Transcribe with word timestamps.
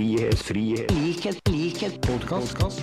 frihet, 0.00 0.38
frihet, 0.40 0.90
likhet, 0.96 1.40
likhet, 1.52 1.96
podkast. 2.00 2.80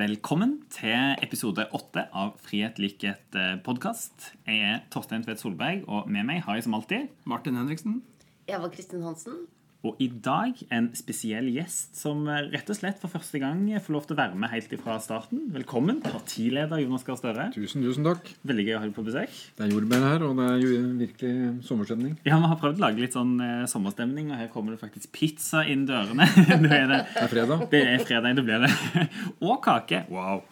Velkommen 0.00 0.54
til 0.72 1.12
episode 1.20 1.66
åtte 1.76 2.06
av 2.16 2.38
Frihet, 2.40 2.78
likhet, 2.80 3.36
podkast. 3.66 4.30
Jeg 4.48 4.62
er 4.64 4.78
Torstein 4.94 5.26
Tvedt 5.26 5.42
Solberg, 5.42 5.84
og 5.92 6.08
med 6.08 6.24
meg 6.30 6.40
har 6.46 6.56
jeg 6.56 6.64
som 6.64 6.78
alltid 6.78 7.12
Martin 7.28 7.60
Henriksen. 7.60 8.00
Eva 8.48 8.72
Kristin 8.72 9.04
Hansen. 9.04 9.42
Og 9.82 9.96
i 9.98 10.06
dag 10.22 10.54
en 10.70 10.84
spesiell 10.94 11.48
gjest 11.50 11.96
som 11.98 12.20
rett 12.30 12.68
og 12.70 12.76
slett 12.78 13.00
for 13.02 13.10
første 13.10 13.40
gang 13.42 13.64
får 13.82 13.94
lov 13.96 14.04
til 14.06 14.14
å 14.14 14.18
være 14.20 14.38
med 14.38 14.52
helt 14.52 14.70
fra 14.78 14.94
starten. 15.02 15.40
Velkommen, 15.50 15.96
partileder 16.04 16.78
Jonas 16.84 17.02
Gahr 17.02 17.18
Støre. 17.18 17.48
Tusen, 17.56 17.82
tusen 17.82 18.06
takk. 18.06 18.30
Veldig 18.46 18.66
gøy 18.68 18.76
å 18.76 18.78
ha 18.78 18.86
deg 18.86 18.94
på 18.94 19.02
besøk. 19.08 19.34
Det 19.58 19.66
er 19.66 19.72
jordbær 19.74 20.04
her, 20.06 20.22
og 20.28 20.38
det 20.38 20.46
er 20.52 20.62
jo 20.62 20.76
virkelig 21.00 21.32
sommerstemning. 21.66 22.14
Ja, 22.22 22.38
Vi 22.38 22.52
har 22.52 22.60
prøvd 22.62 22.78
å 22.78 22.84
lage 22.86 23.02
litt 23.02 23.18
sånn 23.18 23.34
eh, 23.42 23.64
sommerstemning, 23.74 24.30
og 24.30 24.38
her 24.44 24.52
kommer 24.54 24.76
det 24.76 24.82
faktisk 24.84 25.10
pizza 25.18 25.64
inn 25.66 25.82
dørene. 25.90 26.30
Er 26.52 26.62
Det 26.62 27.02
er 27.18 27.32
fredag. 27.34 27.66
det 27.74 27.82
er 27.82 28.06
fredag, 28.06 28.38
det 28.38 28.46
blir 28.46 28.62
det. 28.62 28.70
Og 29.50 29.58
kake. 29.66 30.04
Wow. 30.14 30.44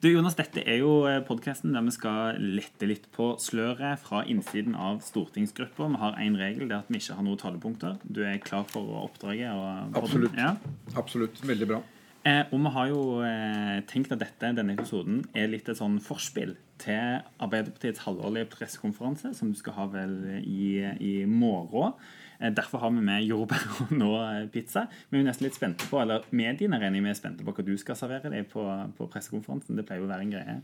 Du, 0.00 0.06
Jonas, 0.08 0.32
Dette 0.32 0.62
er 0.64 0.78
jo 0.80 1.02
podkasten 1.28 1.74
der 1.76 1.82
vi 1.84 1.92
skal 1.92 2.38
lette 2.40 2.86
litt 2.88 3.02
på 3.12 3.34
sløret 3.36 4.00
fra 4.00 4.22
innsiden 4.24 4.72
av 4.72 5.02
stortingsgruppa. 5.04 5.90
Vi 5.92 6.00
har 6.00 6.16
én 6.24 6.38
regel, 6.40 6.70
det 6.70 6.72
er 6.78 6.86
at 6.86 6.88
vi 6.88 6.96
ikke 7.02 7.18
har 7.18 7.26
noen 7.26 7.40
talepunkter. 7.42 7.98
Du 8.00 8.22
er 8.24 8.38
klar 8.40 8.64
for 8.70 8.94
oppdraget? 9.02 9.52
Og 9.52 9.98
Absolutt. 10.00 10.38
Ja. 10.40 10.54
Absolutt. 10.96 11.42
Veldig 11.44 11.68
bra. 11.68 11.82
Eh, 12.20 12.42
og 12.52 12.58
vi 12.60 12.70
har 12.74 12.88
jo 12.90 13.02
eh, 13.24 13.78
tenkt 13.88 14.10
at 14.12 14.20
dette, 14.20 14.50
denne 14.52 14.74
episoden 14.76 15.22
er 15.32 15.48
litt 15.48 15.70
et 15.72 15.78
sånn 15.78 15.96
forspill 16.04 16.52
til 16.80 17.22
Arbeiderpartiets 17.40 18.02
halvårlige 18.04 18.50
pressekonferanse, 18.52 19.32
som 19.36 19.48
du 19.48 19.56
skal 19.56 19.78
ha 19.78 19.86
vel 19.94 20.12
i, 20.42 20.84
i 21.00 21.14
morgen. 21.24 21.96
Eh, 22.36 22.52
derfor 22.52 22.84
har 22.84 22.92
vi 22.92 23.06
med 23.08 23.24
jordbær 23.24 23.64
og 23.86 23.96
nå 23.96 24.12
pizza. 24.52 24.84
Vi 25.08 25.16
er 25.16 25.24
nesten 25.30 25.48
litt 25.48 25.56
spente 25.56 25.88
på, 25.88 26.02
eller 26.02 26.28
mediene 26.28 26.82
regner 26.82 27.00
jeg 27.00 27.08
med 27.08 27.14
er 27.14 27.20
spente 27.22 27.46
på 27.46 27.56
hva 27.56 27.64
du 27.64 27.72
skal 27.80 27.96
servere 27.96 28.32
deg 28.36 28.52
på, 28.52 28.66
på 28.98 29.08
pressekonferansen. 29.14 29.80
Det 29.80 29.88
pleier 29.88 30.04
jo 30.04 30.10
å 30.10 30.12
være 30.12 30.28
en 30.28 30.36
greie. 30.36 30.60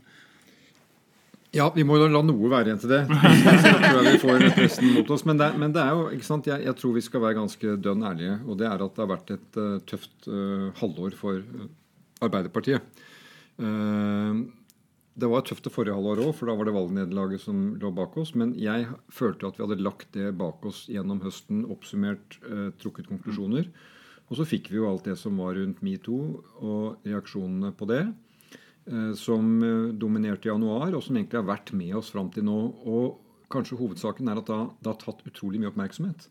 Ja, 1.55 1.69
vi 1.71 1.85
må 1.87 1.95
jo 1.95 2.09
la 2.11 2.19
noe 2.25 2.49
være 2.51 2.71
igjen 2.71 2.81
til 2.81 2.91
det. 2.91 3.01
Jeg 3.07 3.79
tror 3.79 4.03
vi 4.03 4.17
får 4.19 4.45
pressen 4.57 4.89
mot 4.97 5.11
oss. 5.15 5.23
Men 5.27 5.39
det, 5.39 5.47
men 5.61 5.73
det 5.75 5.83
er 5.83 5.95
jo, 5.95 6.07
ikke 6.17 6.27
sant, 6.27 6.49
jeg, 6.49 6.65
jeg 6.67 6.75
tror 6.79 6.95
vi 6.97 7.03
skal 7.05 7.23
være 7.23 7.37
ganske 7.39 7.75
dønn 7.83 8.03
ærlige. 8.09 8.35
Og 8.45 8.59
det 8.59 8.67
er 8.67 8.83
at 8.83 8.97
det 8.97 9.03
har 9.03 9.11
vært 9.13 9.33
et 9.37 9.59
uh, 9.61 9.77
tøft 9.87 10.27
uh, 10.27 10.67
halvår 10.81 11.15
for 11.19 11.39
uh, 11.39 11.69
Arbeiderpartiet. 12.25 12.81
det 15.17 15.27
var 15.29 15.43
tøft 15.45 15.65
det 15.65 15.73
forrige 15.73 15.93
halvår 15.93 16.19
òg, 16.23 16.31
for 16.33 16.49
da 16.49 16.55
var 16.57 16.65
det 16.65 16.73
valgnederlaget 16.73 17.41
som 17.43 17.75
lå 17.77 17.91
bak 17.93 18.17
oss. 18.17 18.33
Men 18.33 18.55
jeg 18.57 18.87
følte 19.13 19.47
at 19.47 19.57
vi 19.57 19.63
hadde 19.63 19.85
lagt 19.85 20.09
det 20.17 20.31
bak 20.37 20.65
oss 20.65 20.87
gjennom 20.89 21.21
høsten, 21.21 21.61
oppsummert, 21.69 22.39
trukket 22.81 23.09
konklusjoner. 23.09 23.69
Og 24.27 24.39
så 24.39 24.47
fikk 24.49 24.71
vi 24.73 24.81
jo 24.81 24.89
alt 24.89 25.05
det 25.05 25.13
som 25.21 25.37
var 25.37 25.53
rundt 25.57 25.83
metoo, 25.85 26.41
og 26.57 27.05
reaksjonene 27.05 27.69
på 27.77 27.89
det 27.93 28.03
som 29.19 29.47
dominerte 29.99 30.47
i 30.47 30.51
januar, 30.51 30.93
og 30.95 31.03
som 31.03 31.17
egentlig 31.17 31.41
har 31.41 31.49
vært 31.49 31.73
med 31.75 31.95
oss 31.99 32.13
fram 32.13 32.31
til 32.31 32.45
nå. 32.47 32.57
Og 32.87 33.17
kanskje 33.51 33.79
hovedsaken 33.79 34.31
er 34.31 34.41
at 34.41 34.49
det 34.49 34.91
har 34.91 34.99
tatt 35.01 35.25
utrolig 35.27 35.61
mye 35.61 35.71
oppmerksomhet. 35.73 36.29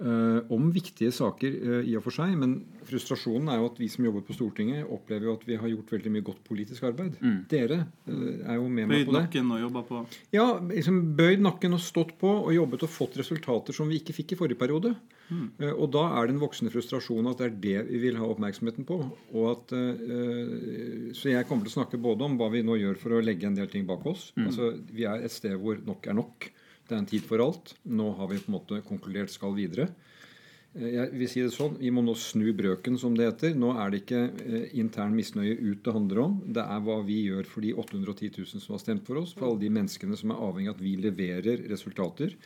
Uh, 0.00 0.40
om 0.48 0.70
viktige 0.72 1.12
saker 1.12 1.56
i 1.84 1.92
og 1.98 2.06
for 2.06 2.16
seg, 2.16 2.32
men 2.40 2.54
frustrasjonen 2.88 3.50
er 3.52 3.58
jo 3.60 3.66
at 3.68 3.80
vi 3.82 3.88
som 3.92 4.06
jobber 4.06 4.22
på 4.24 4.32
Stortinget, 4.32 4.86
opplever 4.88 5.28
jo 5.28 5.34
at 5.36 5.42
vi 5.44 5.58
har 5.60 5.68
gjort 5.68 5.92
veldig 5.92 6.12
mye 6.14 6.24
godt 6.24 6.40
politisk 6.46 6.86
arbeid. 6.88 7.18
Mm. 7.20 7.34
Dere 7.50 7.82
er 8.08 8.56
jo 8.56 8.64
med 8.64 8.88
meg 8.88 8.88
på 8.88 8.94
det. 8.94 9.04
Bøyd 9.04 9.18
nakken 9.18 9.52
og 9.52 9.60
jobba 9.66 9.82
på. 9.90 10.00
Ja, 10.32 10.46
liksom 10.70 11.02
Bøyd 11.18 11.44
nakken 11.44 11.76
og 11.76 11.84
stått 11.84 12.14
på 12.22 12.32
og 12.32 12.48
jobbet 12.56 12.86
og 12.88 12.94
fått 12.94 13.20
resultater 13.20 13.76
som 13.76 13.92
vi 13.92 14.00
ikke 14.00 14.16
fikk 14.16 14.32
i 14.32 14.40
forrige 14.40 14.62
periode. 14.62 14.94
Mm. 15.30 15.48
Og 15.70 15.86
da 15.94 16.04
er 16.18 16.26
det 16.26 16.34
en 16.34 16.42
voksende 16.42 16.72
frustrasjon 16.74 17.30
at 17.30 17.40
det 17.40 17.46
er 17.46 17.58
det 17.64 17.82
vi 17.88 18.02
vil 18.02 18.18
ha 18.20 18.28
oppmerksomheten 18.28 18.86
på. 18.88 18.98
Og 19.30 19.50
at, 19.52 19.74
uh, 19.74 21.10
så 21.16 21.32
jeg 21.32 21.48
kommer 21.48 21.66
til 21.66 21.74
å 21.74 21.78
snakke 21.78 22.02
både 22.02 22.26
om 22.26 22.38
hva 22.40 22.50
vi 22.52 22.64
nå 22.66 22.78
gjør 22.80 22.98
for 23.00 23.16
å 23.16 23.22
legge 23.24 23.48
en 23.48 23.58
del 23.58 23.70
ting 23.70 23.86
bak 23.88 24.06
oss. 24.10 24.30
Mm. 24.36 24.48
Altså, 24.50 24.72
Vi 24.90 25.06
er 25.08 25.24
et 25.24 25.34
sted 25.34 25.56
hvor 25.60 25.80
nok 25.86 26.10
er 26.10 26.18
nok. 26.18 26.50
Det 26.90 26.96
er 26.96 27.02
en 27.04 27.10
tid 27.10 27.26
for 27.26 27.42
alt. 27.44 27.76
Nå 27.86 28.10
har 28.18 28.30
vi 28.32 28.40
på 28.42 28.50
en 28.50 28.58
måte 28.58 28.82
konkludert 28.86 29.30
skal 29.30 29.54
videre. 29.54 29.92
Uh, 30.76 30.86
Jeg 30.86 31.10
vil 31.18 31.28
si 31.28 31.40
det 31.42 31.50
sånn, 31.54 31.76
Vi 31.80 31.90
må 31.90 32.02
nå 32.06 32.14
snu 32.14 32.52
brøken, 32.54 32.98
som 32.98 33.16
det 33.18 33.26
heter. 33.26 33.56
Nå 33.58 33.72
er 33.80 33.90
det 33.90 34.02
ikke 34.04 34.20
eh, 34.46 34.68
intern 34.78 35.16
misnøye 35.16 35.56
ut 35.58 35.82
det 35.82 35.94
handler 35.96 36.20
om. 36.22 36.36
Det 36.46 36.62
er 36.62 36.84
hva 36.86 37.00
vi 37.06 37.24
gjør 37.26 37.48
for 37.50 37.60
de 37.66 37.72
810 37.74 38.30
000 38.38 38.62
som 38.62 38.76
har 38.76 38.82
stemt 38.84 39.06
for 39.08 39.18
oss. 39.22 39.32
For 39.34 39.48
alle 39.48 39.60
de 39.64 39.72
menneskene 39.74 40.16
som 40.20 40.30
er 40.30 40.38
avhengig 40.46 40.70
av 40.70 40.78
at 40.78 40.84
vi 40.84 40.94
leverer 41.00 41.64
resultater. 41.72 42.36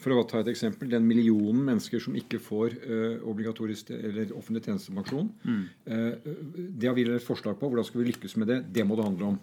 For 0.00 0.16
å 0.16 0.24
ta 0.24 0.40
et 0.40 0.48
eksempel, 0.48 0.88
Den 0.88 1.06
millionen 1.06 1.62
mennesker 1.66 2.00
som 2.00 2.14
ikke 2.16 2.40
får 2.40 2.76
eh, 2.88 3.18
obligatorisk 3.28 3.90
eller 3.92 4.32
offentlig 4.32 4.64
tjenestepensjon. 4.64 5.30
eh, 5.86 6.14
det 6.80 6.88
har 6.88 6.94
vi 6.96 7.04
et 7.04 7.22
forslag 7.22 7.58
på. 7.60 7.68
Hvordan 7.68 7.84
skal 7.84 8.00
vi 8.02 8.10
lykkes 8.12 8.36
med 8.40 8.48
det? 8.48 8.60
Det 8.72 8.86
må 8.88 8.96
det 8.96 9.04
handle 9.04 9.34
om. 9.34 9.40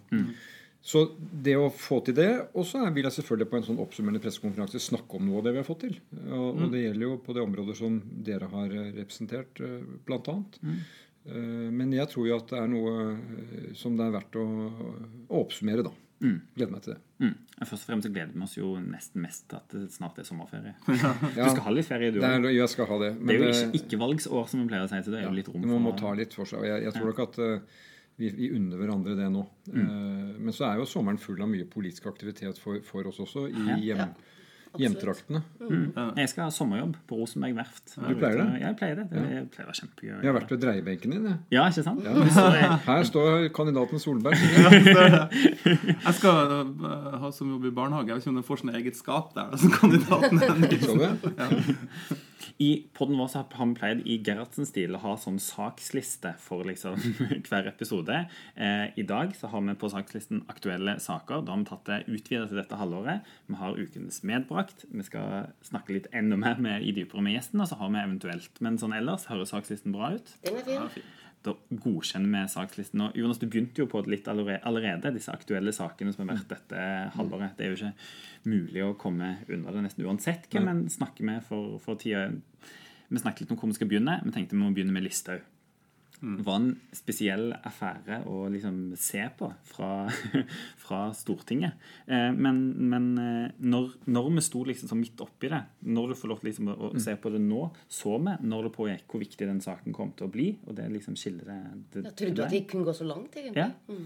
Så 0.80 1.02
det 1.18 1.56
å 1.58 1.66
få 1.74 1.98
til 2.06 2.14
det 2.16 2.28
Og 2.54 2.62
så 2.64 2.78
vil 2.94 3.02
jeg 3.08 3.12
selvfølgelig 3.18 3.48
på 3.50 3.56
en 3.58 3.64
sånn 3.66 3.80
oppsummerende 3.82 4.22
pressekonferanse 4.22 4.78
snakke 4.80 5.18
om 5.18 5.26
noe 5.26 5.40
av 5.40 5.48
det 5.48 5.52
vi 5.56 5.60
har 5.60 5.66
fått 5.66 5.82
til. 5.84 5.96
Og, 6.30 6.62
og 6.62 6.70
det 6.72 6.84
gjelder 6.84 7.04
jo 7.08 7.16
på 7.26 7.34
det 7.36 7.42
området 7.44 7.76
som 7.80 7.98
dere 8.24 8.48
har 8.52 8.72
eh, 8.72 8.92
representert, 8.96 9.58
bl.a. 9.58 9.98
blant 10.08 10.30
annet. 10.32 10.60
Eh, 11.28 11.68
Men 11.74 11.92
jeg 11.92 12.08
tror 12.14 12.28
jo 12.30 12.36
at 12.38 12.48
det 12.54 12.60
er 12.62 12.70
noe 12.72 12.92
eh, 13.10 13.72
som 13.76 13.98
det 13.98 14.06
er 14.06 14.14
verdt 14.20 14.38
å, 14.40 14.46
å 15.28 15.42
oppsummere, 15.42 15.84
da. 15.90 15.92
Gleder 16.18 16.72
meg 16.72 16.80
til 16.82 16.94
det. 16.96 17.00
Mm. 17.22 17.34
Først 17.60 17.76
og 17.84 17.90
fremst 17.92 18.08
gleder 18.10 18.32
vi 18.34 18.42
oss 18.46 18.56
jo 18.56 18.72
nesten 18.82 19.22
mest 19.22 19.44
til 19.50 19.58
at 19.60 19.74
det 19.74 19.84
snart 19.94 20.16
er 20.18 20.26
sommerferie. 20.26 20.72
Ja, 21.36 21.44
Du 21.44 21.52
skal 21.52 21.62
ha 21.68 21.74
litt 21.76 21.86
ferie, 21.90 22.10
du 22.14 22.18
òg. 22.22 22.48
jeg 22.54 22.70
skal 22.72 22.88
ha 22.90 22.96
det. 23.04 23.12
Det 23.20 23.36
er 23.36 23.44
jo 23.44 23.50
ikke 23.52 23.82
ikke-valgsår, 23.82 24.48
som 24.50 24.62
vi 24.64 24.70
pleier 24.72 24.86
å 24.86 24.90
si. 24.90 24.98
Så 25.06 25.14
det 25.14 25.20
er 25.20 25.28
jo 25.28 25.36
litt 25.36 25.50
rom 25.52 25.62
for 25.62 25.74
Man 25.76 25.84
må 25.90 25.92
ta 25.98 26.14
litt 26.18 26.34
for 26.34 26.48
seg. 26.50 26.62
og 26.64 26.66
Jeg, 26.70 26.86
jeg 26.88 26.96
tror 26.96 27.12
nok 27.12 27.22
at 27.28 27.38
eh, 27.44 27.78
vi, 28.18 28.28
vi 28.34 28.48
unner 28.56 28.80
hverandre 28.80 29.14
det 29.18 29.28
nå. 29.30 29.44
Mm. 29.70 29.82
Eh, 29.84 30.32
men 30.42 30.54
så 30.54 30.66
er 30.68 30.80
jo 30.80 30.88
sommeren 30.90 31.20
full 31.22 31.38
av 31.44 31.50
mye 31.50 31.68
politisk 31.70 32.08
aktivitet 32.10 32.58
for, 32.58 32.80
for 32.86 33.06
oss 33.10 33.20
også, 33.22 33.46
i 33.50 33.66
Ja. 33.68 33.76
hjem, 33.78 34.14
hjemtraktene. 34.78 35.42
Jeg 36.16 36.30
skal 36.30 36.46
ha 36.46 36.52
sommerjobb 36.54 36.96
på 37.08 37.18
Rosenberg 37.20 37.56
verft. 37.58 37.94
Du 37.96 38.14
pleier 38.18 38.40
det? 38.40 38.46
Ja, 38.60 38.68
jeg 38.68 38.78
pleier 38.80 39.00
det. 39.00 39.06
Det 39.12 39.42
pleier 39.54 39.66
å 39.66 39.70
være 39.70 39.80
kjempegøy. 39.80 40.12
Jeg 40.14 40.30
har 40.30 40.36
vært 40.38 40.54
ved 40.54 40.62
dreiebenken 40.64 41.14
din. 41.14 41.26
Jeg. 41.28 41.40
Ja, 41.56 41.66
ikke 41.68 41.84
sant? 41.86 42.06
Ja. 42.06 42.78
Her 42.88 43.08
står 43.08 43.48
kandidaten 43.56 44.02
Solberg. 44.02 44.38
Jeg 46.08 46.14
skal 46.16 46.54
uh, 46.54 47.18
ha 47.22 47.30
som 47.34 47.50
jobb 47.52 47.68
i 47.68 47.74
barnehage. 47.74 48.08
Jeg 48.10 48.18
vet 48.18 48.24
ikke 48.24 48.32
om 48.32 48.40
den 48.40 48.48
får 48.48 48.62
sånn 48.62 48.74
eget 48.78 48.98
skap 48.98 49.34
der. 49.36 49.54
som 49.60 49.74
kandidaten 49.74 50.40
Så? 50.88 52.16
I 52.58 52.70
podden 52.96 53.18
vår 53.20 53.28
så 53.30 53.42
har 53.44 53.66
vi 53.70 53.76
pleid 53.78 54.00
i 54.10 54.16
Gerhardsen-stil 54.26 54.96
å 54.96 55.00
ha 55.04 55.12
sånn 55.20 55.38
saksliste 55.42 56.32
for 56.42 56.66
liksom 56.66 56.98
hver 57.46 57.68
episode. 57.70 58.24
Eh, 58.58 58.86
I 58.98 59.04
dag 59.06 59.30
så 59.38 59.50
har 59.52 59.62
vi 59.62 59.76
på 59.78 59.90
sakslisten 59.92 60.42
aktuelle 60.50 60.96
saker. 61.02 61.44
Da 61.46 61.54
har 61.54 61.62
vi 61.62 61.68
tatt 61.68 61.86
det 61.86 62.00
utvidet 62.08 62.48
til 62.50 62.58
dette 62.58 62.80
halvåret. 62.80 63.28
Vi 63.46 63.58
har 63.60 63.78
ukens 63.78 64.24
medbrakt. 64.26 64.67
Vi 64.88 65.04
skal 65.06 65.52
snakke 65.66 65.94
litt 65.96 66.08
enda 66.16 66.38
mer 66.40 66.60
med, 66.62 66.84
i 66.84 66.94
dypere 66.96 67.22
med 67.24 67.36
gjesten, 67.36 67.62
og 67.62 67.70
så 67.70 67.78
har 67.80 67.92
vi 67.94 68.02
eventuelt 68.02 68.60
Men 68.64 68.78
sånn 68.80 68.96
ellers 68.96 69.28
høres 69.30 69.54
sakslisten 69.54 69.94
bra 69.94 70.12
ut. 70.16 70.34
Den 70.44 70.60
er 70.62 70.90
fin. 70.92 71.06
Da 71.46 71.54
godkjenner 71.70 72.32
vi 72.32 72.50
sakslisten. 72.50 73.02
Og 73.04 73.18
Jonas, 73.18 73.38
du 73.38 73.46
begynte 73.46 73.84
jo 73.84 73.88
på 73.90 74.00
det 74.02 74.12
litt 74.16 74.30
allerede, 74.30 75.12
disse 75.14 75.32
aktuelle 75.32 75.72
sakene 75.74 76.12
som 76.14 76.24
har 76.24 76.34
vært 76.34 76.50
dette 76.50 76.86
halvåret. 77.14 77.54
Det 77.56 77.66
er 77.66 77.70
jo 77.72 77.78
ikke 77.78 78.50
mulig 78.50 78.82
å 78.84 78.96
komme 78.98 79.36
unna 79.46 79.74
det 79.74 79.84
nesten 79.86 80.08
uansett 80.08 80.48
hvem 80.50 80.72
en 80.72 80.82
snakker 80.90 81.28
med 81.28 81.44
for, 81.46 81.78
for 81.84 82.00
tida. 82.00 82.26
Vi 83.08 83.22
snakket 83.22 83.46
litt 83.46 83.54
om 83.54 83.60
hvor 83.60 83.70
vi 83.70 83.78
skal 83.78 83.88
begynne. 83.90 84.18
Vi 84.24 84.34
tenkte 84.34 84.58
vi 84.58 84.64
må 84.64 84.72
begynne 84.74 84.92
med 84.96 85.06
Listhaug. 85.06 85.46
Det 86.20 86.44
var 86.46 86.58
en 86.58 86.72
spesiell 86.94 87.52
affære 87.54 88.22
å 88.26 88.40
liksom 88.50 88.78
se 88.98 89.22
på 89.38 89.48
fra, 89.68 89.90
fra 90.84 91.00
Stortinget. 91.14 91.78
Eh, 92.10 92.30
men 92.34 92.58
men 92.90 93.06
eh, 93.22 93.52
når, 93.62 93.92
når 94.10 94.30
vi 94.34 94.44
sto 94.48 94.64
liksom 94.66 94.90
sånn 94.90 95.02
midt 95.02 95.22
oppi 95.22 95.50
det, 95.52 95.62
når 95.86 96.12
du 96.12 96.18
får 96.18 96.32
lov 96.32 96.42
til 96.42 96.50
liksom 96.50 96.72
å, 96.74 96.76
å 96.90 97.04
se 97.04 97.14
på 97.22 97.32
det 97.34 97.42
nå, 97.44 97.62
så 98.00 98.16
vi 98.18 98.34
når 98.50 98.68
det 98.68 98.74
pågikk 98.74 99.14
hvor 99.14 99.22
viktig 99.22 99.48
den 99.50 99.62
saken 99.64 99.94
kom 99.96 100.10
til 100.18 100.26
å 100.26 100.32
bli. 100.34 100.50
Og 100.66 100.74
det 100.78 100.88
liksom 100.92 101.16
skiller 101.18 101.52
det, 101.52 101.60
det 101.94 102.04
Jeg 102.10 102.18
trodde 102.22 102.46
at 102.48 102.56
det 102.56 102.64
kunne 102.72 102.88
gå 102.88 102.96
så 102.98 103.06
langt, 103.06 103.38
egentlig. 103.38 103.68
Ja. 103.68 103.98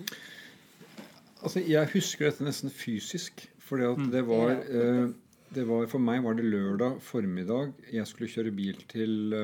Altså, 1.43 1.63
jeg 1.65 1.91
husker 1.97 2.29
dette 2.29 2.47
nesten 2.47 2.73
fysisk. 2.73 3.47
For 3.63 3.81
det 4.13 4.27
var 4.29 4.59
eh, 4.61 5.07
det 5.53 5.65
var, 5.69 5.87
For 5.91 6.01
meg 6.03 6.23
var 6.25 6.37
det 6.37 6.45
lørdag 6.49 7.01
formiddag. 7.05 7.73
Jeg 7.93 8.09
skulle 8.09 8.31
kjøre 8.33 8.53
bil 8.57 8.79
til 8.91 9.35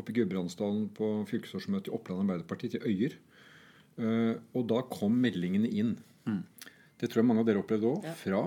oppe 0.00 0.12
i 0.12 0.16
Gudbrandsdalen 0.18 0.88
på 0.96 1.10
fylkesårsmøtet 1.30 1.90
i 1.90 1.94
Oppland 1.96 2.24
Arbeiderparti, 2.24 2.72
til 2.74 2.84
Øyer. 2.88 3.16
Eh, 3.98 4.34
og 4.54 4.68
da 4.70 4.82
kom 4.90 5.16
meldingene 5.22 5.70
inn. 5.70 5.96
Det 6.98 7.10
tror 7.10 7.22
jeg 7.22 7.28
mange 7.28 7.42
av 7.44 7.48
dere 7.50 7.62
opplevde 7.62 7.90
òg. 7.90 8.06
Fra 8.20 8.42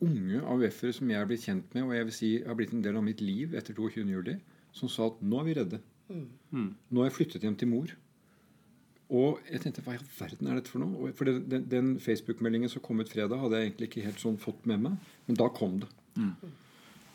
unge 0.00 0.40
AUF-ere 0.48 0.94
som 0.96 1.10
jeg 1.12 1.20
er 1.20 1.26
blitt 1.28 1.44
kjent 1.44 1.74
med, 1.74 1.84
og 1.84 1.94
jeg 1.94 2.04
vil 2.08 2.14
si 2.16 2.28
har 2.44 2.56
blitt 2.56 2.72
en 2.72 2.82
del 2.84 2.96
av 2.96 3.04
mitt 3.04 3.20
liv 3.20 3.54
etter 3.58 3.74
22.07., 3.76 4.38
som 4.72 4.88
sa 4.88 5.08
at 5.10 5.18
nå 5.24 5.40
er 5.40 5.44
vi 5.48 5.56
redde. 5.58 5.80
Nå 6.88 7.02
har 7.02 7.10
jeg 7.10 7.16
flyttet 7.18 7.42
hjem 7.44 7.56
til 7.60 7.68
mor. 7.68 7.90
Og 9.08 9.38
jeg 9.48 9.60
tenkte, 9.62 9.82
hva 9.84 9.94
i 9.96 9.98
all 9.98 10.08
verden 10.18 10.48
er 10.50 10.58
dette 10.58 10.68
for 10.72 10.80
noe? 10.84 11.12
For 11.16 11.24
den, 11.28 11.42
den, 11.48 11.62
den 11.72 11.86
Facebook-meldingen 12.00 12.68
som 12.68 12.82
kom 12.84 13.00
ut 13.00 13.08
fredag, 13.08 13.40
hadde 13.40 13.56
jeg 13.60 13.70
egentlig 13.70 13.88
ikke 13.88 14.04
helt 14.04 14.20
sånn 14.20 14.36
fått 14.40 14.66
med 14.68 14.82
meg. 14.84 15.12
Men 15.28 15.38
da 15.40 15.48
kom 15.48 15.78
det. 15.80 15.88
Eh, 16.20 16.48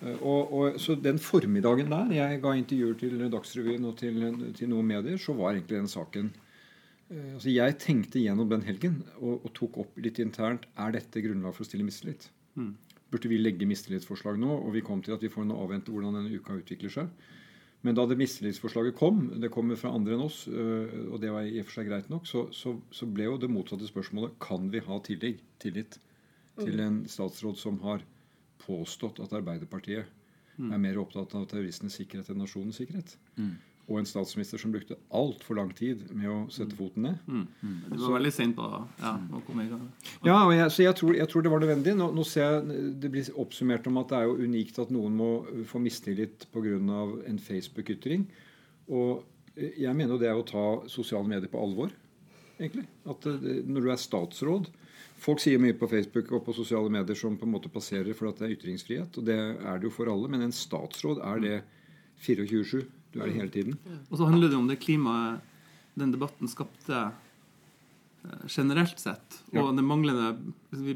Og, 0.03 0.53
og, 0.53 0.79
så 0.83 0.95
den 1.00 1.19
formiddagen 1.21 1.91
der 1.91 2.09
jeg 2.11 2.39
ga 2.44 2.53
intervjuer 2.59 2.95
til 3.00 3.21
Dagsrevyen 3.31 3.85
og 3.88 3.97
til, 4.00 4.17
til 4.57 4.71
noen 4.71 4.89
medier, 4.89 5.19
så 5.21 5.35
var 5.38 5.53
egentlig 5.53 5.79
den 5.79 5.91
saken 5.91 6.31
eh, 7.09 7.35
altså 7.35 7.53
Jeg 7.53 7.77
tenkte 7.79 8.23
gjennom 8.23 8.50
den 8.51 8.65
helgen 8.67 8.97
og, 9.21 9.45
og 9.45 9.53
tok 9.55 9.79
opp 9.85 10.01
litt 10.03 10.19
internt 10.23 10.67
er 10.75 10.97
dette 10.97 11.23
grunnlag 11.23 11.55
for 11.55 11.63
å 11.63 11.69
stille 11.69 11.88
mistillit. 11.88 12.27
Burde 13.13 13.29
vi 13.29 13.39
legge 13.39 13.69
mistillitsforslag 13.69 14.39
nå? 14.41 14.51
Og 14.65 14.73
vi 14.75 14.83
kom 14.85 15.03
til 15.05 15.15
at 15.15 15.23
vi 15.23 15.31
får 15.31 15.47
nå 15.47 15.57
avvente 15.61 15.94
hvordan 15.94 16.17
denne 16.17 16.35
uka 16.35 16.57
utvikler 16.57 16.91
seg. 16.94 17.31
Men 17.83 17.97
da 17.97 18.05
det 18.07 18.15
mistillitsforslaget 18.17 18.95
kom, 18.95 19.25
det 19.44 19.51
kommer 19.51 19.77
fra 19.79 19.91
andre 19.91 20.15
enn 20.15 20.23
oss, 20.23 20.45
øh, 20.47 21.11
og 21.11 21.17
det 21.19 21.33
var 21.33 21.44
i 21.44 21.59
og 21.59 21.67
for 21.67 21.81
seg 21.81 21.89
greit 21.89 22.07
nok, 22.11 22.23
så, 22.29 22.45
så, 22.55 22.77
så 22.95 23.07
ble 23.11 23.27
jo 23.27 23.35
det 23.41 23.51
motsatte 23.51 23.89
spørsmålet 23.89 24.38
kan 24.44 24.69
vi 24.71 24.79
ha 24.85 25.00
tillit, 25.03 25.41
tillit 25.59 25.97
til 26.61 26.79
en 26.79 27.01
statsråd 27.11 27.59
som 27.59 27.81
har 27.83 28.05
påstått 28.61 29.21
at 29.23 29.33
Arbeiderpartiet 29.35 30.09
er 30.61 30.81
mer 30.81 31.00
opptatt 31.01 31.33
av 31.38 31.47
terroristenes 31.50 31.95
sikkerhet 31.97 32.29
enn 32.29 32.44
nasjonens 32.44 32.77
sikkerhet. 32.81 33.15
Og 33.91 33.97
en 34.00 34.07
statsminister 34.07 34.61
som 34.61 34.71
brukte 34.71 34.95
altfor 35.11 35.57
lang 35.57 35.73
tid 35.75 36.05
med 36.15 36.29
å 36.31 36.35
sette 36.53 36.75
foten 36.77 37.03
ned. 37.03 37.17
Du 37.91 37.97
var 38.05 38.15
veldig 38.15 38.31
sent 38.31 38.55
på 38.55 38.67
ja, 39.01 39.11
å 39.19 39.41
komme 39.44 39.65
i 39.65 39.71
gang. 39.71 39.81
Ja, 40.23 40.38
og 40.45 40.53
jeg, 40.55 40.69
så 40.71 40.85
jeg 40.85 40.95
tror, 41.00 41.17
jeg 41.17 41.27
tror 41.31 41.44
det 41.44 41.51
var 41.51 41.63
nødvendig. 41.65 41.95
Nå, 42.00 42.07
nå 42.15 42.23
ser 42.27 42.47
jeg 42.47 42.94
det 43.03 43.11
blir 43.11 43.33
oppsummert 43.44 43.89
om 43.91 44.00
at 44.00 44.13
det 44.13 44.21
er 44.21 44.29
jo 44.29 44.47
unikt 44.47 44.79
at 44.79 44.94
noen 44.94 45.17
må 45.19 45.29
få 45.67 45.83
mistillit 45.83 46.47
pga. 46.53 46.77
en 47.27 47.41
Facebook-ytring. 47.50 48.23
Og 48.88 49.25
eh, 49.57 49.75
jeg 49.83 49.95
mener 50.00 50.15
jo 50.15 50.21
det 50.21 50.31
er 50.31 50.39
å 50.39 50.47
ta 50.47 50.65
sosiale 50.88 51.27
medier 51.27 51.51
på 51.51 51.59
alvor, 51.59 51.91
egentlig. 52.55 52.88
At 53.09 53.27
eh, 53.27 53.61
når 53.67 53.83
du 53.83 53.91
er 53.91 54.00
statsråd 54.00 54.71
Folk 55.24 55.40
sier 55.40 55.62
mye 55.62 55.75
på 55.80 55.88
Facebook 55.88 56.31
og 56.36 56.44
på 56.46 56.54
sosiale 56.58 56.92
medier 56.92 57.16
som 57.16 57.38
på 57.40 57.48
en 57.48 57.54
måte 57.54 57.72
passerer 57.72 58.12
for 58.18 58.28
at 58.28 58.42
det 58.42 58.50
er 58.50 58.56
ytringsfrihet, 58.58 59.18
og 59.22 59.24
det 59.30 59.38
er 59.40 59.78
det 59.80 59.88
jo 59.88 59.94
for 59.96 60.12
alle, 60.12 60.28
men 60.31 60.42
en 60.44 60.52
statsråd 60.56 61.22
er 61.24 61.40
det 61.44 61.54
24-7. 62.25 62.84
Du 63.14 63.22
er 63.22 63.30
det 63.30 63.38
hele 63.38 63.54
tiden. 63.54 63.78
Og 64.10 64.18
så 64.20 64.28
handler 64.28 64.50
det 64.52 64.58
om 64.58 64.68
det 64.68 64.80
klimaet 64.84 65.40
den 65.96 66.12
debatten 66.12 66.50
skapte 66.50 67.00
eh, 68.25 68.48
generelt 68.50 69.00
sett. 69.00 69.40
Og 69.54 69.60
Ja. 69.62 69.72
den 69.72 69.86
manglende 69.86 70.34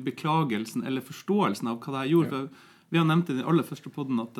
beklagelsen 0.03 0.83
eller 0.83 1.01
forståelsen 1.05 1.67
av 1.69 1.79
hva 1.79 1.93
det 1.93 2.01
her 2.01 2.11
gjorde. 2.15 2.29
For 2.29 2.49
vi 2.89 2.97
har 2.97 3.05
nevnt 3.05 3.29
i 3.29 3.37
den 3.37 3.45
aller 3.45 3.63
første 3.63 3.89
podden 3.93 4.19
at 4.23 4.39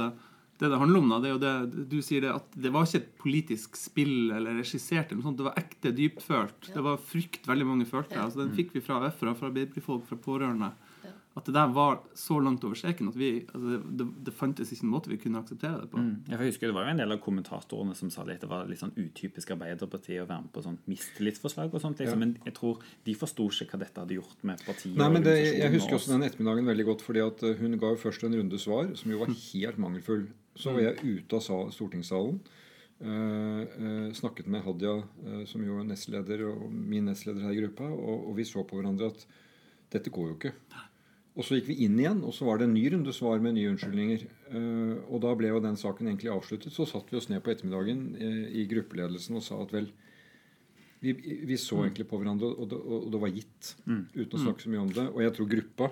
det, 0.57 0.69
det 0.71 0.77
handler 0.81 0.99
om, 1.03 1.09
da, 1.11 1.17
det 1.21 1.29
er 1.29 1.35
jo 1.35 1.41
det 1.43 1.85
du 1.91 1.97
sier 2.01 2.23
det, 2.25 2.31
at 2.33 2.55
det 2.57 2.71
var 2.73 2.87
ikke 2.87 3.01
et 3.03 3.11
politisk 3.21 3.77
spill 3.77 4.31
eller 4.33 4.57
regissert. 4.57 5.11
eller 5.11 5.21
noe 5.21 5.27
sånt, 5.29 5.37
Det 5.37 5.45
var 5.45 5.59
ekte 5.61 5.91
dypfølt. 5.93 6.71
Det 6.73 6.83
var 6.87 6.97
frykt 6.97 7.45
veldig 7.49 7.67
mange 7.69 7.85
følte. 7.89 8.17
altså 8.17 8.41
Den 8.41 8.55
fikk 8.57 8.73
vi 8.73 8.81
fra 8.81 8.97
AUF-ere, 8.97 9.35
fra 9.37 9.51
Arbeiderpartifolk, 9.51 10.07
fra 10.09 10.17
pårørende. 10.17 10.71
At 11.37 11.45
det 11.45 11.53
der 11.53 11.69
var 11.69 11.99
så 12.17 12.39
langt 12.41 12.63
over 12.65 12.77
streken 12.77 13.11
at 13.11 13.17
vi, 13.19 13.27
altså 13.45 13.67
det, 13.69 13.79
det, 13.99 14.05
det 14.25 14.33
fantes 14.33 14.71
ikke 14.73 14.87
en 14.87 14.93
måte 14.93 15.11
vi 15.11 15.19
kunne 15.21 15.37
akseptere 15.43 15.83
det 15.83 15.89
på. 15.91 16.01
Jeg 16.31 16.39
husker 16.41 16.71
Det 16.71 16.75
var 16.75 16.87
jo 16.87 16.93
en 16.95 17.01
del 17.03 17.13
av 17.13 17.19
kommentatorene 17.21 17.93
som 17.99 18.09
sa 18.13 18.25
litt, 18.25 18.41
det 18.41 18.49
var 18.49 18.65
litt 18.69 18.81
sånn 18.81 18.95
utypisk 18.97 19.53
Arbeiderpartiet 19.53 20.23
å 20.23 20.25
være 20.25 20.47
med 20.47 20.51
på 20.55 20.63
sånn 20.65 20.79
mistillitsforslag. 20.89 21.69
og 21.69 21.83
sånt, 21.83 22.01
liksom. 22.01 22.23
Men 22.23 22.33
jeg 22.47 22.55
tror 22.57 22.81
de 23.05 23.15
forsto 23.19 23.45
ikke 23.53 23.77
hva 23.77 23.83
dette 23.85 24.01
hadde 24.01 24.17
gjort 24.17 24.43
med 24.49 24.65
partiet. 24.65 24.97
Nei, 24.97 25.11
men 25.13 25.27
det, 25.27 25.37
Jeg 25.59 25.73
husker 25.77 25.99
også 25.99 26.15
den 26.15 26.25
ettermiddagen 26.25 26.73
veldig 26.73 26.87
godt. 26.89 27.05
fordi 27.05 27.21
at 27.21 27.43
eh, 27.43 27.55
Hun 27.61 27.77
ga 27.77 27.93
jo 27.93 28.01
først 28.01 28.25
en 28.25 28.39
runde 28.39 28.59
svar 28.59 28.89
som 28.97 29.11
jo 29.11 29.21
var 29.21 29.29
helt 29.29 29.77
mangelfull. 29.77 30.27
Så 30.57 30.73
var 30.73 30.87
jeg 30.87 31.21
ute 31.21 31.37
av 31.37 31.69
stortingssalen. 31.69 32.41
Uh, 32.97 33.61
uh, 33.61 34.13
snakket 34.17 34.47
med 34.49 34.63
Hadia, 34.65 34.95
uh, 35.05 35.41
som 35.45 35.61
jo 35.61 35.77
er 35.77 35.85
nestleder, 35.85 36.47
og 36.49 36.71
min 36.73 37.05
nestleder 37.05 37.45
her 37.45 37.53
i 37.53 37.59
gruppa. 37.61 37.85
Og, 37.93 38.31
og 38.31 38.37
vi 38.39 38.45
så 38.49 38.65
på 38.65 38.79
hverandre 38.79 39.11
at 39.13 39.27
dette 39.93 40.09
går 40.09 40.31
jo 40.31 40.37
ikke. 40.39 40.55
Og 41.37 41.45
så 41.45 41.59
gikk 41.59 41.67
vi 41.69 41.75
inn 41.85 41.99
igjen, 42.01 42.23
og 42.25 42.33
så 42.33 42.47
var 42.47 42.57
det 42.57 42.65
en 42.65 42.73
ny 42.73 42.83
runde 42.89 43.13
svar 43.13 43.37
med 43.43 43.53
nye 43.53 43.69
unnskyldninger. 43.69 44.23
Eh, 44.49 44.93
og 45.05 45.21
da 45.21 45.35
ble 45.37 45.51
jo 45.51 45.61
den 45.61 45.77
saken 45.77 46.09
egentlig 46.09 46.31
avsluttet. 46.33 46.73
Så 46.73 46.87
satte 46.89 47.13
vi 47.13 47.19
oss 47.19 47.29
ned 47.29 47.43
på 47.45 47.53
ettermiddagen 47.53 48.01
eh, 48.17 48.43
i 48.57 48.65
gruppeledelsen 48.71 49.37
og 49.37 49.45
sa 49.45 49.59
at 49.61 49.75
vel 49.75 49.91
vi, 51.03 51.13
vi 51.45 51.57
så 51.61 51.83
egentlig 51.83 52.07
på 52.09 52.17
hverandre, 52.17 52.49
og 52.57 52.71
det, 52.71 52.79
og 52.81 53.09
det 53.13 53.21
var 53.21 53.29
gitt. 53.35 53.75
Uten 53.85 54.33
å 54.33 54.43
snakke 54.47 54.65
så 54.65 54.71
mye 54.73 54.81
om 54.87 54.93
det. 54.95 55.05
Og 55.13 55.21
jeg 55.21 55.35
tror 55.37 55.51
gruppa 55.53 55.91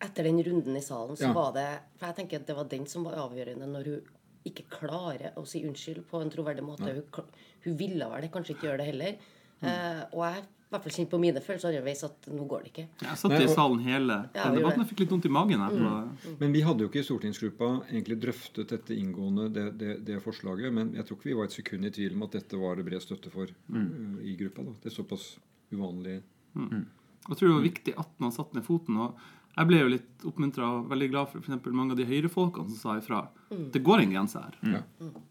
Etter 0.00 0.24
den 0.24 0.40
runden 0.42 0.76
i 0.78 0.82
salen, 0.82 1.16
så 1.16 1.28
Ja. 1.28 1.32
var 1.36 1.52
det 1.52 1.68
For 2.00 2.08
jeg 2.08 2.16
tenker 2.16 2.40
at 2.40 2.46
det 2.48 2.56
var 2.56 2.64
den 2.72 2.86
som 2.88 3.04
var 3.04 3.20
avgjørende 3.20 3.68
når 3.68 3.84
hun 3.84 4.00
ikke 4.48 4.64
klarer 4.72 5.34
å 5.36 5.44
si 5.46 5.60
unnskyld 5.68 6.06
på 6.08 6.22
en 6.22 6.30
troverdig 6.32 6.64
måte. 6.64 6.88
Hun, 6.88 7.28
hun 7.66 7.76
ville 7.76 8.08
vel 8.08 8.24
det, 8.24 8.30
kanskje 8.32 8.54
ikke 8.56 8.66
gjøre 8.70 8.80
det 8.80 8.86
heller. 8.88 9.16
Eh, 9.62 10.02
og 10.14 10.24
jeg 10.24 10.42
i 10.70 10.72
hvert 10.76 10.84
fall 10.86 10.92
kjent 10.94 11.10
på 11.10 11.18
mine 11.18 11.40
følelser 11.42 11.72
underveis 11.72 12.04
at 12.06 12.26
nå 12.30 12.44
går 12.46 12.60
det 12.62 12.68
ikke. 12.70 12.84
Jeg 13.02 13.18
satt 13.18 13.32
i 13.34 13.46
salen 13.50 13.80
hele 13.82 14.18
Ja, 14.36 14.44
den 14.44 14.60
debatten 14.60 14.78
Jeg 14.78 14.86
og 14.86 14.90
fikk 14.92 15.00
litt 15.02 15.10
vondt 15.10 15.26
i 15.26 15.32
magen. 15.34 15.58
her 15.64 15.72
Mm. 15.74 16.36
Men 16.38 16.52
vi 16.54 16.60
hadde 16.62 16.84
jo 16.84 16.88
ikke 16.88 17.02
i 17.02 17.08
stortingsgruppa 17.08 17.70
egentlig 17.90 18.20
drøftet 18.22 18.68
dette 18.70 18.94
inngående, 18.94 19.48
det, 19.52 19.78
det, 19.80 20.04
det 20.06 20.20
forslaget. 20.22 20.72
Men 20.72 20.94
jeg 20.94 21.04
tror 21.08 21.18
ikke 21.18 21.30
vi 21.32 21.34
var 21.40 21.50
et 21.50 21.56
sekund 21.58 21.84
i 21.84 21.90
tvil 21.90 22.14
om 22.14 22.22
at 22.22 22.38
dette 22.38 22.56
var 22.60 22.76
det 22.76 22.86
bred 22.86 23.02
støtte 23.02 23.30
for 23.34 23.50
uh, 23.50 24.22
i 24.22 24.36
gruppa. 24.38 24.62
da. 24.62 24.76
Det 24.84 24.92
er 24.92 24.94
såpass 24.94 25.26
uvanlig. 25.74 26.22
Jeg 26.54 27.36
tror 27.36 27.48
det 27.48 27.54
var 27.58 27.66
viktig 27.66 27.98
at 27.98 28.14
man 28.22 28.30
satte 28.32 28.54
ned 28.54 28.64
foten. 28.64 28.96
og 28.96 29.18
Jeg 29.58 29.66
ble 29.66 29.80
jo 29.82 29.88
litt 29.90 30.24
oppmuntra 30.24 30.70
og 30.78 30.88
veldig 30.88 31.10
glad 31.10 31.32
for, 31.32 31.40
for 31.42 31.50
eksempel 31.50 31.74
mange 31.74 31.96
av 31.96 31.98
de 31.98 32.06
høyrefolkene 32.06 32.70
som 32.70 32.78
sa 32.78 32.98
ifra. 33.02 33.24
Det 33.50 33.82
går 33.82 34.06
en 34.06 34.14
grense 34.14 34.38
her. 34.38 34.54
Ja. 34.62 34.84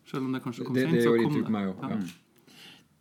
Selv 0.05 0.27
om 0.27 0.33
det 0.35 0.43
kanskje 0.43 0.67
kom 0.67 0.75
Det, 0.75 0.83
sent, 0.83 0.99
det 0.99 1.05
så 1.07 1.15
gjorde 1.15 1.23
kom 1.23 1.31
inntrykk 1.31 1.45
det. 1.45 1.53
på 1.53 1.55
meg 1.55 1.71
òg. 1.71 1.93
Ja. 1.95 2.25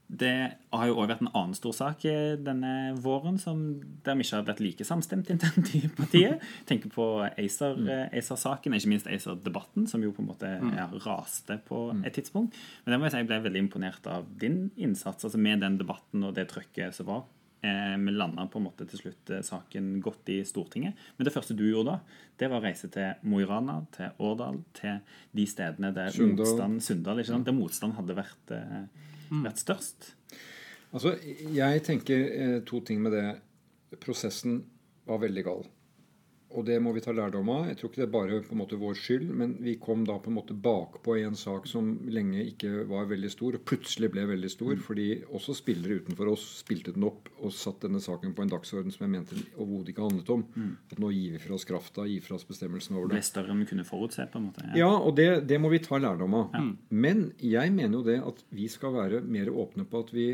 Det 0.09 0.35
har 0.73 0.89
jo 0.89 0.95
også 0.97 1.09
vært 1.11 1.23
en 1.23 1.31
annen 1.37 1.57
stor 1.57 1.75
sak 1.77 2.05
eh, 2.09 2.39
denne 2.41 2.95
våren 3.05 3.37
som, 3.41 3.61
der 4.07 4.17
vi 4.17 4.25
ikke 4.25 4.39
har 4.39 4.47
vært 4.47 4.63
like 4.65 4.87
samstemt 4.89 5.29
internt 5.35 5.69
i 5.77 5.83
partiet. 5.93 6.45
Tenker 6.69 6.93
på 6.95 7.09
ACER, 7.29 7.77
eh, 7.85 8.05
ACER-saken, 8.17 8.77
ikke 8.79 8.93
minst 8.95 9.11
ACER-debatten, 9.13 9.85
som 9.91 10.05
jo 10.05 10.15
på 10.17 10.25
en 10.25 10.31
måte 10.31 10.49
ja, 10.49 10.87
raste 11.05 11.59
på 11.69 11.83
et 12.01 12.17
tidspunkt. 12.17 12.57
Men 12.85 12.95
det 12.95 13.01
må 13.01 13.09
jeg 13.09 13.19
si, 13.19 13.21
jeg 13.21 13.29
ble 13.29 13.43
veldig 13.49 13.65
imponert 13.67 14.09
av 14.09 14.31
din 14.41 14.71
innsats 14.81 15.29
altså 15.29 15.41
med 15.41 15.61
den 15.65 15.77
debatten 15.81 16.25
og 16.25 16.33
det 16.39 16.49
trøkket 16.55 16.97
som 16.97 17.11
var. 17.11 17.27
Eh, 17.61 17.99
vi 17.99 18.15
landa 18.15 18.47
på 18.47 18.63
en 18.63 18.69
måte 18.69 18.87
til 18.89 19.01
slutt 19.03 19.33
saken 19.45 19.99
godt 20.01 20.31
i 20.33 20.39
Stortinget. 20.47 20.97
Men 21.19 21.29
det 21.29 21.35
første 21.35 21.57
du 21.59 21.67
gjorde 21.67 21.99
da, 21.99 22.23
det 22.39 22.49
var 22.49 22.63
å 22.63 22.65
reise 22.65 22.89
til 22.95 23.29
Mo 23.29 23.43
i 23.43 23.49
Rana, 23.49 23.81
til 23.93 24.17
Årdal, 24.25 24.63
til 24.79 25.03
de 25.37 25.47
stedene 25.51 25.93
der 25.93 26.17
Sundal. 26.17 26.47
motstand 26.47 26.81
Sundal, 26.87 27.21
ikke 27.21 27.35
sant? 27.35 27.49
Der 27.49 27.57
motstand 27.57 27.99
hadde 27.99 28.17
vært, 28.17 28.57
eh, 28.57 29.07
vært 29.31 29.63
størst. 29.63 30.13
Altså, 30.93 31.15
jeg 31.53 31.83
tenker 31.85 32.29
eh, 32.29 32.59
to 32.69 32.81
ting 32.85 33.03
med 33.05 33.13
det. 33.17 33.27
Prosessen 34.01 34.63
var 35.09 35.21
veldig 35.23 35.45
gal. 35.45 35.67
Og 36.57 36.65
det 36.65 36.79
må 36.81 36.95
vi 36.97 37.03
ta 37.05 37.13
lærdom 37.13 37.51
av. 37.53 37.67
Jeg 37.69 37.77
tror 37.77 37.91
ikke 37.91 38.01
det 38.01 38.07
er 38.07 38.13
bare 38.15 38.37
på 38.47 38.55
en 38.55 38.61
måte 38.63 38.79
vår 38.81 38.95
skyld, 38.97 39.27
men 39.37 39.51
vi 39.61 39.75
kom 39.81 40.07
da 40.09 40.15
på 40.23 40.31
en 40.31 40.37
måte 40.39 40.55
bakpå 40.57 41.19
i 41.21 41.25
en 41.29 41.37
sak 41.37 41.67
som 41.69 41.91
lenge 42.09 42.41
ikke 42.41 42.87
var 42.89 43.11
veldig 43.11 43.31
stor, 43.35 43.59
og 43.59 43.67
plutselig 43.69 44.09
ble 44.15 44.25
veldig 44.31 44.51
stor, 44.55 44.73
fordi 44.81 45.09
også 45.29 45.57
spillere 45.59 45.99
utenfor 46.01 46.31
oss 46.33 46.47
spilte 46.63 46.95
den 46.97 47.05
opp 47.09 47.29
og 47.43 47.53
satt 47.53 47.85
denne 47.85 48.01
saken 48.01 48.33
på 48.37 48.47
en 48.47 48.53
dagsorden 48.55 48.95
som 48.95 49.05
jeg 49.05 49.13
mente 49.13 49.37
overhodet 49.59 49.93
ikke 49.93 50.07
handlet 50.07 50.33
om. 50.33 50.47
At 50.89 51.03
nå 51.05 51.13
gir 51.13 51.37
vi 51.37 51.43
fra 51.43 51.59
oss 51.59 51.69
krafta, 51.69 52.07
gir 52.09 52.25
fra 52.25 52.39
oss 52.39 52.49
bestemmelsen 52.49 52.97
over 52.97 53.13
det. 53.13 53.21
det. 53.21 53.29
større 53.29 53.53
enn 53.53 53.61
vi 53.65 53.69
kunne 53.75 53.87
forutse. 53.89 54.25
på 54.33 54.41
en 54.41 54.49
måte. 54.49 54.65
Ja, 54.79 54.89
og 54.89 55.17
det, 55.21 55.29
det 55.51 55.61
må 55.61 55.69
vi 55.75 55.83
ta 55.85 56.01
lærdom 56.01 56.39
av. 56.39 56.57
Men 56.89 57.29
jeg 57.45 57.75
mener 57.77 58.01
jo 58.01 58.07
det 58.09 58.23
at 58.25 58.41
vi 58.57 58.71
skal 58.73 58.97
være 58.97 59.21
mer 59.21 59.53
åpne 59.53 59.85
på 59.85 60.01
at 60.01 60.17
vi 60.17 60.31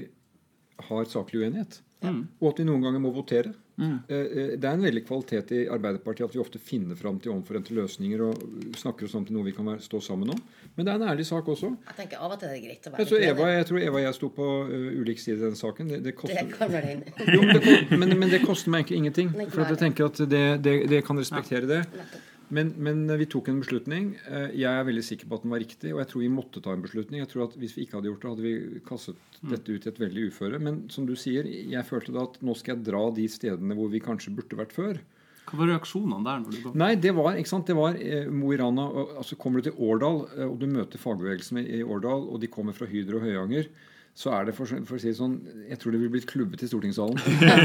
har 0.88 1.10
saklig 1.10 1.42
uenighet. 1.42 1.80
Og 2.04 2.48
at 2.52 2.58
vi 2.60 2.66
noen 2.68 2.82
ganger 2.84 3.02
må 3.02 3.10
votere. 3.16 3.54
Eh, 3.76 4.16
eh, 4.16 4.50
Det 4.58 4.68
er 4.68 4.76
en 4.76 4.84
veldig 4.84 5.02
kvalitet 5.06 5.50
i 5.52 5.60
Arbeiderpartiet 5.66 6.28
at 6.28 6.34
vi 6.34 6.40
ofte 6.42 6.60
finner 6.62 6.94
fram 6.98 7.18
til 7.20 7.32
omforente 7.34 7.74
løsninger 7.74 8.20
og 8.22 8.42
snakker 8.78 9.08
oss 9.08 9.14
om 9.18 9.24
til 9.26 9.34
noe 9.34 9.48
vi 9.48 9.54
kan 9.56 9.66
stå 9.82 10.00
sammen 10.00 10.30
om. 10.30 10.42
Men 10.76 10.86
det 10.86 10.92
er 10.92 11.00
en 11.00 11.08
ærlig 11.10 11.26
sak 11.26 11.48
også. 11.48 11.72
Jeg 11.88 11.96
tenker 11.96 12.22
Av 12.22 12.30
og 12.30 12.38
til 12.38 12.48
er 12.48 12.54
det 12.54 12.62
greit 12.66 12.86
å 12.86 12.94
være 12.94 13.22
Jeg 13.24 13.34
Eva, 13.34 13.48
jeg, 13.50 13.66
tror 13.70 13.80
Eva 13.80 13.98
og 13.98 14.04
jeg 14.04 14.18
sto 14.18 14.30
på 14.34 14.50
uh, 14.70 15.00
ulik 15.00 15.18
side 15.22 15.40
i 15.40 15.46
den 15.48 15.58
saken. 15.58 15.88
Det, 15.90 16.02
det 16.04 16.04
Det 16.04 16.14
koster, 16.14 16.44
jo, 17.34 17.40
men, 17.42 17.60
det, 17.60 17.98
men, 17.98 18.18
men 18.18 18.30
det 18.30 18.44
koster 18.44 18.70
meg 18.70 18.84
egentlig 18.84 19.02
ingenting. 19.02 19.34
For 19.50 19.66
at 19.66 19.74
jeg 19.74 19.82
tenker 19.82 20.06
at 20.06 20.22
det, 20.30 20.44
det, 20.62 20.76
det 20.90 21.02
kan 21.06 21.18
respektere 21.18 21.66
det. 21.66 21.82
Nettopp. 21.90 22.30
Men, 22.50 22.74
men 22.76 23.06
vi 23.18 23.26
tok 23.30 23.48
en 23.48 23.60
beslutning. 23.62 24.10
Eh, 24.28 24.50
Jeg 24.60 24.68
er 24.68 24.84
veldig 24.84 25.04
sikker 25.06 25.30
på 25.30 25.38
at 25.38 25.44
den 25.46 25.54
var 25.54 25.62
riktig, 25.62 25.94
og 25.94 26.02
jeg 26.02 26.10
tror 26.10 26.24
vi 26.24 26.28
måtte 26.32 26.60
ta 26.64 26.74
en 26.74 26.84
beslutning. 26.84 27.22
Jeg 27.22 27.30
tror 27.32 27.46
at 27.48 27.56
Hvis 27.60 27.76
vi 27.78 27.86
ikke 27.86 27.98
hadde 28.00 28.10
gjort 28.10 28.22
det, 28.24 28.30
hadde 28.34 28.44
vi 28.44 28.82
kastet 28.88 29.40
dette 29.54 29.72
ut 29.72 29.86
i 29.86 29.90
et 29.92 30.00
veldig 30.02 30.26
uføre. 30.30 30.60
Men 30.60 30.82
som 30.92 31.06
du 31.08 31.14
sier, 31.16 31.46
jeg 31.48 31.88
følte 31.88 32.12
da 32.14 32.26
at 32.28 32.40
nå 32.44 32.54
skal 32.58 32.76
jeg 32.76 32.86
dra 32.90 33.04
de 33.16 33.26
stedene 33.32 33.76
hvor 33.78 33.88
vi 33.92 34.02
kanskje 34.04 34.34
burde 34.36 34.58
vært 34.60 34.76
før. 34.76 35.00
Hva 35.44 35.58
var 35.60 35.68
reaksjonene 35.74 36.24
der? 36.24 36.38
når 36.40 36.52
du 36.54 36.60
kom? 36.62 36.76
Nei, 36.80 36.94
det 36.96 37.10
var 37.16 37.36
ikke 37.36 37.50
sant, 37.52 37.66
det 37.68 37.76
var 37.76 37.98
eh, 38.00 38.28
Mo 38.32 38.52
i 38.54 38.60
Rana. 38.60 38.86
Altså 39.20 39.36
Kommer 39.40 39.60
du 39.60 39.68
til 39.70 39.76
Årdal, 39.76 40.22
eh, 40.38 40.46
og 40.48 40.56
du 40.62 40.64
møter 40.70 41.00
fagbevegelsen 41.02 41.60
i 41.64 41.82
Årdal, 41.84 42.28
og 42.32 42.40
de 42.40 42.48
kommer 42.48 42.72
fra 42.76 42.88
Hydro 42.88 43.20
og 43.20 43.26
Høyanger, 43.26 43.68
så 44.14 44.30
er 44.30 44.44
det 44.46 44.54
for, 44.54 44.70
for 44.86 44.94
å 44.94 45.00
si 45.02 45.08
det 45.10 45.16
sånn 45.18 45.32
Jeg 45.66 45.80
tror 45.82 45.90
det 45.90 45.98
vil 46.04 46.10
bli 46.14 46.20
klubbet 46.22 46.62
i 46.62 46.68
stortingssalen. 46.70 47.18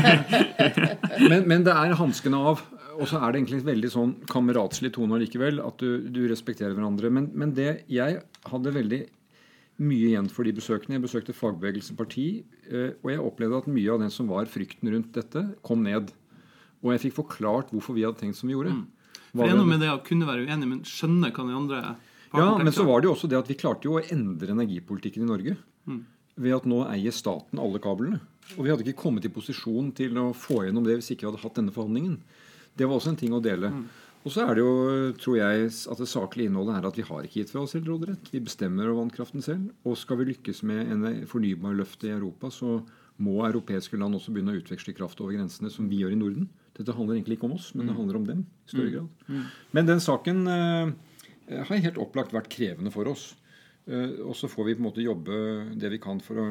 men, 1.29 1.43
men 1.47 1.63
det 1.67 1.75
er 1.75 1.93
hanskene 1.99 2.39
av. 2.51 2.63
Og 2.99 3.07
så 3.07 3.19
er 3.21 3.31
det 3.31 3.39
egentlig 3.39 3.61
veldig 3.67 3.89
sånn 3.93 4.11
kameratslig 4.29 4.91
tone 4.95 5.15
allikevel. 5.15 5.61
At 5.63 5.79
du, 5.79 6.09
du 6.11 6.25
respekterer 6.27 6.75
hverandre. 6.75 7.11
Men, 7.13 7.29
men 7.31 7.55
det 7.55 7.85
jeg 7.91 8.19
hadde 8.51 8.75
veldig 8.75 9.01
mye 9.79 10.11
igjen 10.11 10.27
for 10.31 10.47
de 10.47 10.53
besøkene. 10.55 10.97
Jeg 10.97 11.05
besøkte 11.05 11.35
Fagbevegelsen 11.35 11.97
parti, 11.99 12.27
eh, 12.67 12.91
og 12.99 13.11
jeg 13.13 13.23
opplevde 13.23 13.61
at 13.63 13.69
mye 13.71 13.93
av 13.93 14.01
den 14.03 14.11
som 14.11 14.27
var 14.31 14.49
frykten 14.51 14.91
rundt 14.91 15.13
dette, 15.15 15.45
kom 15.65 15.85
ned. 15.85 16.11
Og 16.83 16.93
jeg 16.93 17.05
fikk 17.07 17.19
forklart 17.21 17.71
hvorfor 17.73 17.95
vi 17.95 18.03
hadde 18.07 18.19
tenkt 18.19 18.39
som 18.39 18.51
vi 18.51 18.57
gjorde. 18.57 18.75
For 19.31 19.45
det 19.45 19.53
er 19.53 19.59
noe 19.59 19.69
med 19.69 19.83
det 19.83 19.91
å 19.93 20.01
kunne 20.03 20.27
være 20.27 20.47
uenig, 20.47 20.67
men 20.67 20.81
skjønne 20.87 21.31
hva 21.31 21.45
de 21.45 21.55
andre 21.55 21.81
Ja, 22.33 22.49
men 22.59 22.73
så 22.73 22.85
var 22.85 23.01
det 23.01 23.09
jo 23.09 23.15
også 23.15 23.29
det 23.29 23.39
at 23.39 23.49
vi 23.49 23.57
klarte 23.57 23.87
jo 23.87 23.97
å 23.97 24.03
endre 24.03 24.53
energipolitikken 24.53 25.23
i 25.25 25.29
Norge. 25.29 25.55
Ved 26.39 26.55
at 26.55 26.67
nå 26.69 26.83
eier 26.87 27.15
staten 27.15 27.59
alle 27.61 27.81
kablene. 27.83 28.19
Og 28.57 28.65
vi 28.65 28.71
hadde 28.71 28.85
ikke 28.85 29.03
kommet 29.03 29.25
i 29.27 29.31
posisjon 29.33 29.91
til 29.95 30.17
å 30.17 30.29
få 30.37 30.63
gjennom 30.65 30.85
det 30.85 30.99
hvis 30.99 31.11
ikke 31.13 31.25
vi 31.25 31.29
hadde 31.31 31.43
hatt 31.43 31.57
denne 31.59 31.73
forhandlingen. 31.75 32.19
Det 32.79 32.87
var 32.87 32.99
også 32.99 33.11
en 33.13 33.19
ting 33.19 33.35
å 33.35 33.41
dele. 33.43 33.73
Og 34.27 34.33
så 34.33 34.43
er 34.43 34.57
det 34.57 34.63
jo, 34.63 34.71
tror 35.19 35.37
jeg, 35.39 35.67
at 35.91 35.99
det 36.01 36.09
saklige 36.11 36.49
innholdet 36.49 36.75
er 36.75 36.87
at 36.89 36.97
vi 36.99 37.05
har 37.07 37.25
ikke 37.25 37.39
gitt 37.39 37.51
fra 37.53 37.61
oss 37.63 37.73
selv 37.75 37.87
råderett. 37.87 38.31
Vi 38.33 38.41
bestemmer 38.43 38.89
over 38.89 39.05
vannkraften 39.05 39.43
selv. 39.43 39.69
Og 39.87 39.95
skal 39.99 40.19
vi 40.19 40.31
lykkes 40.33 40.59
med 40.67 40.91
en 40.91 41.05
fornybarløft 41.29 42.03
i 42.07 42.11
Europa, 42.11 42.51
så 42.51 42.81
må 43.19 43.37
europeiske 43.47 43.99
land 43.99 44.15
også 44.15 44.33
begynne 44.35 44.55
å 44.55 44.59
utveksle 44.59 44.95
kraft 44.95 45.19
over 45.23 45.35
grensene, 45.35 45.71
som 45.71 45.87
vi 45.91 46.01
gjør 46.03 46.15
i 46.15 46.19
Norden. 46.19 46.49
Dette 46.77 46.95
handler 46.95 47.17
egentlig 47.17 47.39
ikke 47.39 47.49
om 47.49 47.57
oss, 47.57 47.71
men 47.75 47.89
det 47.89 47.95
handler 47.97 48.19
om 48.19 48.27
dem 48.27 48.43
i 48.45 48.71
større 48.71 48.91
grad. 48.93 49.47
Men 49.75 49.89
den 49.89 50.03
saken 50.03 50.45
eh, 50.47 50.91
har 51.67 51.83
helt 51.87 51.99
opplagt 51.99 52.35
vært 52.35 52.51
krevende 52.51 52.91
for 52.95 53.09
oss. 53.11 53.33
Eh, 53.89 54.19
og 54.23 54.35
så 54.39 54.47
får 54.51 54.69
vi 54.69 54.77
på 54.77 54.83
en 54.83 54.87
måte 54.87 55.03
jobbe 55.03 55.41
det 55.79 55.91
vi 55.95 55.99
kan 56.03 56.21
for 56.23 56.39
å 56.39 56.47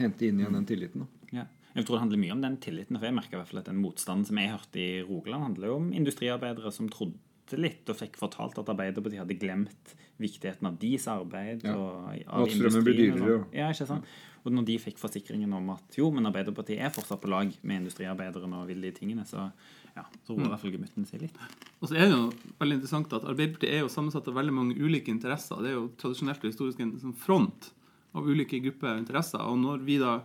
hente 0.00 0.28
inn 0.28 0.42
igjen 0.42 0.58
den 0.58 0.68
tilliten. 0.68 1.06
Da. 1.06 1.40
Ja. 1.40 1.46
Jeg 1.74 1.86
tror 1.86 1.96
det 1.96 2.02
handler 2.04 2.22
mye 2.24 2.34
om 2.34 2.44
den 2.44 2.56
tilliten. 2.62 2.98
for 2.98 3.06
jeg 3.06 3.14
merker 3.14 3.36
i 3.36 3.40
hvert 3.40 3.50
fall 3.52 3.62
at 3.62 3.70
Den 3.70 3.82
motstanden 3.82 4.26
som 4.26 4.38
jeg 4.40 4.50
hørte 4.50 4.80
i 4.82 5.02
Rogaland, 5.06 5.44
handler 5.50 5.70
jo 5.70 5.76
om 5.80 5.92
industriarbeidere 5.92 6.72
som 6.74 6.88
trodde 6.90 7.58
litt 7.58 7.88
og 7.90 7.98
fikk 7.98 8.18
fortalt 8.18 8.58
at 8.62 8.68
Arbeiderpartiet 8.70 9.22
hadde 9.24 9.38
glemt 9.38 9.94
viktigheten 10.20 10.68
av 10.68 10.78
deres 10.78 11.06
arbeid. 11.10 11.64
Ja. 11.66 11.76
Og, 11.76 12.10
Og 12.26 12.46
at 12.46 12.54
strømmen 12.54 12.84
blir 12.86 12.94
og 12.94 13.00
dyrere, 13.00 13.38
sånn. 13.38 13.46
Ja, 13.56 13.70
ikke 13.72 13.88
sant? 13.88 14.18
Og 14.40 14.54
når 14.54 14.66
de 14.70 14.76
fikk 14.80 15.00
forsikringen 15.00 15.52
om 15.52 15.72
at 15.74 15.98
jo, 15.98 16.08
men 16.14 16.28
Arbeiderpartiet 16.28 16.80
er 16.80 16.92
fortsatt 16.94 17.20
på 17.20 17.30
lag 17.30 17.50
med 17.60 17.82
industriarbeiderne 17.82 18.62
og 18.62 18.70
vil 18.70 18.86
de 18.86 18.92
tingene, 18.96 19.26
så 19.28 19.50
ja, 19.96 20.04
så 20.24 20.34
roer 20.34 20.46
i 20.46 20.52
hvert 20.52 20.62
fall 20.62 20.74
gemytten 20.76 21.06
seg 21.08 21.24
litt. 21.26 21.40
Og 21.80 21.90
så 21.90 21.98
er 21.98 22.06
det 22.06 22.14
jo 22.14 22.30
veldig 22.60 22.78
interessant 22.78 23.16
at 23.16 23.26
Arbeiderpartiet 23.28 23.74
er 23.74 23.84
jo 23.84 23.92
sammensatt 23.92 24.30
av 24.30 24.38
veldig 24.38 24.54
mange 24.56 24.78
ulike 24.78 25.12
interesser. 25.12 25.60
Det 25.60 25.72
er 25.72 25.76
jo 25.76 25.88
tradisjonelt 26.00 26.44
og 26.44 26.52
historisk 26.52 26.84
en 26.84 26.94
sånn 27.02 27.16
front 27.18 27.72
av 28.16 28.26
ulike 28.26 28.62
grupper 28.64 28.96
interesser. 28.96 29.42
Og 29.44 29.58
når 29.60 29.84
vi 29.86 29.98
da 30.00 30.20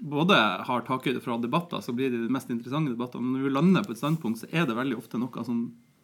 både 0.00 0.36
har 0.68 0.82
takhøyde 0.86 1.20
fra 1.24 1.38
debatter, 1.40 1.80
så 1.80 1.92
blir 1.96 2.10
det 2.12 2.20
de 2.26 2.32
mest 2.32 2.50
interessante 2.52 2.92
debattene. 2.92 3.22
Men 3.24 3.38
når 3.40 3.48
vi 3.48 3.54
lander 3.54 3.84
på 3.86 3.94
et 3.96 4.00
standpunkt, 4.02 4.42
så 4.42 4.48
er 4.52 4.66
det 4.68 4.76
veldig 4.76 4.98
ofte 4.98 5.18
noe 5.20 5.44
som 5.46 5.62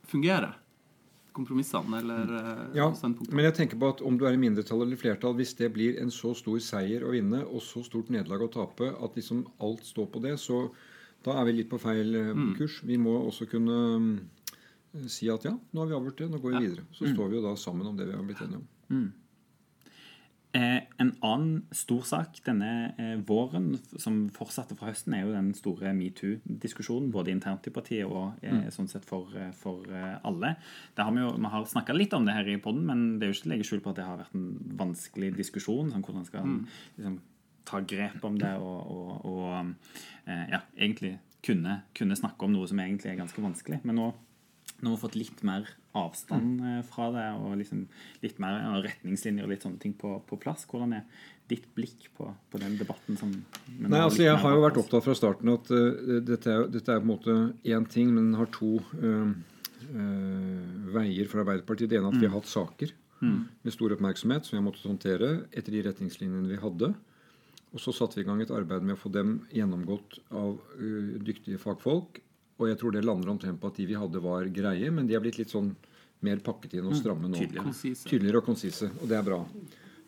fungerer. 0.08 0.54
Kompromissene 1.32 1.96
eller 2.02 2.32
eh, 2.36 2.64
Ja, 2.76 2.90
standpunktene. 2.92 3.36
men 3.36 3.46
jeg 3.46 3.54
tenker 3.56 3.78
på 3.80 3.88
at 3.88 4.02
om 4.04 4.18
du 4.20 4.26
er 4.28 4.34
i 4.36 4.40
mindretall 4.40 4.82
eller 4.84 5.00
flertall, 5.00 5.32
hvis 5.38 5.54
det 5.56 5.70
blir 5.72 5.96
en 6.02 6.10
så 6.12 6.34
stor 6.36 6.58
seier 6.60 7.06
å 7.08 7.12
vinne 7.14 7.40
og 7.46 7.62
så 7.64 7.80
stort 7.86 8.10
nederlag 8.12 8.44
å 8.44 8.50
tape 8.52 8.90
at 8.92 9.16
liksom 9.16 9.46
alt 9.64 9.84
står 9.88 10.10
på 10.12 10.20
det, 10.26 10.34
så 10.40 10.66
da 11.24 11.38
er 11.40 11.46
vi 11.48 11.54
litt 11.60 11.70
på 11.70 11.80
feil 11.80 12.12
kurs. 12.12 12.58
kurs. 12.58 12.76
Vi 12.84 12.98
må 13.00 13.14
også 13.30 13.46
kunne 13.48 13.78
mm, 14.02 14.12
si 15.08 15.30
at 15.32 15.44
ja, 15.48 15.54
nå 15.56 15.80
har 15.80 15.88
vi 15.88 15.96
avgjort 15.96 16.18
det, 16.20 16.28
nå 16.34 16.40
går 16.42 16.56
vi 16.58 16.66
videre. 16.66 16.84
Så 16.92 17.08
står 17.08 17.28
vi 17.32 17.38
jo 17.40 17.44
da 17.46 17.54
sammen 17.56 17.86
om 17.88 17.96
det 17.96 18.10
vi 18.10 18.16
har 18.18 18.24
blitt 18.28 18.42
enige 18.44 18.60
om. 18.60 18.66
Eh, 18.92 19.10
en 20.52 21.10
annen 21.24 21.62
stor 21.72 22.02
sak 22.04 22.40
denne 22.44 22.92
eh, 23.00 23.14
våren, 23.24 23.70
som 23.96 24.26
fortsatte 24.34 24.76
fra 24.76 24.90
høsten, 24.90 25.14
er 25.16 25.24
jo 25.24 25.32
den 25.32 25.52
store 25.56 25.94
metoo-diskusjonen. 25.96 27.08
Både 27.14 27.32
internt 27.32 27.66
i 27.68 27.72
partiet 27.72 28.04
og 28.04 28.42
eh, 28.44 28.68
sånn 28.74 28.90
sett 28.90 29.06
for, 29.08 29.32
eh, 29.38 29.52
for 29.56 29.88
eh, 29.88 30.18
alle. 30.28 30.54
Det 30.92 31.06
har 31.06 31.14
vi, 31.16 31.22
jo, 31.24 31.32
vi 31.38 31.52
har 31.54 31.68
snakka 31.72 31.96
litt 31.96 32.16
om 32.16 32.28
det 32.28 32.36
her 32.36 32.50
i 32.52 32.58
poden, 32.60 32.84
men 32.88 33.04
det 33.16 33.26
er 33.26 33.32
jo 33.32 33.38
ikke 33.38 33.46
til 33.46 33.52
å 33.52 33.54
legge 33.54 33.68
skjul 33.70 33.84
på 33.84 33.92
at 33.94 34.00
det 34.00 34.08
har 34.08 34.20
vært 34.20 34.36
en 34.36 34.76
vanskelig 34.82 35.32
diskusjon. 35.40 35.92
Sånn, 35.94 36.04
hvordan 36.04 36.28
skal 36.28 36.48
mm. 36.48 36.58
liksom, 36.98 37.20
ta 37.68 37.80
grep 37.94 38.28
om 38.28 38.36
det 38.42 38.52
og, 38.58 38.92
og, 38.92 39.12
og 39.32 40.28
eh, 40.28 40.46
ja, 40.52 40.60
egentlig 40.76 41.16
kunne, 41.42 41.80
kunne 41.96 42.18
snakke 42.18 42.46
om 42.46 42.52
noe 42.54 42.68
som 42.70 42.80
egentlig 42.82 43.14
er 43.14 43.22
ganske 43.22 43.42
vanskelig. 43.42 43.80
Men 43.88 43.98
nå 43.98 44.12
nå 44.82 44.90
har 44.90 44.96
vi 44.96 45.02
fått 45.04 45.18
litt 45.18 45.42
mer 45.46 45.68
avstand 45.98 46.62
eh, 46.66 46.80
fra 46.88 47.08
det, 47.14 47.26
og 47.38 47.54
liksom 47.60 47.84
litt 48.24 48.40
mer 48.42 48.58
retningslinjer 48.82 49.46
og 49.46 49.52
litt 49.52 49.66
sånne 49.66 49.78
ting 49.82 49.94
på, 49.98 50.16
på 50.26 50.38
plass. 50.42 50.64
Hvordan 50.70 50.96
er 50.98 51.04
ditt 51.50 51.68
blikk 51.76 52.08
på, 52.16 52.26
på 52.50 52.60
den 52.62 52.74
debatten 52.80 53.18
som 53.20 53.30
Nei, 53.32 54.00
altså 54.00 54.24
Jeg 54.24 54.40
har 54.40 54.56
jo 54.56 54.64
vært 54.64 54.80
opptatt 54.80 55.04
fra 55.04 55.14
starten 55.18 55.52
at 55.52 55.70
uh, 55.74 56.18
dette, 56.24 56.48
er, 56.48 56.66
dette 56.72 56.94
er 56.94 57.02
på 57.02 57.06
en 57.06 57.12
måte 57.12 57.36
én 57.68 57.86
ting, 57.90 58.10
men 58.14 58.30
den 58.30 58.40
har 58.40 58.50
to 58.54 58.78
uh, 59.02 59.30
uh, 59.92 60.90
veier 60.96 61.30
for 61.30 61.44
Arbeiderpartiet. 61.44 61.92
Det 61.92 62.00
ene 62.00 62.10
er 62.10 62.16
at 62.16 62.22
vi 62.22 62.28
har 62.30 62.36
hatt 62.38 62.50
saker 62.50 62.98
med 63.22 63.70
stor 63.70 63.92
oppmerksomhet 63.94 64.48
som 64.48 64.56
vi 64.56 64.58
har 64.58 64.64
måttet 64.66 64.88
håndtere 64.88 65.26
etter 65.54 65.70
de 65.70 65.84
retningslinjene 65.86 66.48
vi 66.50 66.56
hadde. 66.58 66.88
Og 67.70 67.78
så 67.78 67.92
satte 67.94 68.18
vi 68.18 68.24
i 68.24 68.26
gang 68.26 68.40
et 68.42 68.50
arbeid 68.50 68.82
med 68.82 68.96
å 68.96 68.98
få 68.98 69.12
dem 69.14 69.36
gjennomgått 69.54 70.16
av 70.34 70.56
dyktige 71.22 71.60
fagfolk. 71.62 72.18
Og 72.62 72.70
jeg 72.70 72.78
tror 72.78 72.94
det 72.94 73.04
lander 73.04 73.32
omtrent 73.32 73.58
på 73.60 73.72
at 73.72 73.80
de 73.80 73.88
vi 73.90 73.98
hadde, 73.98 74.22
var 74.22 74.46
greie, 74.54 74.90
men 74.94 75.08
de 75.08 75.18
er 75.18 75.24
blitt 75.24 75.40
litt 75.40 75.52
sånn 75.52 75.72
mer 76.22 76.42
pakket 76.44 76.78
inn 76.78 76.86
og 76.86 76.94
stramme 76.94 77.26
nå. 77.26 77.38
tydeligere. 77.40 77.94
Tydeligere 78.06 78.42
og 78.42 78.46
konsise, 78.46 78.92
og 79.00 79.08
det 79.10 79.18
er 79.18 79.24
bra. 79.26 79.40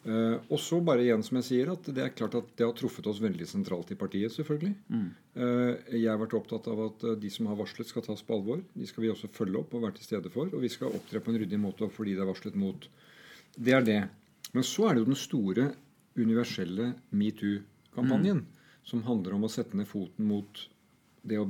Uh, 0.04 0.36
og 0.52 0.58
så 0.60 0.76
bare 0.84 1.00
igjen, 1.00 1.22
som 1.24 1.38
jeg 1.40 1.46
sier, 1.46 1.70
at 1.72 1.86
det 1.96 2.02
er 2.04 2.10
klart 2.12 2.34
at 2.36 2.50
det 2.58 2.66
har 2.66 2.74
truffet 2.76 3.06
oss 3.08 3.22
veldig 3.24 3.46
sentralt 3.48 3.88
i 3.94 3.96
partiet, 3.96 4.34
selvfølgelig. 4.34 4.74
Eh, 5.34 5.94
jeg 5.96 6.10
har 6.10 6.18
vært 6.20 6.36
opptatt 6.36 6.68
av 6.68 6.82
at 6.90 7.06
eh, 7.08 7.16
de 7.22 7.30
som 7.32 7.48
har 7.48 7.56
varslet, 7.56 7.88
skal 7.88 8.04
tas 8.04 8.20
på 8.22 8.36
alvor. 8.36 8.60
De 8.76 8.86
skal 8.86 9.06
vi 9.06 9.10
også 9.10 9.30
følge 9.32 9.62
opp 9.62 9.72
og 9.74 9.86
være 9.86 9.96
til 9.96 10.06
stede 10.10 10.32
for. 10.34 10.52
Og 10.52 10.60
vi 10.60 10.70
skal 10.70 10.92
opptre 10.92 11.22
på 11.24 11.32
en 11.32 11.40
ryddig 11.40 11.58
måte 11.62 11.88
fordi 11.90 12.14
det 12.14 12.22
er 12.22 12.28
varslet 12.28 12.58
mot. 12.60 12.84
Det 13.56 13.74
er 13.74 13.86
det. 13.86 13.98
Men 14.52 14.68
så 14.68 14.86
er 14.86 14.94
det 14.94 15.02
jo 15.02 15.08
den 15.08 15.18
store, 15.18 15.70
universelle 16.14 16.92
metoo-kampanjen, 17.10 18.44
som 18.86 19.02
handler 19.08 19.34
om 19.34 19.48
å 19.48 19.50
sette 19.50 19.74
ned 19.74 19.88
foten 19.90 20.28
mot 20.28 20.60
det 21.24 21.40
å 21.40 21.48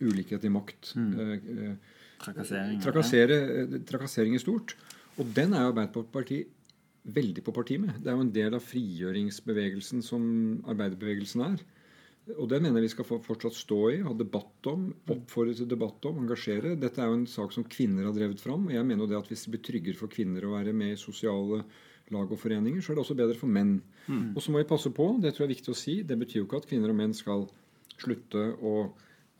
ulikhet 0.00 0.44
i 0.44 0.52
makt. 0.52 0.94
eh, 0.96 1.32
eh, 1.34 1.74
Trakassering. 2.20 2.80
trakassere, 2.84 3.36
eh, 3.62 3.78
trakassering 3.88 4.34
i 4.34 4.38
stort. 4.42 4.74
Og 5.18 5.34
den 5.34 5.54
er 5.54 5.64
jo 5.66 5.72
Arbeiderpartiet 5.72 6.48
veldig 7.06 7.42
på 7.44 7.52
parti 7.56 7.78
med. 7.80 7.94
Det 8.02 8.08
er 8.12 8.16
jo 8.16 8.20
en 8.26 8.32
del 8.32 8.54
av 8.54 8.60
frigjøringsbevegelsen 8.62 10.02
som 10.04 10.62
arbeiderbevegelsen 10.68 11.42
er. 11.46 11.62
Og 12.38 12.48
det 12.48 12.60
mener 12.62 12.78
jeg 12.78 12.90
vi 12.90 12.92
skal 12.92 13.20
fortsatt 13.24 13.56
stå 13.56 13.78
i, 13.90 14.02
ha 14.04 14.12
debatt 14.14 14.68
om, 14.70 14.90
oppfordre 15.10 15.54
til 15.56 15.66
debatt 15.66 16.04
om, 16.06 16.20
engasjere. 16.22 16.76
Dette 16.78 17.00
er 17.00 17.08
jo 17.08 17.16
en 17.18 17.26
sak 17.26 17.52
som 17.56 17.64
kvinner 17.64 18.04
har 18.06 18.12
drevet 18.14 18.38
fram. 18.42 18.66
Og 18.68 18.74
jeg 18.76 18.84
mener 18.86 19.02
jo 19.02 19.10
det 19.10 19.18
at 19.18 19.28
hvis 19.32 19.46
det 19.46 19.54
blir 19.54 19.64
tryggere 19.66 19.98
for 19.98 20.12
kvinner 20.12 20.44
å 20.46 20.52
være 20.52 20.74
med 20.76 20.92
i 20.92 21.00
sosiale 21.00 21.64
lag 22.10 22.30
og 22.30 22.38
foreninger, 22.38 22.82
så 22.82 22.92
er 22.92 22.98
det 22.98 23.04
også 23.04 23.16
bedre 23.18 23.38
for 23.38 23.48
menn. 23.50 23.80
Og 24.36 24.42
så 24.42 24.50
må 24.52 24.58
vi 24.60 24.68
passe 24.68 24.90
på, 24.94 25.08
det 25.22 25.32
tror 25.34 25.46
jeg 25.46 25.50
er 25.50 25.56
viktig 25.56 25.72
å 25.72 25.78
si, 25.78 26.02
det 26.02 26.18
betyr 26.18 26.40
jo 26.42 26.46
ikke 26.46 26.60
at 26.62 26.68
kvinner 26.70 26.90
og 26.90 26.96
menn 27.00 27.14
skal 27.14 27.48
slutte 28.00 28.44
å 28.62 28.92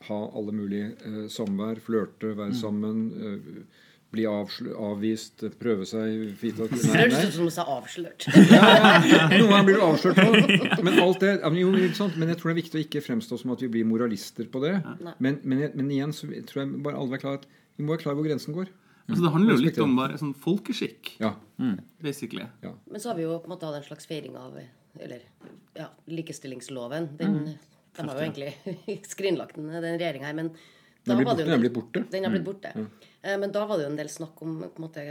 ha 0.07 0.19
alle 0.37 0.53
mulige 0.55 0.91
eh, 1.05 1.23
samvær, 1.31 1.79
flørte, 1.83 2.33
være 2.37 2.55
sammen, 2.57 3.01
eh, 3.21 3.87
bli 4.11 4.25
avsl 4.27 4.73
avvist, 4.75 5.45
prøve 5.61 5.85
seg 5.87 6.33
høres 6.41 7.29
ut 7.29 7.35
som 7.37 7.47
du 7.47 7.53
sa 7.53 7.63
avslørt. 7.77 8.25
Noen 8.33 9.47
ganger 9.53 9.67
blir 9.69 9.79
du 9.79 9.85
avslørt 9.85 10.19
òg. 10.19 10.51
Men, 10.83 10.99
alt 10.99 11.23
det, 11.23 11.37
jo, 11.61 11.71
ikke 11.79 11.99
sant? 12.01 12.17
men 12.19 12.33
jeg 12.33 12.41
tror 12.41 12.51
det 12.51 12.57
er 12.57 12.59
viktig 12.59 12.79
å 12.79 12.83
ikke 12.83 13.03
fremstå 13.05 13.39
som 13.39 13.55
at 13.55 13.63
vi 13.63 13.71
blir 13.71 13.87
moralister 13.87 14.51
på 14.51 14.63
det. 14.65 14.75
Men, 15.23 15.39
men, 15.43 15.63
men 15.77 15.95
igjen 15.95 16.15
så 16.15 16.27
tror 16.49 16.65
jeg 16.65 16.83
bare 16.83 16.99
alle 16.99 17.17
er 17.17 17.23
klar 17.23 17.39
at 17.39 17.47
vi 17.77 17.87
må 17.87 17.95
være 17.95 18.03
klar 18.03 18.19
hvor 18.19 18.27
grensen 18.27 18.57
går. 18.57 18.67
Altså, 19.07 19.23
det 19.25 19.31
handler 19.33 19.57
jo 19.57 19.63
litt 19.65 19.79
om 19.83 19.95
bare 19.97 20.19
sånn 20.19 20.35
folkeskikk, 20.37 21.15
Ja. 21.23 21.33
basically. 22.03 22.45
Men 22.61 23.01
så 23.01 23.11
har 23.11 23.17
vi 23.17 23.25
jo 23.25 23.39
på 23.39 23.49
en 23.49 23.55
måte 23.55 23.67
hatt 23.67 23.79
en 23.79 23.87
slags 23.87 24.07
feiring 24.07 24.35
av 24.39 24.59
eller, 24.99 25.23
ja, 25.77 25.87
likestillingsloven. 26.11 27.09
Den, 27.19 27.53
De 27.97 28.07
har 28.07 28.15
jo 28.15 28.23
egentlig 28.23 29.01
skrinlagt 29.13 29.55
den, 29.59 29.67
den 29.73 29.97
regjeringa 29.99 30.29
her, 30.29 30.37
men 30.37 30.51
Den 31.05 31.17
blitt 31.17 31.27
var 31.27 31.35
borte, 31.35 31.37
det 31.37 31.47
jo 31.47 31.51
den 31.51 31.63
blitt 31.63 31.75
borte. 31.77 32.03
Den 32.11 32.23
har 32.27 32.31
blitt 32.35 32.45
borte. 32.45 32.71
Eh, 33.21 33.37
Men 33.41 33.51
da 33.51 33.65
var 33.65 33.77
det 33.77 33.87
jo 33.87 33.91
en 33.91 33.97
del 33.99 34.11
snakk 34.11 34.41
om 34.45 34.59
på 34.63 34.69
en 34.79 34.85
måte, 34.85 35.05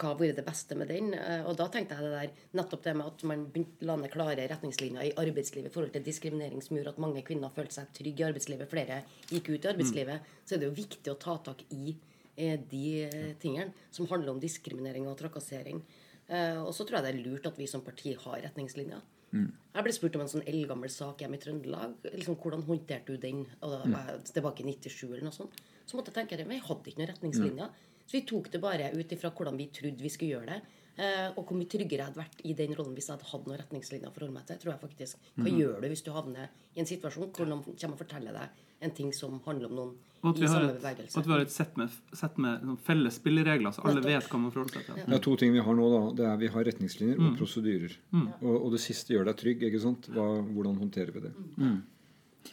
hva 0.00 0.08
har 0.12 0.18
vært 0.20 0.38
det 0.38 0.44
beste 0.46 0.76
med 0.78 0.88
den. 0.88 1.12
Eh, 1.14 1.44
Og 1.46 1.56
da 1.58 1.66
tenkte 1.68 1.94
jeg 1.98 2.06
det 2.06 2.12
der, 2.14 2.44
nettopp 2.56 2.82
det 2.86 2.94
med 2.96 3.06
at 3.06 3.24
man 3.28 3.46
la 3.84 3.96
ned 4.00 4.10
klare 4.10 4.48
retningslinjer 4.48 5.10
i 5.10 5.14
arbeidslivet 5.20 5.70
i 5.70 5.74
forhold 5.74 5.92
til 5.92 6.06
diskriminering 6.06 6.62
som 6.64 6.76
gjorde 6.78 6.94
at 6.96 7.02
mange 7.04 7.22
kvinner 7.26 7.52
følte 7.54 7.78
seg 7.78 7.92
trygge 8.00 8.24
i 8.24 8.28
arbeidslivet, 8.30 8.70
flere 8.70 9.02
gikk 9.28 9.50
ut 9.52 9.64
i 9.68 9.72
arbeidslivet, 9.74 10.30
så 10.46 10.54
er 10.56 10.62
det 10.62 10.70
jo 10.70 10.78
viktig 10.78 11.12
å 11.12 11.18
ta 11.20 11.36
tak 11.50 11.64
i 11.70 11.96
eh, 12.36 12.56
de 12.70 13.34
tingene 13.42 13.72
som 13.90 14.08
handler 14.10 14.32
om 14.34 14.40
diskriminering 14.40 15.06
og 15.10 15.18
trakassering. 15.20 15.82
Og 16.30 16.70
så 16.70 16.84
tror 16.86 17.00
jeg 17.00 17.02
det 17.02 17.10
er 17.10 17.24
lurt 17.24 17.46
at 17.50 17.56
vi 17.58 17.66
som 17.66 17.82
parti 17.82 18.12
har 18.14 18.36
retningslinjer. 18.44 19.00
Jeg 19.30 19.86
ble 19.86 19.92
spurt 19.94 20.16
om 20.18 20.24
en 20.24 20.30
sånn 20.32 20.46
eldgammel 20.50 20.90
sak 20.90 21.22
hjemme 21.22 21.38
i 21.38 21.42
Trøndelag. 21.42 21.92
Liksom, 22.16 22.36
hvordan 22.42 22.64
håndterte 22.66 23.14
du 23.14 23.22
den? 23.22 23.44
Og 23.62 23.70
da 23.76 23.78
var 23.84 24.08
jeg 24.10 24.24
tilbake 24.32 24.64
i 24.64 24.72
97 24.72 25.06
eller 25.12 25.28
noe 25.28 25.36
sånt. 25.36 25.54
Så 25.86 25.98
måtte 25.98 26.10
jeg 26.10 26.18
tenke 26.18 26.38
at 26.38 26.48
vi 26.50 26.58
hadde 26.66 26.90
ikke 26.90 27.00
noen 27.02 27.10
retningslinjer. 27.12 27.78
Så 28.06 28.16
vi 28.18 28.24
tok 28.26 28.50
det 28.50 28.60
bare 28.62 28.90
ut 28.96 29.12
ifra 29.14 29.30
hvordan 29.30 29.58
vi 29.58 29.68
trodde 29.74 30.02
vi 30.02 30.10
skulle 30.10 30.34
gjøre 30.34 30.56
det. 30.56 30.78
Eh, 31.00 31.28
og 31.38 31.44
hvor 31.46 31.56
mye 31.56 31.70
tryggere 31.70 32.02
jeg 32.02 32.10
hadde 32.10 32.20
vært 32.20 32.42
i 32.44 32.56
den 32.58 32.74
rollen 32.74 32.96
hvis 32.96 33.06
jeg 33.08 33.14
hadde 33.16 33.30
hatt 33.30 33.46
noen 33.46 33.60
retningslinjer 33.62 34.10
for 34.10 34.24
å 34.24 34.26
holde 34.26 34.38
meg 34.40 34.48
til. 34.48 34.58
tror 34.64 34.72
jeg 34.74 34.82
faktisk. 34.82 35.30
Hva 35.38 35.54
gjør 35.54 35.78
du 35.80 35.86
hvis 35.92 36.02
du 36.02 36.10
havner 36.16 36.50
i 36.74 36.82
en 36.82 36.90
situasjon 36.90 37.30
hvor 37.36 37.48
noen 37.48 37.62
kommer 37.70 37.94
og 37.94 38.02
forteller 38.02 38.36
deg 38.36 38.66
en 38.80 38.94
ting 38.96 39.12
som 39.16 39.40
handler 39.44 39.70
om 39.70 39.76
noen 39.80 39.98
at 40.20 40.36
i 40.36 40.42
vi 40.42 40.48
har 40.48 40.54
samme 40.54 40.72
et, 40.72 40.80
bevegelse? 40.82 41.18
at 41.18 41.26
vi 41.26 41.32
har 41.32 41.42
et 41.44 41.52
sett 41.52 41.76
med, 41.80 41.94
sett 42.12 42.40
med 42.44 42.64
felles 42.84 43.16
spilleregler, 43.16 43.72
så 43.72 43.84
alle 43.88 44.02
vet 44.04 44.26
hva 44.28 44.40
man 44.42 44.52
forholder 44.52 44.76
seg 44.76 44.88
til. 44.90 44.98
Det 45.06 45.16
er 45.16 45.22
to 45.24 45.36
ting 45.40 45.54
vi 45.54 45.62
har 45.64 45.78
nå. 45.78 45.86
da. 45.94 46.00
Det 46.18 46.26
er 46.28 46.42
Vi 46.42 46.50
har 46.56 46.66
retningslinjer 46.68 47.22
og 47.24 47.38
prosedyrer. 47.40 47.94
Og, 48.18 48.52
og 48.56 48.68
det 48.74 48.82
siste 48.84 49.14
gjør 49.14 49.30
deg 49.30 49.38
trygg. 49.40 49.64
ikke 49.70 49.80
sant? 49.80 50.10
Hva, 50.12 50.26
hvordan 50.44 50.76
håndterer 50.82 51.16
vi 51.16 51.24
det? 51.24 51.32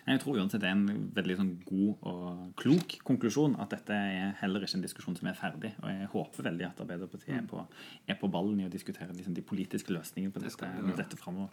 Jeg 0.07 0.19
tror 0.23 0.39
uansett 0.39 0.61
det 0.63 0.69
er 0.69 0.75
en 0.75 1.07
veldig 1.15 1.37
sånn 1.39 1.53
god 1.67 2.07
og 2.09 2.41
klok 2.59 2.97
konklusjon 3.07 3.55
at 3.63 3.71
dette 3.75 3.95
er 3.95 4.33
heller 4.41 4.63
ikke 4.63 4.79
en 4.79 4.85
diskusjon 4.85 5.17
som 5.19 5.29
er 5.29 5.37
ferdig. 5.37 5.73
Og 5.83 5.87
jeg 5.91 6.09
håper 6.13 6.49
veldig 6.49 6.67
at 6.67 6.83
Arbeiderpartiet 6.83 7.37
er 7.37 7.47
på, 7.47 7.63
er 8.07 8.19
på 8.19 8.31
ballen 8.31 8.59
i 8.61 8.67
å 8.67 8.73
diskutere 8.73 9.15
liksom, 9.15 9.35
de 9.37 9.45
politiske 9.45 9.93
løsningene 9.95 10.35
på 10.35 10.43
dette, 10.43 10.71
dette 10.97 11.19
framover. 11.19 11.51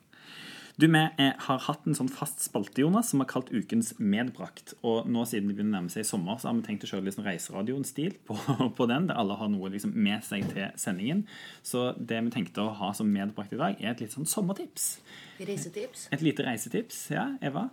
Du, 0.74 0.88
Vi 0.90 0.98
eh, 0.98 1.34
har 1.46 1.60
hatt 1.68 1.84
en 1.86 1.94
sånn 1.94 2.10
fast 2.10 2.42
spalte 2.42 2.82
Jonas, 2.82 3.12
som 3.12 3.22
er 3.22 3.28
kalt 3.30 3.52
Ukens 3.54 3.92
medbrakt. 4.02 4.72
Og 4.82 5.06
nå 5.06 5.22
siden 5.30 5.46
det 5.46 5.54
begynner 5.54 5.70
å 5.70 5.76
nærme 5.76 5.94
seg 5.94 6.06
sommer, 6.08 6.40
så 6.42 6.50
har 6.50 6.56
vi 6.58 6.64
tenkt 6.66 6.86
å 6.86 6.90
kjøre 6.90 7.06
litt 7.06 7.14
sånn 7.14 7.28
Reiseradioen-stil 7.28 8.16
på, 8.26 8.34
på, 8.78 8.88
den. 8.90 9.06
Der 9.10 9.20
alle 9.22 9.38
har 9.38 9.52
noe 9.52 9.70
liksom 9.70 9.94
med 9.94 10.26
seg 10.26 10.48
til 10.50 10.74
sendingen. 10.80 11.22
Så 11.62 11.92
det 11.94 12.18
vi 12.26 12.34
tenkte 12.34 12.66
å 12.66 12.74
ha 12.80 12.90
som 12.96 13.12
medbrakt 13.14 13.54
i 13.54 13.60
dag, 13.60 13.78
er 13.78 13.94
et 13.94 14.02
litt 14.02 14.16
sånn 14.16 14.26
sommertips. 14.26 14.96
Reisetips. 15.38 16.08
Et 16.14 16.26
lite 16.26 16.46
reisetips. 16.46 17.04
Ja, 17.14 17.28
Eva? 17.44 17.68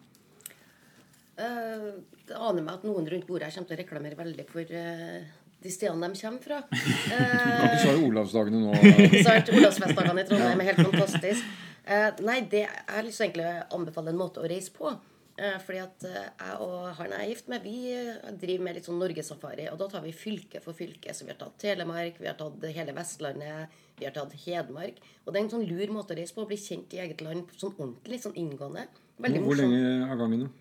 Det 1.42 2.38
aner 2.38 2.64
meg 2.64 2.74
at 2.78 2.88
noen 2.88 3.08
rundt 3.12 3.28
bordet 3.28 3.50
her 3.50 3.56
kommer 3.56 3.72
til 3.72 3.78
å 3.78 3.82
reklamere 3.82 4.20
veldig 4.20 4.48
for 4.50 4.74
uh, 4.76 5.30
de 5.62 5.74
stedene 5.74 6.10
de 6.12 6.22
kommer 6.22 6.44
fra. 6.46 6.60
Uh, 6.72 7.78
så 7.82 7.92
er 7.92 7.96
det 7.96 8.08
Olavsdagene 8.08 8.64
nå. 8.64 8.76
Olavsfestdagene 9.60 10.26
i 10.26 10.28
Trondheim 10.30 10.64
er 10.64 10.72
helt 10.72 10.84
fantastisk. 10.90 11.56
Nei, 12.22 12.42
det 12.48 12.66
jeg 12.68 13.06
liksom 13.08 13.26
egentlig 13.26 13.48
anbefale 13.74 14.14
en 14.14 14.20
måte 14.22 14.44
å 14.44 14.48
reise 14.48 14.72
på. 14.76 14.94
Fordi 15.66 15.80
at 15.82 16.04
jeg 16.06 16.58
og 16.62 16.92
han 17.00 17.14
jeg 17.16 17.24
er 17.24 17.30
gift 17.32 17.48
med, 17.50 17.64
vi 17.66 17.78
driver 18.44 18.66
med 18.68 18.76
litt 18.78 18.86
sånn 18.86 19.00
norgesafari. 19.02 19.66
Og 19.72 19.80
da 19.80 19.88
tar 19.90 20.04
vi 20.06 20.12
fylke 20.14 20.62
for 20.62 20.78
fylke. 20.78 21.16
Så 21.18 21.26
vi 21.26 21.34
har 21.34 21.40
tatt 21.40 21.58
Telemark, 21.64 22.20
vi 22.22 22.30
har 22.30 22.38
tatt 22.38 22.62
hele 22.76 22.94
Vestlandet, 22.94 23.80
vi 23.98 24.06
har 24.06 24.14
tatt 24.14 24.36
Hedmark. 24.44 25.02
Og 25.26 25.32
det 25.32 25.40
er 25.40 25.44
en 25.48 25.54
sånn 25.56 25.66
lur 25.66 25.96
måte 25.96 26.14
å 26.14 26.20
reise 26.20 26.36
på. 26.36 26.46
Å 26.46 26.52
bli 26.52 26.60
kjent 26.62 26.94
i 26.94 27.02
eget 27.02 27.24
land 27.26 27.50
sånn 27.58 27.74
ordentlig, 27.74 28.22
sånn 28.22 28.38
inngående. 28.38 28.86
Veldig 29.22 29.42
morsomt. 29.42 29.50
Hvor 29.50 29.64
lenge 29.64 30.12
av 30.12 30.22
gangen, 30.22 30.46
da? 30.46 30.61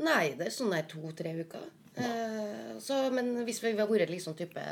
Nei, 0.00 0.32
det 0.38 0.48
er 0.48 0.54
sånn 0.54 0.72
der 0.72 0.88
to-tre 0.88 1.34
uker. 1.42 1.68
Eh, 2.00 2.76
så, 2.80 3.02
men 3.12 3.34
hvis 3.44 3.60
vi 3.62 3.74
har 3.76 3.88
vært 3.90 4.12
liksom 4.12 4.36
type 4.38 4.62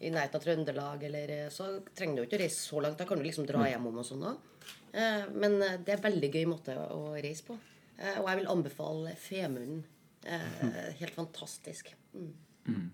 i 0.00 0.10
nærheten 0.10 0.38
av 0.38 0.44
Trøndelag, 0.44 1.02
eller, 1.06 1.34
eh, 1.36 1.50
så 1.52 1.68
trenger 1.94 2.22
du 2.22 2.26
ikke 2.26 2.40
å 2.40 2.42
reise 2.42 2.62
så 2.64 2.82
langt. 2.82 2.98
Da 2.98 3.06
kan 3.08 3.20
du 3.20 3.26
liksom 3.26 3.46
dra 3.48 3.66
hjem 3.68 3.90
om 3.90 4.00
og 4.02 4.06
sånn 4.08 4.26
òg. 4.30 4.46
Eh, 4.92 5.26
men 5.36 5.58
eh, 5.62 5.78
det 5.78 5.94
er 5.94 6.00
en 6.00 6.06
veldig 6.08 6.30
gøy 6.34 6.46
måte 6.50 6.74
å 6.74 7.12
reise 7.18 7.46
på. 7.46 7.58
Eh, 7.98 8.16
og 8.18 8.30
jeg 8.30 8.40
vil 8.40 8.50
anbefale 8.54 9.14
Femunden. 9.20 9.84
Eh, 10.24 10.64
helt 11.02 11.14
fantastisk. 11.16 11.92
Mm. 12.14 12.32
Mm. 12.66 12.88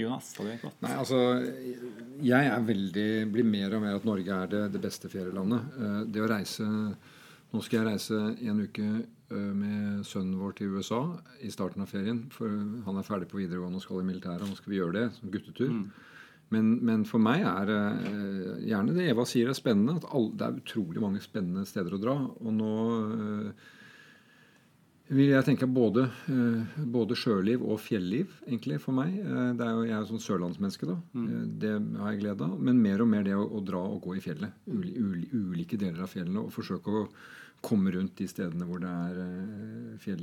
Jonas, 0.00 0.32
har 0.38 0.46
du 0.46 0.52
et 0.54 0.62
godt? 0.64 0.78
Nei, 0.80 0.94
altså, 0.96 1.18
jeg 2.24 2.46
er 2.48 2.62
veldig, 2.64 3.08
blir 3.34 3.44
mer 3.44 3.74
og 3.76 3.82
mer 3.84 3.98
at 3.98 4.06
Norge 4.08 4.36
er 4.44 4.52
det, 4.54 4.62
det 4.72 4.80
beste 4.80 5.10
ferielandet. 5.12 5.74
Det 6.08 6.22
å 6.24 6.28
reise 6.30 6.68
Nå 7.50 7.62
skal 7.64 7.80
jeg 7.80 7.88
reise 7.88 8.20
en 8.46 8.62
uke 8.62 8.90
med 9.30 10.04
sønnen 10.06 10.38
vår 10.40 10.56
til 10.58 10.74
USA 10.74 11.00
i 11.42 11.50
starten 11.54 11.82
av 11.84 11.90
ferien. 11.90 12.24
For 12.34 12.50
han 12.86 12.98
er 12.98 13.06
ferdig 13.06 13.28
på 13.30 13.40
videregående 13.40 13.78
og 13.78 13.84
skal 13.84 14.02
i 14.02 14.06
militæret. 14.08 14.46
Nå 14.46 14.58
skal 14.58 14.72
vi 14.72 14.80
gjøre 14.80 14.96
det 14.96 15.04
som 15.16 15.32
guttetur. 15.34 15.74
Mm. 15.74 15.84
Men, 16.50 16.70
men, 16.82 17.04
for 17.06 17.22
meg 17.22 17.44
er 17.46 17.70
gjerne 18.66 18.94
det 18.96 19.06
Eva 19.12 19.26
sier 19.28 19.52
er 19.52 19.58
spennende. 19.58 20.00
At 20.00 20.08
alle, 20.10 20.32
det 20.34 20.46
er 20.46 20.62
utrolig 20.62 21.02
mange 21.02 21.22
spennende 21.22 21.66
steder 21.66 21.94
å 21.94 22.02
dra. 22.02 22.16
Og 22.42 22.56
nå 22.56 22.72
vil 25.10 25.32
jeg 25.32 25.46
tenke 25.46 25.68
både, 25.70 26.06
uh, 26.30 26.78
både 26.94 27.16
sjøliv 27.18 27.64
og 27.66 27.80
fjelliv, 27.82 28.32
egentlig, 28.46 28.78
for 28.82 28.96
meg. 28.96 29.16
det 29.58 29.66
er 29.66 29.74
jo, 29.74 29.82
jeg 29.88 29.96
er 29.96 30.04
jo 30.04 30.10
sånn 30.12 30.24
sørlandsmenneske, 30.24 30.88
da. 30.88 30.96
Mm. 31.12 31.28
det 31.60 31.74
har 31.98 32.14
jeg 32.14 32.22
glede 32.22 32.46
av. 32.46 32.56
Men 32.70 32.80
mer 32.82 33.02
og 33.02 33.10
mer 33.10 33.26
det 33.26 33.36
å, 33.36 33.44
å 33.44 33.62
dra 33.64 33.82
og 33.90 34.00
gå 34.06 34.16
i 34.18 34.24
fjellet. 34.24 34.56
Uli, 34.70 34.94
uli, 34.98 35.28
ulike 35.34 35.78
deler 35.80 36.06
av 36.06 36.12
fjellene. 36.12 36.46
Og 36.46 36.54
forsøke 36.54 36.94
å 36.94 37.04
komme 37.60 37.92
rundt 37.92 38.16
de 38.16 38.26
stedene 38.28 38.64
hvor 38.64 38.80
det 38.80 38.88
er 38.88 39.18
fjell, 40.00 40.22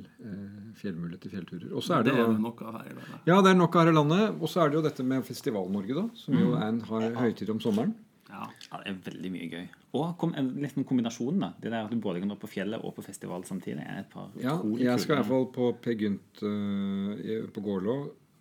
fjellmuligheter, 0.80 1.32
fjellturer. 1.36 1.70
Og 1.70 1.86
så 1.86 2.00
er 2.00 2.08
det, 2.08 2.16
det 2.18 2.24
er 2.26 2.40
nok 2.42 2.64
av 2.66 2.80
her 2.80 2.90
i 2.90 2.96
landet. 2.96 3.30
Ja, 3.30 3.38
det 3.46 3.54
er 3.54 3.60
nok 3.60 3.78
av 3.78 3.86
her 3.86 3.92
i 3.92 3.98
landet. 4.00 4.42
Og 4.42 4.52
så 4.52 4.64
er 4.64 4.72
det 4.72 4.80
jo 4.80 4.84
dette 4.88 5.06
med 5.06 5.26
Festival-Norge, 5.28 5.98
da, 6.00 6.08
som 6.18 6.38
jo 6.38 6.56
er 6.58 6.68
en, 6.72 6.82
har 6.90 7.10
høytid 7.22 7.54
om 7.54 7.62
sommeren. 7.64 7.94
Ja. 8.30 8.48
ja. 8.72 8.80
Det 8.84 8.92
er 8.92 9.00
veldig 9.08 9.32
mye 9.34 9.48
gøy. 9.52 9.66
Og 9.98 10.06
kom, 10.22 10.36
litt 10.62 10.78
en 10.78 10.88
kombinasjon. 10.88 11.40
da. 11.42 11.52
Det 11.62 11.72
der 11.72 11.86
At 11.86 11.92
du 11.94 12.00
både 12.04 12.22
kan 12.24 12.34
dra 12.34 12.40
på 12.40 12.52
fjellet 12.52 12.84
og 12.84 12.96
på 12.98 13.06
festival 13.06 13.46
samtidig. 13.48 13.86
er 13.86 14.04
et 14.04 14.12
par 14.12 14.30
Ja, 14.42 14.60
Jeg 14.78 15.00
skal 15.00 15.18
i 15.18 15.20
hvert 15.22 15.32
fall 15.32 15.50
på 15.56 15.72
Per 15.82 15.98
Gynt 15.98 16.44
uh, 16.44 17.48
på 17.54 17.66
Gålå, 17.66 17.98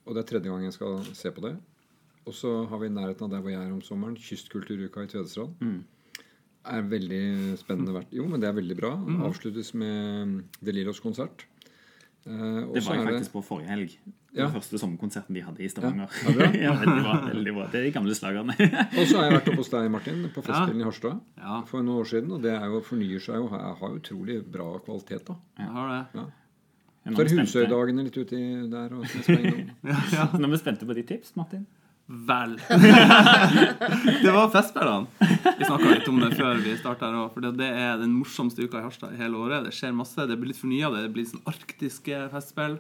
og 0.07 0.14
det 0.14 0.22
er 0.22 0.31
tredje 0.31 0.51
gang 0.51 0.64
jeg 0.64 0.77
skal 0.77 1.03
se 1.14 1.31
på 1.31 1.44
det. 1.46 1.57
Og 2.27 2.35
så 2.35 2.66
har 2.66 2.79
vi 2.83 2.87
i 2.90 2.94
nærheten 2.94 3.29
av 3.29 3.31
der 3.31 3.40
hvor 3.44 3.55
jeg 3.55 3.62
er 3.62 3.72
om 3.72 3.83
sommeren, 3.83 4.16
Kystkulturuka 4.18 5.07
i 5.07 5.12
Tvedestrand. 5.12 5.55
Mm 5.61 5.85
er 6.66 6.87
veldig 6.90 7.59
spennende. 7.61 7.94
verdt. 7.94 8.14
Jo, 8.14 8.27
men 8.31 8.42
det 8.42 8.49
er 8.49 8.57
veldig 8.57 8.77
bra. 8.79 8.94
Mm. 8.96 9.20
Avsluttes 9.29 9.72
med 9.75 10.42
De 10.61 10.75
Lillos 10.75 11.01
konsert. 11.01 11.46
Uh, 12.27 12.73
det 12.75 12.83
var 12.83 12.97
jeg 12.99 13.07
faktisk 13.07 13.35
på 13.37 13.43
forrige 13.47 13.71
helg. 13.71 13.93
Ja. 14.37 14.47
Den 14.47 14.57
første 14.57 14.79
sommerkonserten 14.83 15.37
de 15.37 15.43
hadde 15.47 15.62
i 15.65 15.69
Stavanger. 15.71 16.11
Ja, 16.27 16.49
ja, 16.67 16.73
veldig, 16.81 17.03
bra, 17.05 17.12
veldig 17.29 17.53
bra. 17.57 17.67
Det 17.73 17.79
er 17.81 17.87
de 17.87 17.93
gamle 17.95 18.17
slagerne. 18.19 18.57
og 18.99 19.05
så 19.07 19.21
har 19.21 19.29
jeg 19.29 19.37
vært 19.39 19.53
oppe 19.53 19.62
hos 19.62 19.71
deg, 19.73 19.87
Martin, 19.95 20.25
på 20.35 20.43
Festspillene 20.45 20.85
i 20.85 20.89
Harstad 20.89 21.23
for 21.71 21.87
noen 21.87 22.03
år 22.03 22.11
siden. 22.11 22.35
Og 22.37 22.43
det 22.45 22.53
er 22.57 22.67
jo, 22.73 22.83
fornyer 22.85 23.23
seg 23.23 23.39
jo. 23.41 23.47
Jeg 23.55 23.79
har 23.81 23.95
utrolig 24.01 24.41
bra 24.59 24.67
kvalitet, 24.85 25.31
da. 25.31 25.39
Jeg 25.62 25.73
har 25.79 25.95
det. 25.95 26.27
Så 27.07 27.23
er 27.23 27.33
Husøydagene 27.39 28.05
litt 28.09 28.19
uti 28.19 28.43
der. 28.73 28.95
Og 28.99 29.07
ja, 30.19 30.27
Nå 30.35 30.43
er 30.43 30.53
vi 30.53 30.59
spente 30.59 30.89
på 30.89 30.97
ditt 30.99 31.09
tips, 31.12 31.37
Martin. 31.39 31.62
Vel. 32.07 32.61
det 34.23 34.31
var 34.31 34.51
Festspillene. 34.55 35.07
Vi 35.59 35.64
snakka 35.66 35.88
litt 35.90 36.07
om 36.09 36.21
det 36.23 36.37
før 36.38 36.61
vi 36.62 36.77
starta 36.79 37.09
her 37.09 37.16
òg. 37.19 37.33
For 37.35 37.42
det 37.59 37.66
er 37.66 37.99
den 37.99 38.14
morsomste 38.14 38.62
uka 38.62 38.79
i 38.79 38.87
Harstad 38.87 39.16
i 39.16 39.19
hele 39.19 39.40
året. 39.42 39.66
Det 39.66 39.75
skjer 39.75 39.97
masse. 39.97 40.29
Det 40.31 40.37
blir 40.38 40.53
litt 40.53 40.61
fornya. 40.61 40.92
Det 40.95 41.09
blir 41.14 41.27
sånn 41.27 41.42
arktiske 41.51 42.21
festspill. 42.31 42.79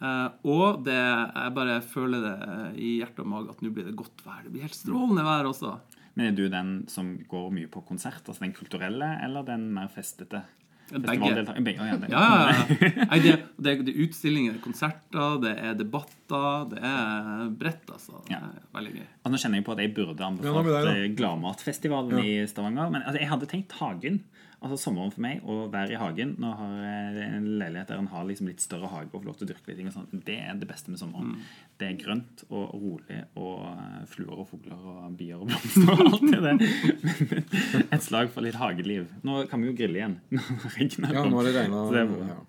Uh, 0.00 0.28
og 0.44 0.82
det, 0.84 0.96
jeg 0.96 1.52
bare 1.56 1.76
føler 1.84 2.24
det 2.24 2.36
i 2.84 2.96
hjerte 2.98 3.24
og 3.24 3.30
mage 3.32 3.52
at 3.52 3.62
nå 3.64 3.72
blir 3.76 3.88
det 3.88 3.96
godt 3.96 4.24
vær. 4.24 4.42
Det 4.44 4.54
blir 4.54 4.64
helt 4.64 4.76
strålende 4.76 5.24
vær 5.24 5.52
også. 5.52 5.76
Men 6.16 6.30
Er 6.30 6.36
du 6.36 6.46
den 6.52 6.76
som 6.88 7.12
går 7.28 7.50
mye 7.52 7.68
på 7.68 7.84
konsert? 7.84 8.24
Altså 8.24 8.44
den 8.44 8.56
kulturelle 8.56 9.18
eller 9.24 9.44
den 9.44 9.68
mer 9.76 9.92
festete? 9.92 10.46
Begge. 10.86 11.44
Begge. 11.66 11.82
Ja, 11.82 11.96
ja, 11.96 11.96
ja. 12.06 12.58
Nei, 13.10 13.18
det, 13.24 13.32
det, 13.58 13.72
er, 13.72 13.80
det, 13.82 13.90
er 13.90 14.04
utstillinger, 14.04 14.58
konserter, 14.62 15.40
det 15.42 15.54
er 15.58 15.74
debatter. 15.78 16.68
Det 16.70 16.78
er 16.78 17.48
bredt, 17.58 17.90
altså. 17.90 18.20
Det 18.28 18.38
er 18.38 18.60
veldig 18.76 18.92
gøy. 19.00 19.08
Og 19.26 19.34
nå 19.34 19.40
kjenner 19.42 19.60
jeg 19.60 19.66
på 19.66 19.74
at 19.74 19.82
jeg 19.82 19.94
burde 19.96 20.28
anbefalt 20.28 21.18
Gladmatfestivalen 21.18 22.22
i 22.22 22.36
Stavanger. 22.50 22.92
Men 22.94 23.02
altså, 23.02 23.22
jeg 23.22 23.32
hadde 23.32 23.50
tenkt 23.50 23.74
Hagen. 23.80 24.22
Altså 24.64 24.78
Sommeren 24.80 25.12
for 25.12 25.20
meg 25.20 25.44
å 25.44 25.66
være 25.72 25.92
i 25.92 25.98
hagen 26.00 26.30
Nå 26.40 26.48
har 26.56 26.70
jeg 26.80 27.26
en 27.36 27.48
leilighet 27.60 27.90
der 27.90 28.00
en 28.00 28.08
har 28.08 28.24
liksom 28.24 28.48
litt 28.48 28.62
større 28.64 28.88
hage 28.88 29.10
og 29.10 29.20
får 29.20 29.26
lov 29.28 29.36
til 29.36 29.46
å 29.46 29.50
dyrke 29.50 29.70
litt 29.70 29.80
ting. 29.82 29.90
og 29.90 29.96
sånt. 29.96 30.14
Det 30.26 30.38
er 30.40 30.56
det 30.56 30.68
beste 30.70 30.92
med 30.92 31.00
sommeren. 31.00 31.34
Mm. 31.34 31.44
Det 31.76 31.88
er 31.90 31.98
grønt 32.00 32.44
og 32.48 32.72
rolig 32.72 33.20
og 33.36 33.66
eh, 33.68 34.02
fluer 34.10 34.40
og 34.40 34.48
fugler 34.48 34.88
og 34.92 35.18
bier 35.18 35.42
og 35.42 35.50
blomster 35.50 35.92
og 35.92 36.08
alt 36.08 36.26
det 36.32 36.40
der. 36.46 36.64
Et 37.98 38.06
slag 38.06 38.32
for 38.32 38.46
litt 38.46 38.56
hageliv. 38.60 39.10
Nå 39.26 39.44
kan 39.50 39.60
vi 39.60 39.70
jo 39.70 39.76
grille 39.76 40.00
igjen. 40.00 40.18
ja, 40.32 41.26
nå 41.28 41.42
er 41.42 41.50
det 41.50 41.56
regna. 41.60 42.40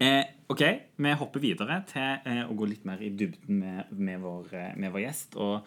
Eh, 0.00 0.22
ok, 0.52 0.62
vi 0.96 1.16
hopper 1.20 1.42
videre 1.42 1.80
til 1.88 2.28
eh, 2.28 2.44
å 2.44 2.54
gå 2.56 2.68
litt 2.68 2.86
mer 2.88 3.00
i 3.04 3.10
dybden 3.12 3.58
med, 3.60 3.90
med, 3.96 4.20
vår, 4.22 4.54
eh, 4.56 4.70
med 4.80 4.94
vår 4.94 5.04
gjest. 5.08 5.36
og 5.36 5.66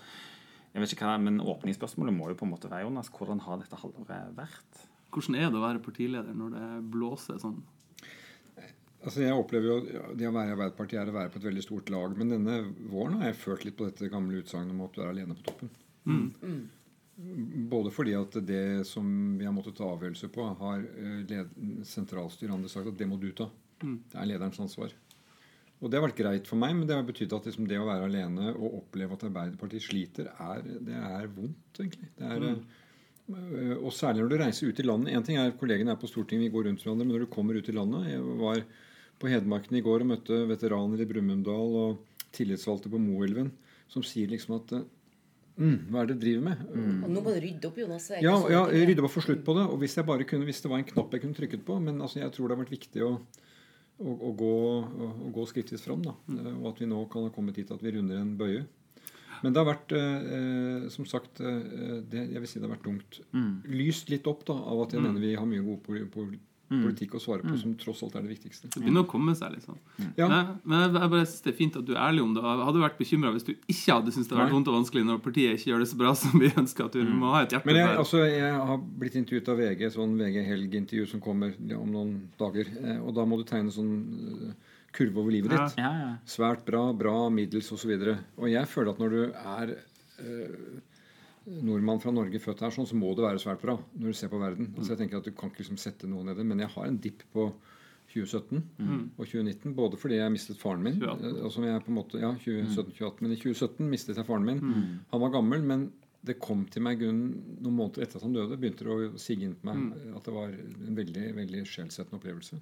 jeg 0.73 0.81
vet 0.81 0.95
ikke 0.95 1.05
hva, 1.05 1.19
men 1.21 1.37
Åpningsspørsmålet 1.37 2.15
må 2.15 2.31
jo 2.31 2.37
på 2.39 2.47
en 2.47 2.53
måte 2.55 2.69
være 2.71 2.87
Jonas, 2.87 3.11
hvordan 3.13 3.43
har 3.45 3.59
dette 3.61 3.77
halvåret 3.77 4.31
vært? 4.33 4.87
Hvordan 5.13 5.37
er 5.39 5.49
det 5.51 5.59
å 5.59 5.63
være 5.63 5.83
partileder 5.85 6.35
når 6.37 6.55
det 6.57 6.67
blåser 6.93 7.39
sånn? 7.41 7.61
Altså 9.03 9.19
jeg 9.25 9.35
opplever 9.35 9.67
jo 9.67 10.05
Det 10.15 10.29
å 10.29 10.31
være 10.31 10.53
i 10.53 10.53
Arbeiderpartiet 10.53 11.01
er 11.01 11.09
å 11.11 11.15
være 11.17 11.31
på 11.33 11.41
et 11.41 11.47
veldig 11.49 11.63
stort 11.65 11.91
lag. 11.91 12.13
Men 12.19 12.31
denne 12.31 12.59
våren 12.91 13.19
har 13.19 13.31
jeg 13.31 13.41
følt 13.41 13.67
litt 13.67 13.77
på 13.79 13.89
dette 13.89 14.11
gamle 14.11 14.39
utsagnet 14.39 14.75
om 14.75 14.85
at 14.85 14.95
du 14.95 15.03
er 15.03 15.11
alene 15.11 15.35
på 15.37 15.45
toppen. 15.49 15.73
Mm. 16.07 16.23
Mm. 16.43 16.63
Både 17.69 17.91
fordi 17.93 18.15
at 18.17 18.39
det 18.47 18.87
som 18.89 19.05
vi 19.37 19.45
har 19.45 19.53
måttet 19.55 19.75
ta 19.77 19.91
avgjørelser 19.91 20.31
på, 20.33 20.47
har 20.59 20.85
sentralstyret 21.87 22.55
andre 22.55 22.71
sagt 22.71 22.89
at 22.89 22.99
det 22.99 23.09
må 23.09 23.19
du 23.21 23.29
ta. 23.37 23.49
Mm. 23.83 23.97
Det 24.09 24.19
er 24.19 24.29
lederens 24.31 24.61
ansvar. 24.63 24.95
Og 25.83 25.91
det 25.91 25.99
har 25.99 26.05
vært 26.05 26.21
greit 26.21 26.47
for 26.47 26.59
meg, 26.59 26.77
men 26.77 26.87
det 26.87 26.95
har 26.95 27.03
betydd 27.03 27.35
at 27.35 27.49
liksom 27.49 27.67
det 27.67 27.75
å 27.81 27.87
være 27.89 28.07
alene 28.07 28.53
og 28.53 28.79
oppleve 28.79 29.17
at 29.17 29.25
Arbeiderpartiet 29.27 29.83
sliter, 29.83 30.29
er, 30.31 30.63
det 30.87 30.95
er 30.95 31.27
vondt, 31.35 31.81
egentlig. 31.83 32.07
Det 32.15 32.29
er, 32.29 32.45
mm. 32.55 32.61
Eh, 33.31 33.75
og 33.79 33.93
særlig 33.95 34.23
når 34.23 34.31
du 34.31 34.39
reiser 34.41 34.71
ut 34.71 34.79
i 34.81 34.85
landet. 34.87 35.13
Én 35.15 35.25
ting 35.25 35.39
er 35.39 35.53
kollegene 35.59 35.93
er 35.93 35.99
på 35.99 36.09
Stortinget, 36.11 36.49
vi 36.49 36.55
går 36.55 36.67
rundt 36.67 36.83
hverandre, 36.83 37.05
men 37.05 37.15
når 37.15 37.25
du 37.25 37.31
kommer 37.31 37.55
ut 37.55 37.69
i 37.69 37.75
landet 37.75 38.09
Jeg 38.11 38.23
var 38.41 38.63
på 39.21 39.29
Hedmarken 39.31 39.77
i 39.79 39.83
går 39.85 40.03
og 40.03 40.09
møtte 40.09 40.41
veteraner 40.49 40.99
i 40.99 41.07
Brumunddal 41.07 41.77
og 41.79 42.25
tillitsvalgte 42.35 42.91
på 42.91 42.99
Moelven 42.99 43.53
som 43.93 44.03
sier 44.05 44.27
liksom 44.31 44.57
at 44.57 44.73
mm, 44.73 45.77
Hva 45.93 46.01
er 46.01 46.09
det 46.09 46.17
du 46.17 46.25
driver 46.25 46.45
med? 46.49 46.65
Mm. 46.73 46.99
Og 47.05 47.13
nå 47.13 47.23
må 47.23 47.35
du 47.35 47.39
rydde 47.45 47.69
opp, 47.69 47.79
Jonas. 47.79 48.09
Ja, 48.25 48.35
ja, 48.51 48.65
rydde 48.67 49.03
opp 49.03 49.11
og 49.11 49.15
få 49.15 49.25
slutt 49.27 49.43
på 49.45 49.55
det. 49.57 49.65
Og 49.69 49.79
hvis 49.83 49.95
jeg 49.99 50.07
bare 50.09 50.27
kunne, 50.27 50.47
hvis 50.49 50.63
det 50.65 50.71
var 50.71 50.81
en 50.81 50.91
knapp 50.91 51.13
jeg 51.13 51.23
kunne 51.23 51.37
trykket 51.37 51.65
på 51.67 51.79
Men 51.79 52.01
altså, 52.01 52.23
jeg 52.23 52.33
tror 52.35 52.49
det 52.49 52.57
har 52.57 52.63
vært 52.65 52.75
viktig 52.75 53.05
å, 53.05 53.11
å, 54.01 54.13
å 54.13 54.31
gå, 54.43 54.53
å, 55.07 55.11
å 55.29 55.33
gå 55.35 55.45
skrittvis 55.51 55.85
fram. 55.85 56.03
Da. 56.03 56.15
Mm. 56.27 56.63
Og 56.63 56.71
at 56.73 56.81
vi 56.81 56.89
nå 56.89 57.03
kan 57.13 57.27
ha 57.27 57.35
kommet 57.35 57.61
hit 57.61 57.71
at 57.71 57.85
vi 57.85 57.93
runder 57.95 58.19
en 58.19 58.33
bøye. 58.39 58.65
Men 59.43 59.53
det 59.53 59.59
har 59.59 59.67
vært, 59.67 59.93
eh, 59.99 60.87
som 60.93 61.05
sagt 61.09 61.43
eh, 61.43 61.99
det, 62.07 62.29
Jeg 62.31 62.39
vil 62.39 62.49
si 62.49 62.61
det 62.61 62.67
har 62.69 62.75
vært 62.77 62.87
tungt. 62.87 63.19
Mm. 63.35 63.53
Lyst 63.75 64.11
litt 64.13 64.27
opp 64.31 64.45
da, 64.47 64.55
av 64.55 64.85
at 64.85 64.95
jeg 64.95 65.03
mm. 65.03 65.07
mener 65.09 65.23
vi 65.27 65.35
har 65.35 65.47
mye 65.49 65.65
god 65.67 65.83
politikk 66.73 67.17
å 67.17 67.21
svare 67.21 67.45
på, 67.45 67.53
som 67.59 67.73
tross 67.77 68.01
alt 68.05 68.15
er 68.17 68.25
det 68.25 68.31
viktigste. 68.33 68.69
Det 68.71 68.81
begynner 68.81 69.05
å 69.05 69.09
komme 69.09 69.35
seg, 69.37 69.53
liksom. 69.57 69.77
Ja. 70.17 70.29
Nei, 70.31 70.41
men 70.63 70.85
jeg, 70.85 70.93
bare 70.95 71.25
synes 71.27 71.45
det 71.45 71.51
er 71.53 71.57
fint 71.57 71.77
at 71.79 71.85
du 71.87 71.93
er 71.93 72.01
ærlig 72.01 72.23
om 72.25 72.33
det. 72.35 72.43
Jeg 72.45 72.67
hadde 72.69 72.83
vært 72.83 72.99
bekymra 73.01 73.33
hvis 73.35 73.47
du 73.47 73.51
ikke 73.53 73.97
hadde 73.99 74.13
syntes 74.15 74.29
det 74.29 74.37
hadde 74.37 74.47
vært 74.47 74.55
vondt 74.57 74.71
og 74.71 74.77
vanskelig 74.79 75.05
når 75.09 75.21
partiet 75.27 75.57
ikke 75.57 75.71
gjør 75.71 75.83
det 75.83 75.89
så 75.91 75.99
bra 76.01 76.13
som 76.23 76.35
vi 76.41 76.51
ønsker. 76.63 76.89
At 76.89 76.97
du 76.97 77.13
må 77.13 77.33
ha 77.35 77.43
et 77.45 77.55
hjerte 77.55 77.69
Men 77.69 77.81
jeg, 77.81 77.95
altså, 78.03 78.23
jeg 78.25 78.61
har 78.71 78.83
blitt 79.03 79.17
intervjuet 79.21 79.53
av 79.53 79.63
VG, 79.63 79.87
sånn 79.97 80.15
VG 80.19 80.39
Helg-intervju 80.49 81.09
som 81.13 81.23
kommer 81.23 81.57
om 81.77 81.93
noen 81.93 82.15
dager. 82.39 82.71
Eh, 82.81 83.01
Og 83.03 83.13
da 83.17 83.27
må 83.27 83.39
du 83.41 83.45
tegne 83.49 83.73
sånn 83.73 83.93
eh, 84.49 84.71
kurve 84.93 85.21
over 85.21 85.33
livet 85.33 85.53
ditt. 85.53 85.77
Ja, 85.81 85.91
ja. 85.99 86.09
Svært 86.29 86.65
bra, 86.67 86.85
bra, 86.97 87.15
middels 87.33 87.71
osv. 87.73 87.93
Og, 87.97 88.07
så 88.07 88.17
og 88.41 88.49
jeg 88.51 88.69
føler 88.71 88.93
at 88.93 89.01
når 89.01 89.13
du 89.15 89.21
er 89.33 89.75
eh, 89.75 90.57
nordmann 91.65 92.01
fra 92.03 92.13
Norge 92.15 92.41
født 92.41 92.63
her, 92.63 92.73
sånn, 92.75 92.87
så 92.89 92.97
må 92.97 93.13
det 93.17 93.25
være 93.25 93.41
svært 93.41 93.63
bra 93.63 93.77
når 93.97 94.13
du 94.13 94.17
ser 94.17 94.31
på 94.31 94.41
verden. 94.41 94.71
Altså 94.77 94.93
jeg 94.93 95.03
tenker 95.03 95.19
at 95.19 95.27
Du 95.27 95.33
kan 95.35 95.51
ikke 95.51 95.63
liksom 95.63 95.79
sette 95.81 96.09
noe 96.09 96.25
ned 96.27 96.43
men 96.45 96.63
jeg 96.63 96.71
har 96.75 96.87
en 96.89 96.99
dipp 97.03 97.25
på 97.33 97.49
2017 98.13 98.61
og 99.17 99.25
2019. 99.25 99.73
Både 99.77 99.99
fordi 99.99 100.19
jeg 100.21 100.33
mistet 100.35 100.61
faren 100.61 100.85
min 100.85 100.99
2018. 101.01 101.25
eh, 101.33 101.43
og 101.47 101.51
som 101.55 101.67
jeg 101.67 101.83
på 101.83 101.91
en 101.93 101.99
måte, 101.99 102.21
ja, 102.21 102.31
2017-2018, 102.45 103.25
Men 103.25 103.35
i 103.35 103.41
2017 103.41 103.89
mistet 103.89 104.21
jeg 104.21 104.29
faren 104.29 104.47
min. 104.47 104.63
Han 105.11 105.23
var 105.25 105.33
gammel, 105.33 105.65
men 105.65 105.91
det 106.23 106.37
kom 106.39 106.63
til 106.71 106.85
meg 106.85 107.01
Gunn, 107.01 107.23
noen 107.59 107.75
måneder 107.75 108.05
etter 108.05 108.15
at 108.21 108.23
han 108.23 108.35
døde. 108.35 108.55
begynte 108.55 108.85
det 108.85 108.93
å 108.93 109.19
sige 109.19 109.43
inn 109.43 109.57
på 109.59 109.67
meg 109.67 109.97
at 110.15 110.23
det 110.23 110.35
var 110.35 110.53
en 110.53 110.95
veldig 110.95 111.33
veldig 111.35 111.63
skjellsettende 111.67 112.21
opplevelse. 112.21 112.59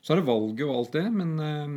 Så 0.00 0.14
er 0.14 0.20
det 0.20 0.28
valget 0.30 0.64
og 0.64 0.78
alt 0.78 0.94
det, 0.96 1.04
men 1.12 1.34
eh, 1.44 1.74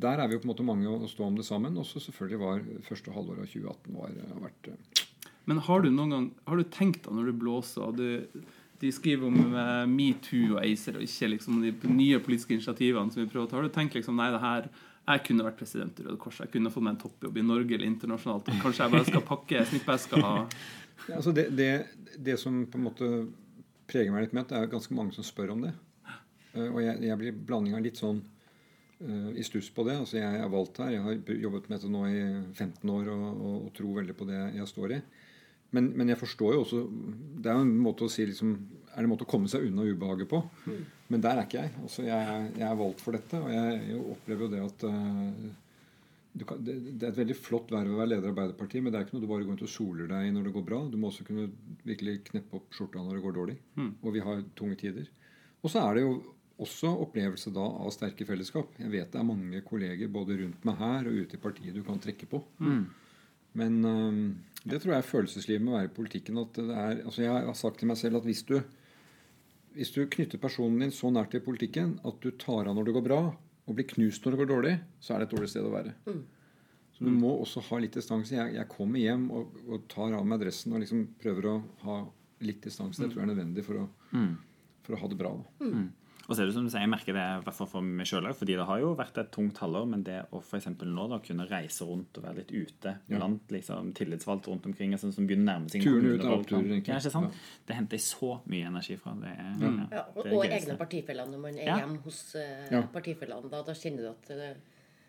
der 0.00 0.22
er 0.22 0.28
vi 0.28 0.36
jo 0.36 0.40
på 0.40 0.48
en 0.48 0.52
måte 0.54 0.66
mange 0.66 0.88
å 0.88 1.08
stå 1.08 1.26
om 1.26 1.36
det 1.36 1.44
sammen. 1.44 1.76
Og 1.80 1.84
så 1.88 2.00
selvfølgelig 2.00 2.40
var 2.40 2.62
første 2.86 3.12
halvår 3.12 3.42
av 3.42 3.50
2018 3.50 3.98
var, 3.98 4.14
har 4.30 4.46
vært 4.46 4.70
eh, 4.72 5.04
Men 5.50 5.60
har 5.66 5.84
du 5.84 5.90
noen 5.90 6.14
gang 6.14 6.30
Har 6.48 6.60
du 6.60 6.64
tenkt 6.72 7.04
da 7.04 7.14
når 7.16 7.30
det 7.30 7.36
blåser 7.40 7.96
du, 7.96 8.42
De 8.80 8.92
skriver 8.94 9.28
om 9.28 9.56
eh, 9.58 9.84
metoo 9.90 10.56
og 10.56 10.62
ACER 10.64 10.96
og 10.96 11.04
ikke 11.04 11.34
liksom 11.34 11.60
de 11.66 11.74
nye 11.92 12.22
politiske 12.24 12.56
initiativene 12.56 13.12
som 13.12 13.22
vi 13.22 13.28
prøver 13.28 13.48
å 13.48 13.50
ta. 13.50 13.60
Har 13.60 13.68
du 13.68 13.74
tenkt 13.74 13.98
liksom 13.98 14.16
Nei, 14.20 14.30
det 14.32 14.44
her 14.44 14.70
jeg 15.10 15.24
kunne 15.26 15.42
vært 15.42 15.58
president 15.58 15.96
i 15.98 16.04
Røde 16.06 16.20
Kors. 16.22 16.38
Jeg 16.38 16.52
kunne 16.52 16.70
fått 16.70 16.84
meg 16.86 16.92
en 16.94 17.00
toppjobb 17.00 17.38
i 17.40 17.42
Norge 17.42 17.74
eller 17.74 17.88
internasjonalt. 17.88 18.50
Kanskje 18.62 18.84
jeg 18.84 18.92
bare 18.92 19.08
skal 19.08 19.26
pakke 19.26 19.66
snippveska. 19.72 20.20
Ja, 21.08 21.16
altså 21.16 21.32
det, 21.32 21.46
det, 21.56 21.70
det 22.20 22.34
som 22.36 22.58
på 22.68 22.76
en 22.76 22.82
måte 22.84 23.06
preger 23.88 24.12
meg 24.12 24.26
litt 24.26 24.34
med, 24.36 24.44
at 24.44 24.50
det 24.52 24.58
er 24.58 24.66
ganske 24.74 24.92
mange 24.94 25.14
som 25.16 25.24
spør 25.24 25.54
om 25.54 25.62
det. 25.64 25.70
Eh, 26.54 26.68
og 26.68 26.80
jeg, 26.82 26.98
jeg 27.06 27.20
blir 27.20 27.40
blandinga 27.46 27.80
litt 27.82 28.00
sånn 28.00 28.20
uh, 28.20 29.30
i 29.36 29.44
stuss 29.46 29.70
på 29.74 29.84
det. 29.88 29.98
Altså 30.02 30.20
jeg 30.20 30.42
er 30.42 30.52
valgt 30.52 30.82
her. 30.82 30.94
Jeg 30.96 31.04
har 31.06 31.40
jobbet 31.46 31.68
med 31.68 31.78
dette 31.78 31.92
nå 31.92 32.04
i 32.10 32.20
15 32.54 32.94
år 32.96 33.10
og, 33.14 33.26
og, 33.30 33.56
og 33.66 33.72
tror 33.76 34.00
veldig 34.00 34.16
på 34.18 34.28
det 34.30 34.42
jeg 34.58 34.70
står 34.70 34.96
i. 34.98 35.00
Men, 35.70 35.92
men 35.94 36.10
jeg 36.10 36.18
forstår 36.18 36.56
jo 36.56 36.62
også 36.64 36.78
Det 37.38 37.46
er 37.46 37.54
jo 37.54 37.62
en 37.62 37.76
måte 37.78 38.02
å 38.02 38.10
si 38.10 38.24
liksom 38.26 38.56
Er 38.90 38.96
det 38.96 39.04
en 39.04 39.12
måte 39.12 39.22
å 39.22 39.28
komme 39.30 39.46
seg 39.46 39.68
unna 39.68 39.84
ubehaget 39.86 40.26
på? 40.26 40.40
Men 41.06 41.22
der 41.22 41.38
er 41.38 41.46
ikke 41.46 41.62
jeg. 41.62 41.74
Altså 41.84 42.06
jeg, 42.06 42.46
jeg 42.58 42.66
er 42.66 42.80
valgt 42.80 43.02
for 43.04 43.14
dette, 43.14 43.38
og 43.38 43.52
jeg, 43.54 43.82
jeg 43.92 44.00
opplever 44.14 44.46
jo 44.46 44.50
det 44.50 44.62
at 44.66 44.86
uh, 44.90 45.70
du 46.30 46.44
kan, 46.46 46.60
det, 46.62 46.76
det 46.94 47.06
er 47.06 47.10
et 47.10 47.18
veldig 47.18 47.34
flott 47.34 47.72
verv 47.74 47.90
å 47.90 47.98
være 47.98 48.12
leder 48.12 48.28
av 48.28 48.36
Arbeiderpartiet, 48.36 48.84
men 48.84 48.92
det 48.92 49.00
er 49.00 49.06
ikke 49.06 49.16
noe 49.16 49.24
du 49.24 49.30
bare 49.30 49.42
går 49.42 49.50
rundt 49.50 49.64
og 49.66 49.72
soler 49.72 50.10
deg 50.10 50.28
i 50.28 50.34
når 50.34 50.44
det 50.46 50.52
går 50.54 50.66
bra. 50.68 50.78
Du 50.86 50.94
må 51.00 51.08
også 51.10 51.26
kunne 51.26 51.48
virkelig 51.82 52.20
kneppe 52.28 52.60
opp 52.60 52.76
skjorta 52.76 53.02
når 53.02 53.16
det 53.16 53.24
går 53.24 53.34
dårlig. 53.38 53.56
Og 53.98 54.14
vi 54.14 54.22
har 54.22 54.44
tunge 54.58 54.78
tider. 54.78 55.08
Og 55.60 55.72
så 55.72 55.82
er 55.82 55.98
det 55.98 56.04
jo 56.04 56.12
også 56.60 56.90
opplevelse 57.06 57.52
da 57.54 57.64
av 57.64 57.90
sterke 57.94 58.26
fellesskap. 58.28 58.72
Jeg 58.80 58.90
vet 58.92 59.12
det 59.12 59.20
er 59.20 59.26
mange 59.28 59.60
kolleger 59.66 60.10
både 60.12 60.36
rundt 60.42 60.64
meg 60.68 60.76
her 60.80 61.08
og 61.10 61.20
ute 61.24 61.38
i 61.38 61.42
partiet 61.42 61.74
du 61.76 61.82
kan 61.86 62.00
trekke 62.02 62.28
på. 62.30 62.42
Men 63.60 63.78
um, 63.84 64.18
det 64.62 64.78
tror 64.82 64.92
jeg 64.94 65.02
er 65.02 65.08
følelseslivet 65.10 65.64
med 65.64 65.72
å 65.72 65.78
være 65.78 65.88
i 65.90 65.94
politikken. 65.96 66.38
at 66.38 66.52
det 66.60 66.76
er, 66.76 67.00
altså 67.04 67.22
Jeg 67.24 67.46
har 67.48 67.56
sagt 67.58 67.80
til 67.80 67.88
meg 67.90 67.96
selv 67.98 68.20
at 68.20 68.28
hvis 68.28 68.42
du, 68.46 68.60
hvis 69.74 69.90
du 69.94 70.04
knytter 70.06 70.38
personen 70.42 70.78
din 70.84 70.92
så 70.94 71.10
nært 71.10 71.32
til 71.34 71.40
politikken 71.42 71.96
at 72.06 72.20
du 72.22 72.30
tar 72.38 72.68
av 72.68 72.76
når 72.76 72.84
det 72.90 72.94
går 72.98 73.06
bra, 73.08 73.22
og 73.66 73.74
blir 73.78 73.86
knust 73.86 74.24
når 74.24 74.34
det 74.36 74.40
går 74.42 74.50
dårlig, 74.50 74.74
så 75.00 75.14
er 75.14 75.18
det 75.22 75.28
et 75.30 75.34
dårlig 75.36 75.48
sted 75.52 75.66
å 75.66 75.72
være. 75.72 75.92
Så 76.94 77.04
du 77.06 77.10
må 77.16 77.30
også 77.40 77.60
ha 77.70 77.78
litt 77.80 77.94
distanse. 77.96 78.34
Jeg, 78.34 78.54
jeg 78.58 78.68
kommer 78.68 78.98
hjem 79.00 79.28
og, 79.30 79.54
og 79.70 79.84
tar 79.88 80.12
av 80.18 80.26
meg 80.26 80.40
dressen 80.42 80.74
og 80.74 80.82
liksom 80.82 81.06
prøver 81.22 81.46
å 81.46 81.54
ha 81.86 81.98
litt 82.44 82.62
distanse. 82.66 83.00
Det 83.00 83.08
tror 83.12 83.22
jeg 83.22 83.28
er 83.30 83.34
nødvendig 83.34 83.64
for 83.64 83.80
å, 83.80 83.88
for 84.84 84.94
å 84.96 85.00
ha 85.00 85.08
det 85.08 85.18
bra. 85.20 85.30
Da. 85.60 85.70
Og 86.30 86.36
så 86.38 86.44
er 86.44 86.46
det 86.46 86.54
som 86.54 86.62
du 86.62 86.70
sier, 86.70 86.84
Jeg 86.84 86.90
merker 86.92 87.16
det 87.16 87.22
i 87.26 87.38
hvert 87.42 87.56
fall 87.56 87.66
for 87.66 87.82
meg 87.82 88.06
sjøl 88.06 88.28
fordi 88.38 88.54
det 88.54 88.66
har 88.68 88.78
jo 88.78 88.92
vært 88.94 89.16
et 89.18 89.32
tungt 89.34 89.56
halvår. 89.58 89.88
Men 89.90 90.04
det 90.06 90.20
å 90.30 90.38
for 90.38 90.60
eksempel 90.60 90.86
nå 90.94 91.08
da 91.10 91.18
kunne 91.24 91.46
reise 91.50 91.82
rundt 91.88 92.20
og 92.20 92.22
være 92.28 92.36
litt 92.44 92.52
ute 92.54 92.92
blant 93.08 93.50
liksom, 93.50 93.90
tillitsvalgte 93.98 94.52
rundt 94.52 94.68
omkring 94.70 94.94
sånn 94.94 95.10
som 95.16 95.26
begynner 95.26 95.48
å 95.48 95.58
nærme 95.58 95.72
seg 95.74 95.82
Turen 95.82 96.06
ut 96.06 96.22
av 96.22 96.44
kommunevalgkamp. 96.46 96.70
tenker 96.70 96.92
jeg. 96.92 96.94
Ja, 96.94 97.02
ikke 97.02 97.14
sant? 97.16 97.34
Det 97.66 97.74
henter 97.80 97.98
jeg 97.98 98.06
så 98.06 98.30
mye 98.46 98.70
energi 98.70 98.96
fra. 99.02 99.16
Det 99.18 99.32
er, 99.34 99.50
ja, 99.58 99.72
Ja, 99.90 100.04
og, 100.14 100.22
det 100.22 100.32
og 100.38 100.44
egne 100.60 100.78
partifeller 100.78 101.26
når 101.34 101.42
man 101.48 101.58
er 101.58 101.66
Ja. 101.66 101.78
hjemme 101.82 101.98
hos 102.06 102.20
uh, 102.36 102.40
Ja. 102.70 102.82
partifellene. 102.94 103.50
Da, 103.50 103.62
da 103.66 103.72
kjenner 103.74 104.06
du 104.06 104.10
at 104.14 104.30
uh, 104.30 104.54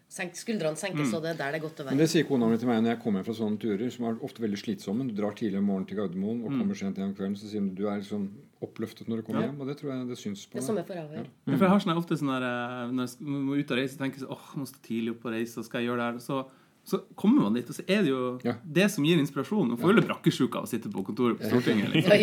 senk, 0.09 0.33
skuldrene 0.35 0.75
senkes, 0.75 1.13
og 1.13 1.21
det 1.21 1.35
er 1.35 1.37
der 1.37 1.51
det 1.53 1.61
er 1.61 1.67
godt 1.69 1.79
å 1.79 1.85
være. 1.85 1.93
Men 1.93 2.01
det 2.01 2.09
sier 2.09 2.25
kona 2.27 2.49
mi 2.49 2.57
til 2.57 2.67
meg 2.67 2.81
når 2.81 2.95
jeg 2.97 3.03
kommer 3.05 3.23
fra 3.23 3.33
sånne 3.37 3.61
turer, 3.61 3.91
som 3.93 4.09
er 4.09 4.17
ofte 4.25 4.41
veldig 4.41 4.57
slitsomme. 4.57 5.05
Du 5.07 5.13
drar 5.21 5.37
tidlig 5.37 5.61
om 5.61 5.69
morgenen 5.69 5.87
til 5.87 6.01
Gardermoen 6.01 6.41
og 6.43 6.49
kommer 6.57 6.73
sent 6.75 6.97
hjem 6.97 7.13
om 7.13 7.15
kvelden, 7.15 7.37
så 7.37 7.45
sier 7.47 7.61
hun 7.61 7.75
du 7.77 7.85
er 7.87 8.01
liksom 8.01 8.25
oppløftet 8.61 9.09
når 9.09 9.21
du 9.21 9.27
kommer 9.27 9.47
hjem. 9.47 9.59
Og 9.61 9.69
det 9.69 9.77
tror 9.79 9.91
jeg 9.93 10.07
det 10.11 10.17
syns 10.21 10.45
på 10.47 10.57
Det 10.57 10.61
er 10.61 10.67
samme 10.67 10.83
jeg 10.85 11.03
òg. 11.03 11.13
Ja, 11.19 11.55
For 11.55 11.65
jeg 11.65 11.73
har 11.73 11.83
sånn 11.83 11.97
ofte 11.97 12.17
sånn 12.19 12.33
der, 12.33 12.45
eh, 12.47 12.91
Når 12.91 13.07
jeg 13.09 13.37
må 13.47 13.57
ut 13.57 13.71
og 13.73 13.79
reise, 13.81 13.97
tenker 13.99 14.19
jeg 14.19 14.25
sånn, 14.25 14.33
åh, 14.35 14.49
jeg 14.53 14.61
må 14.61 14.67
stå 14.69 14.81
tidlig 14.85 15.15
opp 15.15 15.25
og 15.25 15.35
reise, 15.35 15.57
og 15.59 15.65
skal 15.67 15.81
jeg 15.81 15.89
gjøre 15.89 16.01
det 16.01 16.07
her? 16.11 16.19
Så, 16.25 16.39
så 16.83 16.97
kommer 17.15 17.43
man 17.45 17.53
dit, 17.53 17.67
og 17.69 17.75
så 17.77 17.83
er 17.87 18.01
det 18.01 18.09
jo 18.09 18.39
Ja. 18.43 18.53
det 18.65 18.87
som 18.91 19.05
gir 19.05 19.19
inspirasjon. 19.21 19.67
Man 19.69 19.77
får 19.77 19.91
jo 19.91 19.95
litt 19.99 20.07
brakkesjuke 20.09 20.57
av 20.57 20.63
å 20.65 20.67
sitte 20.67 20.89
på 20.91 21.03
kontoret 21.05 21.37
på 21.37 21.45
Stortinget. 21.51 21.91
Liksom. 21.93 22.15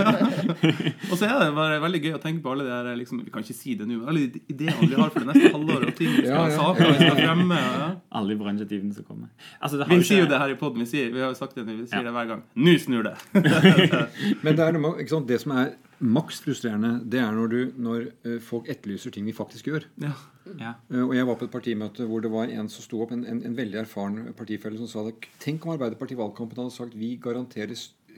Og 1.10 1.18
så 1.18 1.26
er 1.26 1.34
det 1.42 1.48
bare 1.56 1.80
veldig 1.82 2.00
gøy 2.04 2.14
å 2.14 2.20
tenke 2.22 2.42
på 2.44 2.52
alle 2.54 2.64
de 2.68 2.70
her 2.70 2.96
liksom, 2.96 3.20
Vi 3.26 3.32
kan 3.34 3.42
ikke 3.42 3.56
si 3.58 3.74
det 3.74 3.88
nå, 3.90 3.98
alle 4.08 4.28
de 4.30 4.40
ideene 4.54 4.86
vi 4.86 4.94
har 4.94 5.10
for 5.10 5.24
det 5.26 5.32
neste 5.34 5.50
halvåret, 5.56 5.88
og 5.90 5.98
ting 5.98 6.12
vi 6.14 6.22
skal 6.22 6.30
Ja, 6.30 6.46
ja. 6.46 6.56
saker 6.56 6.86
vi 6.86 6.94
skal 7.00 7.18
fremme. 7.18 7.58
Ja. 7.66 7.90
Alle 8.20 8.28
de 8.34 8.38
bransjetivene 8.44 8.94
som 8.94 9.04
kommer. 9.10 9.28
Altså, 9.60 9.76
det 9.80 9.86
har 9.88 9.92
Vi 9.94 10.00
ikke... 10.00 10.08
sier 10.12 10.22
jo 10.24 10.30
det 10.30 10.38
her 10.44 10.54
i 10.54 10.58
poden. 10.62 10.86
Vi, 10.86 11.04
vi 11.10 11.20
har 11.26 11.34
jo 11.34 11.38
sagt 11.42 11.58
det, 11.58 11.66
vi 11.66 11.76
sier 11.86 12.00
Ja. 12.00 12.06
det 12.06 12.14
hver 12.14 12.30
gang. 12.30 12.42
Nå 12.54 12.76
snur 12.78 13.02
det! 13.10 13.16
Men 14.44 14.54
det, 14.56 14.64
er 14.64 14.72
noe, 14.78 14.80
med- 14.86 15.00
ikke 15.02 15.16
sant? 15.16 15.26
det 15.28 15.40
som 15.42 15.52
er 15.58 15.74
maks 16.00 16.40
frustrerende, 16.40 16.90
det 17.12 17.20
er 17.20 17.32
når, 17.36 17.48
du, 17.52 17.72
når 17.76 18.04
eh, 18.24 18.38
folk 18.44 18.68
etterlyser 18.72 19.12
ting 19.14 19.26
vi 19.28 19.34
faktisk 19.36 19.68
gjør. 19.70 19.84
Ja. 20.00 20.12
ja. 20.58 20.74
Eh, 20.90 21.02
Og 21.04 21.14
jeg 21.16 21.26
var 21.28 21.36
på 21.40 21.44
et 21.48 21.52
partimøte 21.54 22.06
hvor 22.08 22.22
det 22.24 22.30
var 22.32 22.48
en 22.52 22.68
som 22.72 22.84
sto 22.86 23.02
opp, 23.04 23.12
en, 23.12 23.24
en, 23.28 23.42
en 23.46 23.56
veldig 23.58 23.82
erfaren 23.82 24.20
partifelle, 24.38 24.80
som 24.80 24.88
sa 24.90 25.04
det. 25.10 25.16
Tenk 25.42 25.66
om 25.66 25.74
Arbeiderpartiet 25.76 26.16
i 26.18 26.20
valgkampen 26.22 26.62
hadde 26.62 26.74
sagt 26.76 26.96
vi 26.98 27.14
garanterer 27.20 27.74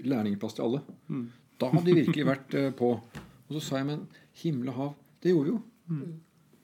lærlingplass 0.07 0.55
til 0.59 0.69
alle. 0.69 0.83
Da 1.61 1.71
hadde 1.73 1.87
de 1.91 1.99
virkelig 2.03 2.27
vært 2.29 2.55
eh, 2.59 2.71
på. 2.79 2.93
Og 3.49 3.57
så 3.59 3.65
sa 3.67 3.81
jeg, 3.83 3.91
men 3.91 4.07
himmel 4.43 4.71
og 4.73 4.79
hav, 4.79 4.93
det 5.23 5.35
gjorde 5.35 5.51
vi 5.51 5.57
jo. 5.57 5.63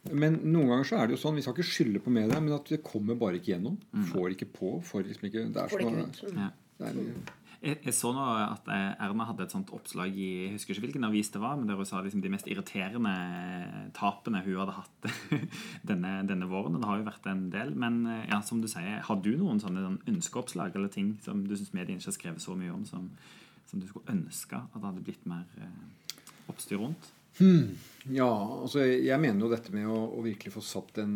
Men 0.09 0.39
noen 0.47 0.71
ganger 0.71 0.87
så 0.89 0.97
er 1.03 1.09
det 1.11 1.19
jo 1.19 1.21
sånn, 1.21 1.37
vi 1.37 1.43
skal 1.45 1.53
ikke 1.59 1.69
skylde 1.69 2.01
på 2.01 2.13
media, 2.15 2.39
men 2.41 2.55
at 2.57 2.71
det 2.73 2.79
kommer 2.87 3.19
bare 3.21 3.37
ikke 3.41 3.51
gjennom. 3.57 3.75
Får 4.13 4.33
ikke 4.39 4.47
på. 4.55 4.71
Får 4.89 5.05
liksom 5.11 5.27
ikke 5.29 5.43
Det 5.53 5.61
er 5.67 5.75
så 5.75 6.31
det 6.79 6.87
er, 6.87 7.03
Jeg, 7.59 7.91
så 7.91 8.13
nå 8.15 8.23
at 8.39 8.69
eh, 8.71 8.93
Erna 9.03 9.25
hadde 9.27 9.43
et 9.43 9.55
sånt 9.55 9.73
oppslag 9.75 10.15
i 10.15 10.29
jeg 10.45 10.53
husker 10.53 10.77
ikke 10.77 10.85
hvilken 10.85 11.07
avis 11.09 11.33
det 11.35 11.41
var, 11.43 11.57
men 11.59 11.67
der 11.67 11.79
hun 11.81 11.89
sa 11.89 11.99
liksom 12.05 12.23
de 12.23 12.31
mest 12.31 12.47
irriterende 12.47 13.15
tapene 13.97 14.45
hun 14.45 14.61
hadde 14.61 14.77
hatt 14.77 15.09
denne, 15.91 16.13
denne 16.29 16.47
våren. 16.51 16.77
Og 16.77 16.85
det 16.85 16.91
har 16.91 17.01
jo 17.01 17.09
vært 17.09 17.27
en 17.33 17.49
del. 17.51 17.75
Men 17.75 18.05
eh, 18.07 18.29
ja, 18.31 18.39
som 18.47 18.63
du 18.63 18.71
sier, 18.71 19.03
har 19.09 19.21
du 19.25 19.33
noen 19.35 19.59
sånne 19.63 19.83
sånn 19.83 19.99
ønskeoppslag 20.15 20.79
eller 20.79 20.95
ting 20.95 21.17
som 21.25 21.43
du 21.49 21.57
syns 21.57 21.75
mediene 21.75 21.99
ikke 21.99 22.13
har 22.13 22.19
skrevet 22.21 22.47
så 22.47 22.55
mye 22.59 22.75
om, 22.77 22.87
som, 22.87 23.11
som 23.67 23.83
du 23.83 23.91
skulle 23.91 24.15
ønske 24.15 24.63
at 24.63 24.79
det 24.79 24.87
hadde 24.87 25.07
blitt 25.11 25.27
mer 25.27 25.47
eh, 25.59 26.15
oppstyr 26.53 26.79
rundt? 26.79 27.11
Ja, 28.09 28.29
altså 28.63 28.85
jeg 28.87 29.21
mener 29.21 29.45
jo 29.45 29.53
dette 29.53 29.73
med 29.75 29.89
å, 29.91 29.99
å 30.17 30.25
virkelig 30.25 30.55
få 30.55 30.63
satt 30.65 31.01
en 31.03 31.15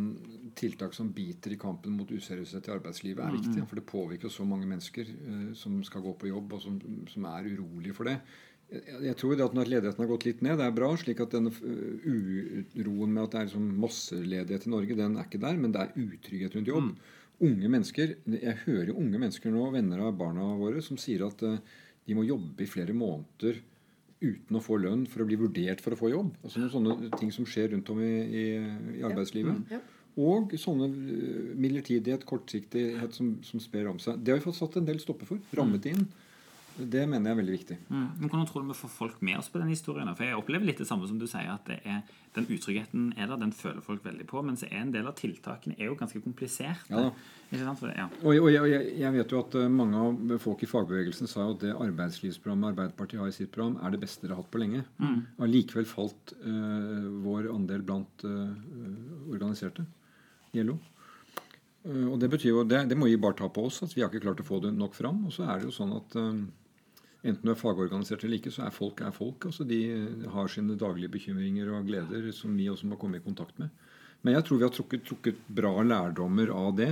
tiltak 0.59 0.93
som 0.97 1.13
biter 1.15 1.55
i 1.55 1.61
kampen 1.61 1.95
mot 1.97 2.11
useriøsitet 2.11 2.69
i 2.69 2.75
arbeidslivet, 2.75 3.23
er 3.25 3.37
viktig. 3.39 3.65
For 3.69 3.81
det 3.81 3.89
påvirker 3.89 4.29
jo 4.29 4.35
så 4.35 4.47
mange 4.49 4.69
mennesker 4.69 5.09
uh, 5.09 5.53
som 5.57 5.79
skal 5.87 6.05
gå 6.05 6.13
på 6.21 6.29
jobb, 6.33 6.59
og 6.59 6.65
som, 6.65 6.77
som 7.09 7.29
er 7.31 7.49
urolige 7.55 7.97
for 7.97 8.11
det. 8.11 8.19
Jeg, 8.73 8.99
jeg 9.07 9.19
tror 9.21 9.39
det 9.39 9.47
at 9.47 9.57
når 9.57 9.73
ledigheten 9.73 10.05
har 10.05 10.13
gått 10.13 10.29
litt 10.29 10.45
ned, 10.45 10.59
det 10.61 10.69
er 10.69 10.77
bra. 10.77 10.93
slik 11.01 11.25
at 11.25 11.33
denne 11.33 11.53
eh, 11.53 12.77
uroen 12.77 13.13
med 13.15 13.25
at 13.25 13.35
det 13.35 13.41
er 13.41 13.49
liksom 13.49 13.73
masseledighet 13.87 14.69
i 14.69 14.75
Norge, 14.77 15.01
den 15.01 15.17
er 15.17 15.29
ikke 15.29 15.43
der. 15.47 15.59
Men 15.65 15.75
det 15.75 15.87
er 15.87 15.99
utrygghet 16.05 16.59
rundt 16.59 16.73
jobb. 16.73 16.93
Unge 17.43 17.73
mennesker, 17.73 18.17
Jeg 18.37 18.59
hører 18.67 18.93
jo 18.93 19.01
unge 19.01 19.19
mennesker 19.19 19.53
nå, 19.53 19.65
venner 19.75 20.05
av 20.05 20.17
barna 20.21 20.53
våre, 20.61 20.85
som 20.85 21.01
sier 21.01 21.25
at 21.27 21.41
uh, 21.49 21.57
de 22.05 22.17
må 22.19 22.27
jobbe 22.29 22.65
i 22.65 22.71
flere 22.71 22.95
måneder 22.97 23.63
uten 24.23 24.59
å 24.59 24.63
få 24.63 24.79
lønn 24.81 25.05
for 25.11 25.25
å 25.25 25.27
bli 25.29 25.39
vurdert 25.41 25.83
for 25.85 25.95
å 25.95 25.99
få 25.99 26.13
jobb. 26.13 26.31
Altså 26.43 26.63
noen 26.63 26.73
sånne 26.73 27.11
ting 27.19 27.33
som 27.35 27.49
skjer 27.49 27.73
rundt 27.75 27.91
om 27.93 28.01
i, 28.03 28.13
i, 28.23 28.45
i 28.99 29.05
arbeidslivet. 29.07 29.75
Ja. 29.75 29.83
Og 30.23 30.53
sånne 30.61 30.89
eh, 30.93 31.53
midlertidighet, 31.57 32.27
kortsiktighet 32.29 33.17
som, 33.17 33.35
som 33.47 33.63
sper 33.65 33.89
om 33.89 34.01
seg. 34.03 34.21
Det 34.21 34.35
har 34.35 34.43
vi 34.43 34.45
fått 34.45 34.61
satt 34.61 34.77
en 34.81 34.89
del 34.89 35.01
stopper 35.01 35.29
for. 35.31 35.41
Rammet 35.57 35.89
inn. 35.89 36.05
Det 36.77 37.05
mener 37.09 37.31
jeg 37.31 37.37
er 37.37 37.41
veldig 37.43 37.55
viktig. 37.57 37.77
Mm. 37.89 38.09
Men 38.21 38.29
Hvordan 38.29 38.49
tror 38.49 38.65
du 38.65 38.73
vi 38.73 38.79
får 38.79 38.93
folk 38.95 39.23
med 39.23 39.39
oss 39.39 39.51
på 39.53 39.61
den 39.61 39.73
historien? 39.73 40.11
For 40.17 40.25
Jeg 40.25 40.39
opplever 40.39 40.69
litt 40.69 40.81
det 40.81 40.89
samme 40.89 41.09
som 41.11 41.21
du 41.21 41.27
sier, 41.31 41.51
at 41.53 41.69
det 41.69 41.81
er, 41.85 42.03
den 42.37 42.49
utryggheten 42.49 43.13
er 43.17 43.29
der, 43.29 43.41
den 43.41 43.53
føler 43.53 43.85
folk 43.85 44.05
veldig 44.05 44.27
på. 44.31 44.43
Men 44.43 44.59
er 44.67 44.81
en 44.81 44.95
del 44.95 45.07
av 45.11 45.17
tiltakene 45.21 45.77
er 45.79 45.91
jo 45.91 45.99
ganske 46.01 46.23
kompliserte. 46.25 46.93
Ja 46.93 47.13
ja. 47.53 48.07
Og, 48.23 48.31
og, 48.33 48.47
og 48.49 48.67
jeg, 48.71 48.85
jeg 48.97 49.13
vet 49.13 49.33
jo 49.35 49.41
at 49.43 49.57
eh, 49.61 49.69
mange 49.69 49.99
av 50.01 50.37
folk 50.41 50.63
i 50.65 50.69
fagbevegelsen 50.69 51.29
sa 51.29 51.45
jo 51.45 51.57
at 51.57 51.65
det 51.67 51.75
arbeidslivsprogrammet 51.75 52.71
Arbeiderpartiet 52.71 53.21
har 53.21 53.29
i 53.29 53.35
sitt 53.37 53.51
program, 53.53 53.75
er 53.85 53.93
det 53.93 54.01
beste 54.01 54.25
dere 54.25 54.39
har 54.39 54.41
hatt 54.41 54.53
på 54.55 54.63
lenge. 54.63 54.81
Allikevel 55.43 55.85
falt 55.89 56.33
uh, 56.47 57.11
vår 57.25 57.51
andel 57.53 57.85
blant 57.85 58.25
uh, 58.25 58.55
organiserte 59.29 59.85
LO. 60.57 60.79
Og 61.83 62.17
det 62.23 62.29
betyr 62.31 62.53
jo, 62.53 62.65
det, 62.65 62.85
det 62.89 62.97
må 62.97 63.09
vi 63.11 63.19
bare 63.21 63.37
ta 63.37 63.49
på 63.53 63.67
oss, 63.67 63.81
at 63.83 63.93
vi 63.93 64.05
har 64.05 64.09
ikke 64.09 64.23
klart 64.23 64.41
å 64.41 64.47
få 64.47 64.61
det 64.63 64.71
nok 64.77 64.95
fram. 64.95 65.25
Og 65.27 65.35
så 65.35 65.45
er 65.45 65.59
det 65.59 65.67
jo 65.67 65.75
sånn 65.75 65.97
at 65.97 66.15
enten 67.23 67.47
du 67.47 67.53
er 67.53 67.59
fagorganisert 67.59 68.25
eller 68.27 68.41
ikke, 68.41 68.53
så 68.55 68.67
er 68.67 68.75
folk 68.75 69.01
er 69.05 69.15
folk. 69.15 69.47
altså 69.49 69.67
De 69.69 69.81
har 70.35 70.51
sine 70.51 70.77
daglige 70.79 71.13
bekymringer 71.13 71.71
og 71.73 71.87
gleder 71.89 72.31
som 72.37 72.55
vi 72.59 72.69
også 72.71 72.91
må 72.91 72.99
komme 73.01 73.21
i 73.21 73.25
kontakt 73.25 73.59
med. 73.63 73.71
Men 74.23 74.37
jeg 74.37 74.47
tror 74.47 74.59
vi 74.61 74.67
har 74.67 74.75
trukket, 74.75 75.03
trukket 75.07 75.39
bra 75.51 75.73
lærdommer 75.83 76.53
av 76.55 76.77
det. 76.79 76.91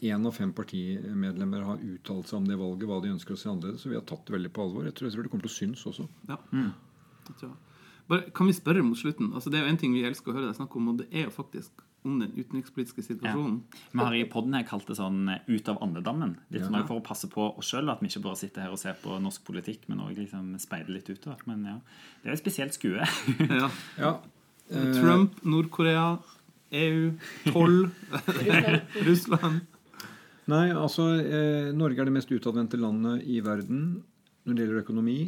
Én 0.00 0.24
av 0.24 0.32
fem 0.32 0.52
partimedlemmer 0.56 1.66
har 1.66 1.82
uttalt 1.84 2.30
seg 2.30 2.38
om 2.38 2.46
det 2.48 2.56
valget, 2.56 2.86
hva 2.88 3.02
de 3.04 3.12
ønsker 3.12 3.36
å 3.36 3.40
se 3.40 3.50
annerledes. 3.52 3.84
Så 3.84 3.92
vi 3.92 3.98
har 3.98 4.06
tatt 4.08 4.24
det 4.24 4.32
veldig 4.32 4.52
på 4.56 4.64
alvor. 4.64 4.86
Jeg 4.88 4.96
tror, 4.96 5.10
jeg 5.10 5.16
tror 5.16 5.26
det 5.26 5.32
kommer 5.34 5.44
til 5.44 5.52
å 5.52 5.58
synes 5.58 5.84
også. 5.92 6.06
Ja. 6.30 6.38
Mm. 6.56 6.70
Bare, 8.08 8.30
kan 8.36 8.48
vi 8.48 8.56
spørre 8.56 8.84
mot 8.84 9.00
slutten? 9.00 9.34
Altså, 9.36 9.52
det 9.52 9.60
er 9.60 9.66
jo 9.66 9.74
en 9.74 9.80
ting 9.80 9.92
vi 9.96 10.06
elsker 10.08 10.32
å 10.32 10.38
høre 10.38 10.48
deg 10.48 10.56
snakke 10.56 10.80
om, 10.80 10.88
og 10.92 11.02
det 11.02 11.10
er 11.12 11.28
jo 11.28 11.34
faktisk 11.36 11.84
om 12.04 12.18
den 12.20 12.32
utenrikspolitiske 12.36 13.02
situasjonen. 13.02 13.62
Vi 13.92 13.98
har 13.98 14.14
i 14.14 14.24
podden 14.28 14.54
her 14.58 14.66
kalt 14.68 14.86
det 14.90 14.96
sånn 14.98 15.28
eh, 15.32 15.40
'ut 15.48 15.68
av 15.72 15.80
andedammen'. 15.84 16.36
Litt 16.52 16.66
sånn 16.66 16.86
For 16.86 17.00
å 17.00 17.04
passe 17.04 17.30
på 17.32 17.46
oss 17.56 17.70
sjøl, 17.72 17.88
at 17.90 18.02
vi 18.02 18.10
ikke 18.10 18.24
bare 18.26 18.36
sitter 18.36 18.66
her 18.66 18.74
og 18.74 18.78
ser 18.78 18.96
på 19.00 19.16
norsk 19.20 19.44
politikk, 19.44 19.88
men 19.88 20.02
òg 20.04 20.18
liksom 20.20 20.52
speider 20.60 20.92
litt 20.92 21.08
utover. 21.08 21.40
Men 21.46 21.64
ja, 21.64 21.78
det 22.22 22.30
er 22.30 22.36
et 22.36 22.44
spesielt 22.44 22.76
skue. 22.76 23.00
Ja. 23.48 23.70
Ja, 23.98 24.20
eh, 24.70 24.92
Trump, 25.00 25.40
Nord-Korea, 25.44 26.18
EU, 26.72 27.12
toll, 27.52 27.90
Russland 29.08 29.62
Nei, 30.50 30.72
altså 30.76 31.06
eh, 31.22 31.70
Norge 31.72 32.02
er 32.02 32.08
det 32.08 32.12
mest 32.18 32.32
utadvendte 32.32 32.76
landet 32.76 33.22
i 33.24 33.38
verden 33.40 34.02
når 34.44 34.54
det 34.54 34.64
gjelder 34.64 34.82
økonomi. 34.82 35.18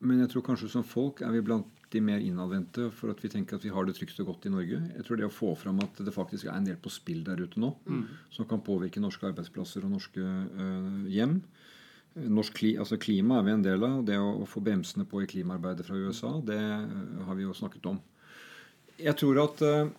Men 0.00 0.22
jeg 0.22 0.30
tror 0.32 0.44
kanskje 0.46 0.70
som 0.72 0.86
folk 0.86 1.20
er 1.20 1.34
vi 1.34 1.42
blant 1.44 1.66
de 1.92 2.02
mer 2.04 2.20
innadvendte 2.20 2.90
for 2.94 3.12
at 3.12 3.22
vi 3.24 3.30
tenker 3.32 3.56
at 3.56 3.64
vi 3.64 3.72
har 3.72 3.86
det 3.88 3.94
trygt 3.96 4.18
og 4.20 4.32
godt 4.32 4.48
i 4.48 4.52
Norge. 4.52 4.80
Jeg 4.96 5.06
tror 5.06 5.20
det 5.20 5.28
å 5.28 5.32
få 5.32 5.54
fram 5.56 5.80
at 5.84 6.00
det 6.04 6.14
faktisk 6.14 6.48
er 6.48 6.56
en 6.56 6.66
del 6.68 6.76
på 6.82 6.92
spill 6.92 7.22
der 7.26 7.40
ute 7.40 7.60
nå, 7.60 7.72
som 8.34 8.48
kan 8.48 8.60
påvirke 8.64 9.00
norske 9.00 9.26
arbeidsplasser 9.30 9.86
og 9.86 9.94
norske 9.96 10.20
øh, 10.20 11.06
hjem. 11.12 11.38
Norsk 12.18 12.58
kli, 12.58 12.74
altså 12.80 12.98
Klima 13.00 13.38
er 13.38 13.46
vi 13.46 13.54
en 13.54 13.64
del 13.64 13.84
av. 13.84 14.00
og 14.00 14.06
Det 14.08 14.18
å, 14.18 14.28
å 14.42 14.48
få 14.48 14.60
bremsene 14.64 15.06
på 15.08 15.22
i 15.22 15.30
klimaarbeidet 15.30 15.86
fra 15.86 15.96
USA, 15.96 16.34
det 16.44 16.58
eh, 16.58 17.24
har 17.28 17.38
vi 17.38 17.46
jo 17.46 17.56
snakket 17.56 17.88
om. 17.92 18.02
Jeg 18.98 19.14
tror 19.20 19.40
at 19.44 19.62
øh, 19.62 19.90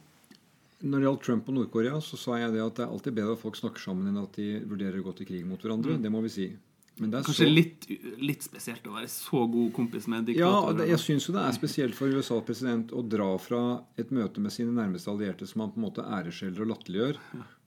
når 0.80 0.98
det 0.98 1.08
gjaldt 1.08 1.26
Trump 1.26 1.50
og 1.50 1.56
Nord-Korea, 1.58 2.00
så 2.04 2.20
sa 2.20 2.38
jeg 2.40 2.54
det 2.54 2.64
at 2.64 2.78
det 2.78 2.86
er 2.86 2.94
alltid 2.94 3.16
bedre 3.18 3.36
at 3.38 3.42
folk 3.42 3.58
snakker 3.60 3.82
sammen 3.84 4.12
enn 4.12 4.22
at 4.22 4.36
de 4.38 4.60
vurderer 4.68 5.02
å 5.02 5.10
gå 5.10 5.18
til 5.18 5.30
krig 5.32 5.48
mot 5.48 5.62
hverandre. 5.62 5.98
Det 6.00 6.12
må 6.12 6.22
vi 6.26 6.34
si. 6.34 6.50
Men 7.00 7.12
det 7.12 7.20
er 7.20 7.28
Kanskje 7.30 7.48
så- 7.48 7.56
litt, 7.56 7.86
litt 8.20 8.44
spesielt 8.44 8.84
å 8.84 8.96
være 8.96 9.08
så 9.08 9.46
god 9.52 9.72
kompis 9.74 10.08
med 10.08 10.30
en 10.30 10.36
Ja, 10.36 10.74
det, 10.74 10.88
jeg 10.90 11.00
syns 11.00 11.28
jo 11.28 11.34
det 11.34 11.46
er 11.46 11.56
spesielt 11.56 11.96
for 11.96 12.08
USAs 12.08 12.44
president 12.46 12.92
å 12.92 13.08
dra 13.08 13.38
fra 13.38 13.84
et 13.98 14.12
møte 14.12 14.40
med 14.40 14.52
sine 14.52 14.74
nærmeste 14.76 15.08
allierte 15.08 15.48
som 15.48 15.62
han 15.62 15.72
på 15.72 15.80
en 15.80 15.88
måte 15.88 16.04
æreskjeller 16.04 16.62
og 16.62 16.72
latterliggjør, 16.74 17.18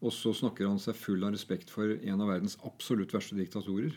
og 0.02 0.12
så 0.12 0.34
snakker 0.36 0.68
han 0.68 0.78
seg 0.78 0.94
full 0.94 1.24
av 1.24 1.32
respekt 1.32 1.70
for 1.70 1.88
en 1.88 2.20
av 2.20 2.28
verdens 2.28 2.58
absolutt 2.64 3.12
verste 3.12 3.36
diktatorer. 3.36 3.96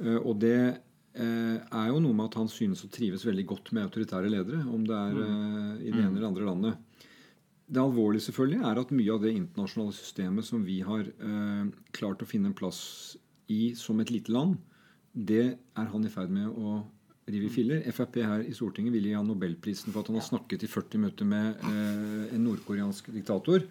Eh, 0.00 0.16
og 0.16 0.38
det 0.40 0.80
uh, 1.18 1.56
er 1.60 1.88
jo 1.90 2.00
noe 2.00 2.14
med 2.14 2.30
at 2.30 2.38
han 2.40 2.48
synes 2.48 2.84
å 2.84 2.90
trives 2.90 3.26
veldig 3.26 3.46
godt 3.46 3.72
med 3.72 3.84
autoritære 3.84 4.30
ledere, 4.30 4.64
om 4.66 4.84
det 4.86 4.96
er 4.96 5.18
uh, 5.20 5.74
i 5.78 5.90
det 5.90 6.00
ene 6.00 6.16
eller 6.16 6.30
andre 6.30 6.46
landet. 6.46 6.76
Det 7.70 7.78
alvorlige 7.78 8.26
selvfølgelig 8.26 8.64
er 8.66 8.78
at 8.80 8.90
mye 8.90 9.12
av 9.14 9.20
det 9.22 9.34
internasjonale 9.36 9.94
systemet 9.94 10.44
som 10.44 10.64
vi 10.66 10.80
har 10.82 11.04
klart 11.94 12.24
å 12.24 12.26
finne 12.26 12.50
en 12.50 12.56
plass 12.58 12.80
i 13.14 13.29
som 13.78 14.00
et 14.02 14.12
lite 14.14 14.32
land, 14.34 14.56
det 15.12 15.44
er 15.58 15.90
han 15.90 16.06
i 16.06 16.12
ferd 16.12 16.30
med 16.32 16.48
å 16.50 16.80
rive 17.30 17.48
i 17.48 17.52
filler. 17.52 17.82
Frp 17.94 18.20
her 18.22 18.44
i 18.46 18.54
Stortinget 18.56 18.94
ville 18.94 19.10
gi 19.10 19.16
han 19.18 19.26
Nobelprisen 19.28 19.92
for 19.92 20.02
at 20.02 20.10
han 20.10 20.18
har 20.18 20.26
snakket 20.26 20.64
i 20.66 20.70
40 20.70 21.02
minutter 21.02 21.28
med 21.28 21.64
eh, 21.66 22.34
en 22.36 22.44
nordkoreansk 22.46 23.10
diktator. 23.14 23.66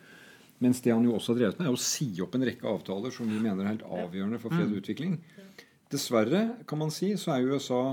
Mens 0.59 0.81
det 0.83 0.91
han 0.91 1.05
jo 1.07 1.15
også 1.15 1.33
har 1.33 1.39
drevet 1.39 1.59
med, 1.61 1.69
er 1.69 1.75
å 1.77 1.79
si 1.79 2.09
opp 2.23 2.35
en 2.35 2.43
rekke 2.47 2.67
avtaler 2.67 3.13
som 3.15 3.29
vi 3.31 3.39
mener 3.39 3.63
er 3.63 3.73
helt 3.73 3.85
avgjørende 3.87 4.39
for 4.43 4.51
fred 4.51 4.67
og 4.73 4.81
utvikling. 4.81 5.15
Dessverre, 5.89 6.41
kan 6.67 6.81
man 6.81 6.91
si, 6.93 7.13
så 7.17 7.33
er 7.37 7.47
USA 7.47 7.83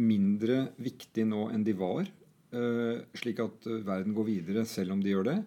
mindre 0.00 0.66
viktig 0.80 1.24
nå 1.28 1.48
enn 1.54 1.64
de 1.66 1.74
var. 1.76 2.04
eh, 2.52 3.00
slik 3.16 3.40
at 3.40 3.66
eh, 3.70 3.80
verden 3.86 4.14
går 4.14 4.26
videre 4.28 4.66
selv 4.68 4.92
om 4.96 5.00
de 5.02 5.12
gjør 5.14 5.28
det. 5.30 5.38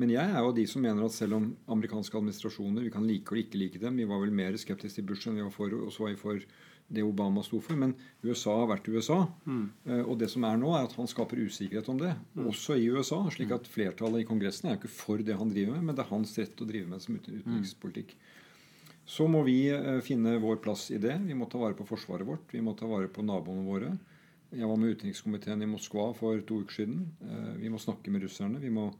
Men 0.00 0.10
jeg 0.14 0.24
er 0.24 0.38
jo 0.40 0.48
av 0.50 0.56
de 0.56 0.64
som 0.66 0.82
mener 0.82 1.04
at 1.04 1.12
selv 1.14 1.36
om 1.36 1.50
amerikanske 1.68 2.16
administrasjoner 2.16 2.86
Vi 2.86 2.90
kan 2.94 3.04
like 3.06 3.34
og 3.34 3.38
ikke 3.42 3.58
like 3.60 3.78
dem. 3.82 3.98
Vi 4.00 4.06
var 4.08 4.22
vel 4.22 4.32
mer 4.34 4.56
skeptiske 4.56 5.00
til 5.00 5.04
Bush 5.10 5.28
enn 5.28 5.36
vi 5.36 5.44
var 5.44 5.52
for, 5.54 5.74
og 5.76 5.92
så 5.92 6.06
var 6.06 6.14
vi 6.14 6.20
for 6.22 6.44
det 6.92 7.04
Obama 7.04 7.42
sto 7.44 7.60
for. 7.60 7.76
Men 7.78 7.94
USA 8.24 8.54
har 8.62 8.70
vært 8.72 8.88
USA. 8.88 9.20
Mm. 9.44 9.66
Og 10.04 10.14
det 10.20 10.28
som 10.32 10.44
er 10.44 10.58
nå, 10.60 10.72
er 10.76 10.88
at 10.88 10.96
han 10.96 11.08
skaper 11.08 11.40
usikkerhet 11.44 11.88
om 11.92 12.00
det. 12.00 12.12
Også 12.36 12.76
i 12.76 12.88
USA. 12.92 13.20
slik 13.32 13.52
at 13.54 13.68
flertallet 13.70 14.24
i 14.24 14.28
Kongressen 14.28 14.68
er 14.68 14.74
jo 14.76 14.82
ikke 14.82 14.92
for 14.96 15.22
det 15.24 15.36
han 15.38 15.52
driver 15.52 15.76
med, 15.76 15.86
men 15.88 15.96
det 15.96 16.04
er 16.04 16.10
hans 16.12 16.34
rett 16.40 16.60
å 16.60 16.68
drive 16.68 16.88
med 16.90 17.00
som 17.04 17.16
utenrikspolitikk. 17.16 18.16
Så 19.08 19.26
må 19.28 19.42
vi 19.44 19.66
eh, 19.72 20.00
finne 20.04 20.36
vår 20.42 20.60
plass 20.62 20.90
i 20.94 20.98
det. 21.02 21.16
Vi 21.26 21.34
må 21.34 21.48
ta 21.50 21.58
vare 21.58 21.74
på 21.78 21.86
forsvaret 21.88 22.26
vårt. 22.26 22.52
Vi 22.52 22.60
må 22.62 22.74
ta 22.78 22.86
vare 22.86 23.08
på 23.10 23.24
naboene 23.26 23.64
våre. 23.66 23.92
Jeg 24.52 24.68
var 24.68 24.76
med 24.78 24.92
utenrikskomiteen 24.94 25.64
i 25.64 25.68
Moskva 25.70 26.10
for 26.14 26.38
to 26.46 26.60
uker 26.62 26.82
siden. 26.82 27.06
Eh, 27.24 27.56
Vi 27.64 27.72
må 27.72 27.80
snakke 27.82 28.12
med 28.14 28.22
russerne. 28.22 28.60
Vi 28.62 28.70
må 28.70 28.90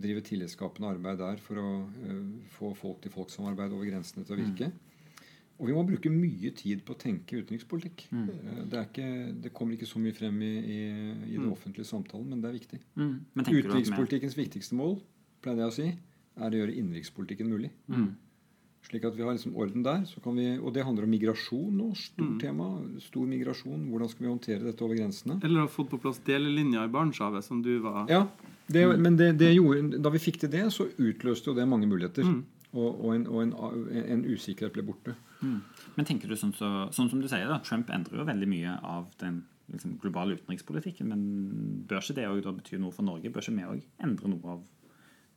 drive 0.00 0.22
tillitsskapende 0.24 0.90
arbeid 0.94 1.18
der 1.20 1.40
for 1.44 1.60
å 1.60 1.68
eh, 2.06 2.18
få 2.56 2.72
folk-til-folk-samarbeid 2.80 3.74
over 3.76 3.88
grensene 3.90 4.24
til 4.24 4.36
å 4.36 4.40
virke. 4.40 4.70
Og 5.54 5.68
vi 5.68 5.74
må 5.76 5.84
bruke 5.86 6.10
mye 6.10 6.50
tid 6.58 6.80
på 6.82 6.96
å 6.96 6.98
tenke 6.98 7.38
utenrikspolitikk. 7.38 8.08
Eh, 8.10 8.64
Det, 8.66 8.78
er 8.80 8.88
ikke, 8.88 9.10
det 9.44 9.52
kommer 9.54 9.76
ikke 9.76 9.86
så 9.86 10.02
mye 10.02 10.16
frem 10.16 10.40
i, 10.42 10.52
i, 10.58 10.80
i 11.30 11.38
det 11.38 11.46
offentlige 11.50 11.86
samtalen, 11.86 12.26
men 12.32 12.42
det 12.42 12.50
er 12.50 12.58
viktig. 12.58 12.80
Mm. 12.98 13.14
Utenrikspolitikkens 13.38 14.36
viktigste 14.38 14.74
mål 14.78 14.98
pleide 15.44 15.62
jeg 15.62 15.70
å 15.70 15.76
si, 15.78 15.88
er 16.40 16.50
å 16.50 16.58
gjøre 16.62 16.74
innenrikspolitikken 16.80 17.50
mulig. 17.52 17.70
Slik 18.84 19.04
at 19.08 19.14
vi 19.16 19.22
har 19.24 19.32
liksom 19.32 19.54
orden 19.56 19.84
der. 19.84 20.02
Så 20.04 20.20
kan 20.20 20.34
vi, 20.36 20.58
og 20.58 20.74
det 20.74 20.82
handler 20.84 21.06
om 21.06 21.12
migrasjon 21.14 21.70
nå. 21.78 21.86
Stort 21.96 22.34
tema. 22.42 22.66
Stor 23.00 23.24
migrasjon. 23.30 23.86
Hvordan 23.88 24.10
skal 24.12 24.26
vi 24.26 24.32
håndtere 24.32 24.66
dette 24.66 24.84
over 24.84 24.98
grensene? 24.98 25.38
Eller 25.40 25.64
ha 25.64 25.70
fått 25.72 25.88
på 25.94 26.00
plass 26.02 26.18
delelinja 26.26 26.82
i 26.84 26.90
Barentshavet, 26.92 27.46
som 27.46 27.62
du 27.64 27.78
var 27.84 28.10
Ja, 28.12 28.26
det, 28.66 28.84
men 28.96 29.16
det, 29.16 29.32
det 29.40 29.52
gjorde, 29.52 30.00
da 30.00 30.12
vi 30.14 30.22
fikk 30.22 30.40
til 30.44 30.52
det, 30.52 30.66
så 30.72 30.86
utløste 30.88 31.50
jo 31.50 31.56
det 31.56 31.66
mange 31.68 31.88
muligheter. 31.90 32.28
Og, 32.74 32.88
og, 33.04 33.10
en, 33.14 33.26
og 33.30 33.42
en, 33.42 33.52
en 34.02 34.22
usikkerhet 34.26 34.74
ble 34.74 34.82
borte. 34.86 35.14
Men 35.94 36.06
tenker 36.08 36.30
du 36.30 36.36
sånn, 36.38 36.54
så, 36.56 36.70
sånn 36.94 37.10
som 37.12 37.20
du 37.22 37.28
sier 37.30 37.46
da, 37.50 37.60
Trump 37.62 37.90
endrer 37.94 38.22
jo 38.22 38.26
veldig 38.26 38.48
mye 38.50 38.78
av 38.82 39.10
den 39.20 39.42
liksom, 39.72 39.98
globale 40.02 40.38
utenrikspolitikken. 40.38 41.10
Men 41.12 41.26
bør 41.88 42.02
ikke 42.02 42.16
det 42.18 42.28
også 42.30 42.46
da 42.48 42.54
bety 42.56 42.80
noe 42.82 42.94
for 42.96 43.06
Norge? 43.06 43.30
Bør 43.30 43.44
ikke 43.44 43.58
vi 43.58 43.68
òg 43.68 44.08
endre 44.08 44.32
noe 44.32 44.56
av 44.56 44.64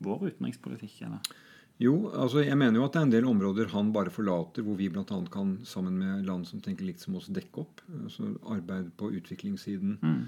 vår 0.08 0.32
utenrikspolitikk? 0.32 1.04
Eller? 1.08 1.38
Jo, 1.82 1.94
altså 2.18 2.42
jeg 2.42 2.58
mener 2.58 2.80
jo 2.80 2.88
at 2.88 2.96
det 2.96 3.02
er 3.04 3.06
en 3.06 3.14
del 3.14 3.28
områder 3.30 3.70
han 3.70 3.92
bare 3.94 4.10
forlater, 4.14 4.66
hvor 4.66 4.80
vi 4.80 4.90
bl.a. 4.90 5.04
kan 5.34 5.60
sammen 5.68 6.00
med 6.02 6.26
land 6.26 6.48
som 6.50 6.62
tenker 6.64 6.88
likt 6.88 7.04
som 7.04 7.20
oss, 7.20 7.30
dekke 7.30 7.62
opp. 7.62 7.84
Altså 8.00 8.32
Arbeid 8.50 8.90
på 8.98 9.12
utviklingssiden 9.20 10.00
eh, 10.02 10.24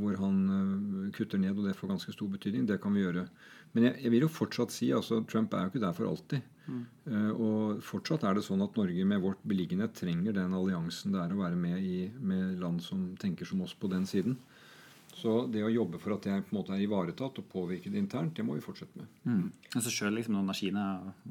hvor 0.00 0.16
han 0.18 0.38
eh, 0.56 1.10
kutter 1.16 1.38
ned, 1.38 1.58
og 1.58 1.68
det 1.68 1.76
får 1.78 1.92
ganske 1.94 2.14
stor 2.14 2.30
betydning. 2.32 2.66
Det 2.66 2.80
kan 2.82 2.94
vi 2.94 3.04
gjøre. 3.04 3.26
Men 3.74 3.86
jeg, 3.86 4.00
jeg 4.04 4.14
vil 4.14 4.26
jo 4.26 4.32
fortsatt 4.32 4.74
si 4.74 4.90
altså 4.94 5.20
Trump 5.30 5.54
er 5.54 5.66
jo 5.66 5.72
ikke 5.72 5.84
der 5.84 5.94
for 5.96 6.10
alltid. 6.10 6.46
Eh, 6.70 7.30
og 7.34 7.82
fortsatt 7.82 8.24
er 8.26 8.36
det 8.36 8.44
sånn 8.46 8.62
at 8.64 8.76
Norge 8.78 9.06
med 9.08 9.22
vårt 9.24 9.42
beliggenhet 9.48 9.94
trenger 9.98 10.36
den 10.36 10.54
alliansen 10.56 11.14
det 11.14 11.22
er 11.22 11.34
å 11.34 11.42
være 11.42 11.58
med 11.58 11.82
i 11.82 12.08
med 12.18 12.60
land 12.62 12.82
som 12.84 13.10
tenker 13.20 13.48
som 13.48 13.62
oss 13.64 13.74
på 13.74 13.90
den 13.90 14.06
siden. 14.08 14.38
Så 15.20 15.34
det 15.52 15.62
å 15.66 15.70
jobbe 15.72 16.00
for 16.00 16.16
at 16.16 16.24
det 16.24 16.38
på 16.48 16.54
en 16.54 16.58
måte 16.60 16.72
er 16.72 16.84
ivaretatt 16.84 17.42
og 17.42 17.48
påvirket 17.52 17.96
internt, 17.98 18.32
det 18.36 18.46
må 18.46 18.56
vi 18.56 18.64
fortsette 18.64 18.96
med. 18.96 19.10
Mm. 19.28 19.44
Altså 19.74 19.92
Selv 19.92 20.16
liksom, 20.16 20.38
når 20.40 20.56
Kina 20.56 20.86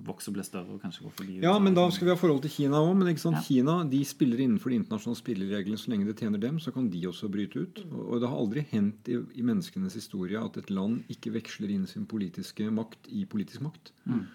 vokser 0.05 0.29
og 0.29 0.37
blir 0.37 0.45
større 0.47 0.75
og 0.75 0.83
kanskje 0.83 1.07
går 1.07 1.15
forbi 1.17 1.39
Ja, 1.41 1.55
men 1.57 1.73
da 1.73 1.87
liksom. 1.87 1.97
skal 1.97 2.09
vi 2.09 2.13
ha 2.13 2.19
forhold 2.21 2.43
til 2.45 2.53
Kina 2.59 2.83
òg. 2.83 2.93
Men 2.99 3.09
ikke 3.13 3.25
sant? 3.25 3.41
Ja. 3.41 3.45
Kina 3.47 3.79
de 3.89 4.03
spiller 4.05 4.45
innenfor 4.45 4.73
de 4.73 4.79
internasjonale 4.83 5.23
spillereglene 5.23 5.81
så 5.81 5.95
lenge 5.95 6.09
det 6.11 6.19
tjener 6.21 6.45
dem. 6.45 6.61
Så 6.61 6.75
kan 6.75 6.91
de 6.93 7.03
også 7.09 7.31
bryte 7.33 7.65
ut. 7.65 7.83
Og 7.89 8.19
og 8.19 8.23
det 8.23 8.29
har 8.33 8.39
aldri 8.43 8.63
hendt 8.73 9.09
i, 9.11 9.17
i 9.39 9.43
menneskenes 9.47 9.95
historie 9.95 10.39
at 10.39 10.57
et 10.59 10.71
land 10.73 11.05
ikke 11.13 11.31
veksler 11.37 11.71
inn 11.71 11.85
sin 11.87 12.07
politiske 12.09 12.67
makt 12.73 13.07
i 13.15 13.23
politisk 13.29 13.63
makt. 13.63 13.93
Mm. 14.09 14.25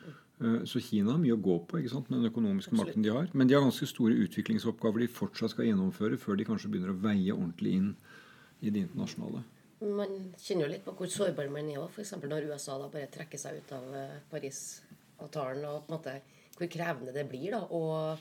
Så 0.68 0.80
Kina 0.82 1.12
har 1.12 1.20
mye 1.20 1.36
å 1.36 1.40
gå 1.40 1.58
på 1.68 1.78
ikke 1.78 1.92
sant, 1.92 2.08
med 2.10 2.20
den 2.20 2.32
økonomiske 2.32 2.74
makten 2.76 3.04
de 3.04 3.12
har. 3.12 3.28
Men 3.36 3.48
de 3.48 3.56
har 3.56 3.64
ganske 3.64 3.86
store 3.86 4.16
utviklingsoppgaver 4.24 5.04
de 5.04 5.10
fortsatt 5.12 5.52
skal 5.52 5.68
gjennomføre 5.68 6.18
før 6.20 6.40
de 6.40 6.48
kanskje 6.48 6.70
begynner 6.72 6.94
å 6.94 7.00
veie 7.04 7.36
ordentlig 7.36 7.76
inn 7.78 7.92
i 8.60 8.70
det 8.70 8.84
internasjonale. 8.86 9.42
Man 9.84 10.14
kjenner 10.40 10.66
jo 10.66 10.72
litt 10.72 10.84
på 10.86 10.94
hvor 10.96 11.10
sårbar 11.10 11.50
man 11.52 11.68
er. 11.72 11.82
F.eks. 11.88 12.14
når 12.22 12.46
USA 12.52 12.78
da 12.80 12.88
bare 12.92 13.10
trekker 13.12 13.40
seg 13.40 13.58
ut 13.60 13.72
av 13.76 13.96
eh, 13.98 14.20
Parisavtalen. 14.30 15.66
Og 15.68 15.84
på 15.84 15.92
en 15.92 15.96
måte 15.98 16.14
hvor 16.54 16.70
krevende 16.70 17.14
det 17.14 17.26
blir 17.28 17.56
da, 17.56 17.64
å 17.66 18.14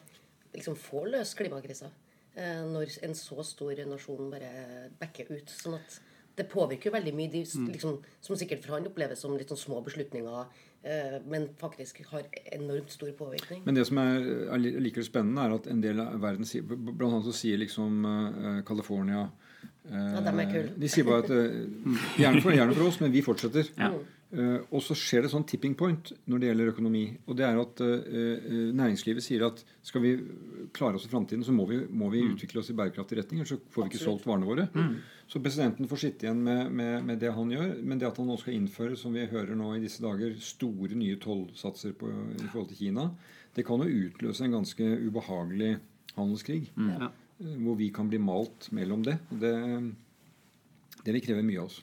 liksom 0.55 0.77
få 0.79 1.05
løst 1.09 1.37
klimakrisa. 1.37 1.91
eh, 2.35 2.63
når 2.65 2.97
en 3.05 3.15
så 3.15 3.43
stor 3.45 3.77
nasjon 3.85 4.31
bare 4.33 4.89
backer 4.99 5.29
ut. 5.31 5.49
Sånn 5.53 5.77
at 5.77 5.99
det 6.35 6.47
påvirker 6.49 6.89
jo 6.89 6.95
veldig 6.95 7.13
mye, 7.13 7.29
de, 7.29 7.43
liksom, 7.69 7.99
som 8.21 8.37
sikkert 8.39 8.63
for 8.65 8.79
han 8.79 8.87
oppleves 8.89 9.21
som 9.21 9.35
litt 9.37 9.51
sånn 9.53 9.61
små 9.61 9.81
beslutninger, 9.85 10.47
eh, 10.81 11.19
men 11.29 11.51
faktisk 11.59 12.01
har 12.09 12.25
enormt 12.57 12.89
stor 12.89 13.11
påvirkning. 13.19 13.61
Men 13.67 13.77
det 13.77 13.85
som 13.85 14.01
er 14.01 14.25
er 14.49 14.57
likevel 14.57 15.05
spennende, 15.05 15.45
er 15.45 15.53
at 15.59 15.69
en 15.69 15.81
del 15.81 16.01
av 16.01 16.17
verden 16.21 16.49
Blant 16.73 17.11
annet 17.11 17.29
så 17.29 17.35
sier 17.37 17.61
liksom 17.61 18.01
California 18.65 19.27
eh, 19.27 19.52
Ja, 19.91 20.21
dem 20.23 20.39
er 20.39 20.51
kul. 20.51 20.67
De 20.79 20.89
sier 20.91 21.07
bare 21.07 21.25
at 21.25 21.31
eh, 21.35 21.95
gjerne, 22.21 22.41
for, 22.43 22.55
gjerne 22.55 22.75
for 22.77 22.87
oss, 22.87 22.99
men 23.03 23.11
vi 23.13 23.23
fortsetter. 23.25 23.71
Ja. 23.77 23.91
Uh, 24.33 24.63
og 24.73 24.81
så 24.81 24.95
skjer 24.97 25.21
det 25.21 25.29
sånn 25.29 25.43
tipping 25.45 25.75
point 25.77 26.09
når 26.25 26.39
det 26.41 26.47
gjelder 26.47 26.69
økonomi. 26.71 27.03
Og 27.29 27.35
det 27.37 27.45
er 27.45 27.59
at 27.61 27.81
eh, 27.85 28.07
eh, 28.09 28.71
næringslivet 28.73 29.21
sier 29.21 29.43
at 29.45 29.59
skal 29.85 30.01
vi 30.01 30.13
klare 30.73 30.97
oss 30.97 31.05
i 31.05 31.11
framtiden, 31.11 31.43
så 31.45 31.53
må 31.53 31.67
vi, 31.69 31.83
må 31.85 32.09
vi 32.09 32.23
utvikle 32.31 32.63
oss 32.63 32.71
i 32.73 32.77
bærekraftig 32.79 33.19
retning. 33.19 33.43
Ellers 33.43 33.53
så 33.53 33.59
får 33.75 33.85
vi 33.85 33.91
ikke 33.91 34.01
solgt 34.01 34.25
varene 34.25 34.49
våre. 34.49 34.65
Så 35.29 35.41
presidenten 35.43 35.89
får 35.89 36.01
sitte 36.01 36.25
igjen 36.25 36.41
med, 36.45 36.73
med, 36.73 37.05
med 37.05 37.21
det 37.21 37.29
han 37.35 37.53
gjør. 37.53 37.75
Men 37.85 38.01
det 38.01 38.09
at 38.09 38.17
han 38.23 38.31
nå 38.31 38.39
skal 38.41 38.57
innføre, 38.57 38.97
som 38.97 39.13
vi 39.13 39.27
hører 39.29 39.53
nå 39.59 39.69
i 39.77 39.83
disse 39.83 40.01
dager, 40.01 40.33
store 40.41 40.97
nye 40.97 41.21
tollsatser 41.21 41.93
i 41.93 41.97
forhold 41.99 42.71
til 42.71 42.79
Kina, 42.79 43.11
det 43.53 43.67
kan 43.67 43.85
jo 43.85 44.07
utløse 44.07 44.47
en 44.47 44.57
ganske 44.57 44.89
ubehagelig 45.05 45.75
handelskrig. 46.17 46.63
Ja. 46.73 47.13
Hvor 47.37 47.79
vi 47.79 47.89
kan 47.93 48.09
bli 48.11 48.19
malt 48.21 48.69
mellom 48.75 49.03
det. 49.05 49.17
Det, 49.29 49.55
det 51.03 51.15
vil 51.15 51.25
kreve 51.25 51.43
mye 51.45 51.63
av 51.63 51.71
oss. 51.71 51.81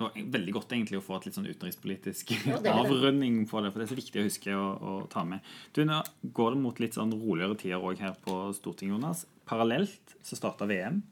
Det 0.00 0.06
var 0.06 0.30
veldig 0.32 0.52
godt 0.56 0.70
egentlig 0.72 0.96
å 0.96 1.04
få 1.04 1.18
et 1.18 1.26
litt 1.28 1.36
sånn 1.36 1.48
utenrikspolitisk 1.50 2.30
avrunding 2.72 3.42
på 3.50 3.60
det. 3.60 3.68
For 3.68 3.82
det 3.82 3.84
er 3.84 3.90
så 3.90 3.98
viktig 3.98 4.22
å 4.22 4.24
huske 4.24 4.54
å, 4.56 4.66
å 4.80 4.92
ta 5.12 5.26
med. 5.28 5.44
Du, 5.76 5.82
Nå 5.84 5.98
går 6.36 6.54
det 6.54 6.60
mot 6.62 6.80
litt 6.80 6.96
sånn 6.96 7.12
roligere 7.12 7.58
tider 7.60 7.84
òg 7.84 8.00
her 8.00 8.14
på 8.24 8.38
Stortinget, 8.56 8.96
Jonas. 8.96 9.26
Parallelt 9.50 10.16
så 10.24 10.40
starta 10.40 10.68
VM. 10.70 11.02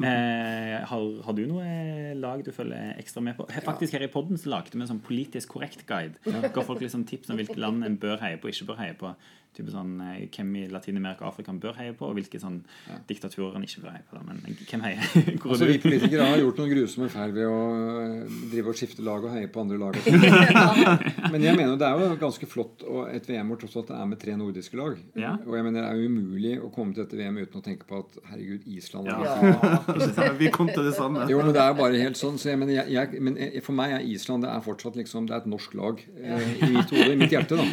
Eh, 0.00 0.78
har, 0.88 1.02
har 1.26 1.34
du 1.36 1.42
noe 1.44 2.14
lag 2.16 2.40
du 2.40 2.48
følger 2.56 2.94
ekstra 2.96 3.20
med 3.20 3.36
på? 3.36 3.44
Faktisk 3.66 3.92
Her 3.92 4.06
i 4.06 4.08
podden 4.08 4.40
så 4.40 4.48
lagde 4.48 4.72
vi 4.72 4.80
en 4.80 4.88
sånn 4.88 5.02
politisk 5.04 5.52
korrekt-guide. 5.52 6.16
Ga 6.24 6.64
folk 6.64 6.80
litt 6.80 6.94
sånn 6.94 7.04
tips 7.04 7.28
om 7.28 7.36
hvilke 7.36 7.58
land 7.60 7.84
en 7.84 7.98
bør 8.00 8.16
heie 8.24 8.38
på 8.40 8.48
og 8.48 8.54
ikke 8.54 8.70
bør 8.70 8.80
heie 8.80 8.96
på. 8.96 9.12
Type 9.54 9.70
sånn, 9.70 9.92
eh, 10.02 10.24
Hvem 10.34 10.50
i 10.58 10.64
Latin-Amerika 10.72 11.24
og 11.24 11.32
Afrika 11.32 11.52
bør 11.54 11.76
heie 11.78 11.94
på, 11.96 12.08
og 12.10 12.16
hvilke 12.18 12.40
sånn 12.42 12.60
diktaturer 13.08 13.56
en 13.58 13.66
ikke 13.66 13.84
bør 13.84 13.94
heie 13.94 14.06
på. 14.10 14.20
Men 14.26 14.40
hvem 14.42 14.84
heier? 14.88 15.04
Altså, 15.54 15.68
vi 15.68 15.76
politikere 15.78 16.24
har 16.26 16.40
gjort 16.40 16.58
noen 16.58 16.70
grusomme 16.72 17.08
feil 17.12 17.32
ved 17.36 17.46
å 17.46 17.58
øh, 17.78 18.38
drive 18.50 18.72
og 18.72 18.78
skifte 18.78 19.04
lag 19.06 19.22
og 19.22 19.30
heie 19.34 19.50
på 19.52 19.62
andre 19.62 19.78
lag. 19.78 19.98
sånn. 20.02 20.24
Men 21.34 21.44
jeg 21.44 21.58
mener 21.58 21.76
det 21.78 21.86
er 21.86 22.02
jo 22.02 22.16
ganske 22.20 22.48
flott 22.50 22.82
og 22.88 23.10
et 23.12 23.28
VM 23.28 23.52
hvor 23.52 23.60
tross 23.60 23.76
alt 23.78 23.92
det 23.92 23.98
er 24.00 24.08
med 24.10 24.20
tre 24.22 24.36
nordiske 24.40 24.78
lag. 24.80 24.98
Ja. 25.20 25.34
Og 25.44 25.54
jeg 25.58 25.66
mener 25.66 25.82
det 25.82 25.86
er 25.90 26.00
jo 26.00 26.10
umulig 26.10 26.54
å 26.64 26.70
komme 26.74 26.96
til 26.96 27.04
dette 27.04 27.18
VM 27.20 27.38
uten 27.42 27.60
å 27.60 27.64
tenke 27.64 27.86
på 27.88 28.00
at 28.02 28.18
herregud, 28.32 28.66
Island 28.74 29.10
Ja. 29.12 29.18
Ja. 29.24 30.30
Vi 30.38 30.50
kom 30.54 30.70
til 30.72 30.88
det 30.88 30.94
samme. 30.96 31.28
Jo, 31.30 31.40
men 31.44 31.54
det 31.54 31.62
er 31.62 31.76
bare 31.78 32.00
helt 32.00 32.18
sånn. 32.18 32.38
Så 32.40 32.50
jeg 32.50 32.60
mener, 32.60 32.74
jeg, 32.80 32.90
jeg, 32.94 33.22
men 33.24 33.38
for 33.64 33.76
meg 33.76 33.94
er 33.98 34.08
Island 34.14 34.44
det 34.46 34.50
er 34.50 34.64
fortsatt 34.64 34.98
liksom, 34.98 35.28
det 35.28 35.36
er 35.36 35.44
et 35.44 35.50
norsk 35.50 35.74
lag 35.78 36.00
eh, 36.18 36.48
i 36.64 36.70
mitt 36.74 36.90
hode, 36.92 37.10
i 37.12 37.18
mitt 37.20 37.34
hjerte. 37.34 37.58
da. 37.60 37.66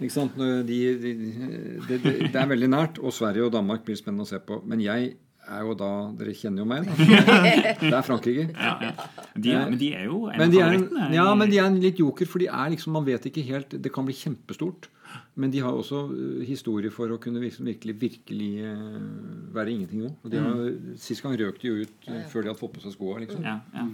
Ikke 0.00 0.14
sant? 0.14 0.38
Når 0.40 0.62
De, 0.68 0.78
de, 1.18 1.32
det, 1.88 1.98
det, 2.04 2.14
det 2.30 2.38
er 2.40 2.48
veldig 2.50 2.70
nært. 2.70 3.00
Og 3.02 3.14
Sverige 3.16 3.48
og 3.48 3.52
Danmark 3.56 3.84
blir 3.86 3.98
spennende 3.98 4.26
å 4.26 4.30
se 4.30 4.40
på. 4.44 4.60
Men 4.68 4.82
jeg 4.84 5.14
er 5.50 5.64
jo 5.64 5.74
da 5.78 5.90
Dere 6.18 6.34
kjenner 6.36 6.62
jo 6.62 6.68
meg, 6.68 6.86
da. 6.86 6.94
Det 7.80 7.90
er 7.90 8.06
Frankrike. 8.06 8.46
Ja, 8.52 8.74
ja. 8.84 8.92
De, 9.34 9.54
men 9.56 9.78
de 9.80 9.90
er 9.96 10.06
jo 10.06 10.22
en 10.28 10.38
Men 10.38 10.48
av 10.48 10.54
de 10.54 10.62
er, 10.62 10.76
en, 10.76 11.14
ja, 11.16 11.26
men 11.38 11.52
de 11.52 11.60
er 11.60 11.68
en 11.70 11.78
litt 11.82 12.00
joker, 12.02 12.28
for 12.30 12.42
de 12.42 12.50
er 12.50 12.72
liksom, 12.74 12.94
man 12.96 13.06
vet 13.06 13.30
ikke 13.30 13.44
helt 13.46 13.76
Det 13.82 13.92
kan 13.94 14.06
bli 14.08 14.16
kjempestort. 14.16 14.90
Men 15.40 15.50
de 15.50 15.62
har 15.64 15.74
også 15.74 16.04
uh, 16.10 16.42
historie 16.46 16.92
for 16.94 17.10
å 17.10 17.18
kunne 17.22 17.42
virkelig 17.42 17.96
virkelig 17.98 18.50
uh, 18.62 19.00
være 19.54 19.74
ingenting 19.74 20.04
nå. 20.04 20.12
Og 20.22 20.30
de 20.30 20.44
har, 20.44 20.60
Sist 21.02 21.24
gang 21.24 21.34
røk 21.40 21.58
de 21.62 21.70
jo 21.70 21.80
ut 21.82 22.10
uh, 22.10 22.20
før 22.30 22.44
de 22.44 22.52
hadde 22.52 22.60
fått 22.60 22.76
på 22.76 22.84
seg 22.84 22.94
skoa. 22.94 23.18
Liksom. 23.24 23.42
Ja, 23.46 23.58
ja. 23.74 23.88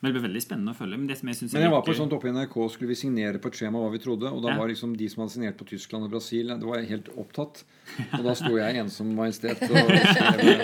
Men 0.00 0.08
det 0.08 0.14
blir 0.16 0.22
veldig 0.30 0.40
spennende 0.40 0.72
å 0.72 0.76
følge. 0.78 0.96
Men 0.96 1.06
det 1.10 1.18
som 1.20 1.28
jeg 1.28 1.36
synes 1.36 1.52
Men 1.52 1.62
jeg 1.66 1.70
var 1.74 1.82
på 1.84 1.94
sånt 1.98 2.12
oppe 2.16 2.28
i 2.28 2.32
NRK 2.32 2.54
skulle 2.72 2.88
vi 2.88 2.94
signere 2.96 3.38
på 3.42 3.50
et 3.52 3.58
skjema 3.60 3.82
hva 3.82 3.90
vi 3.92 3.98
trodde. 4.00 4.30
Og 4.32 4.40
da 4.42 4.48
Ja. 4.54 4.56
var 4.56 4.68
liksom 4.72 4.96
de 4.96 5.08
som 5.12 5.20
hadde 5.22 5.34
signert 5.34 5.58
på 5.60 5.66
Tyskland 5.68 6.04
og 6.04 6.10
Brasil, 6.14 6.48
det 6.48 6.64
var 6.64 6.80
helt 6.80 7.08
opptatt. 7.20 7.64
Og 8.16 8.24
da 8.24 8.32
sto 8.34 8.56
jeg 8.56 8.76
ensom 8.80 9.12
majestet 9.14 9.60
og 9.60 9.68
skrev 9.68 10.56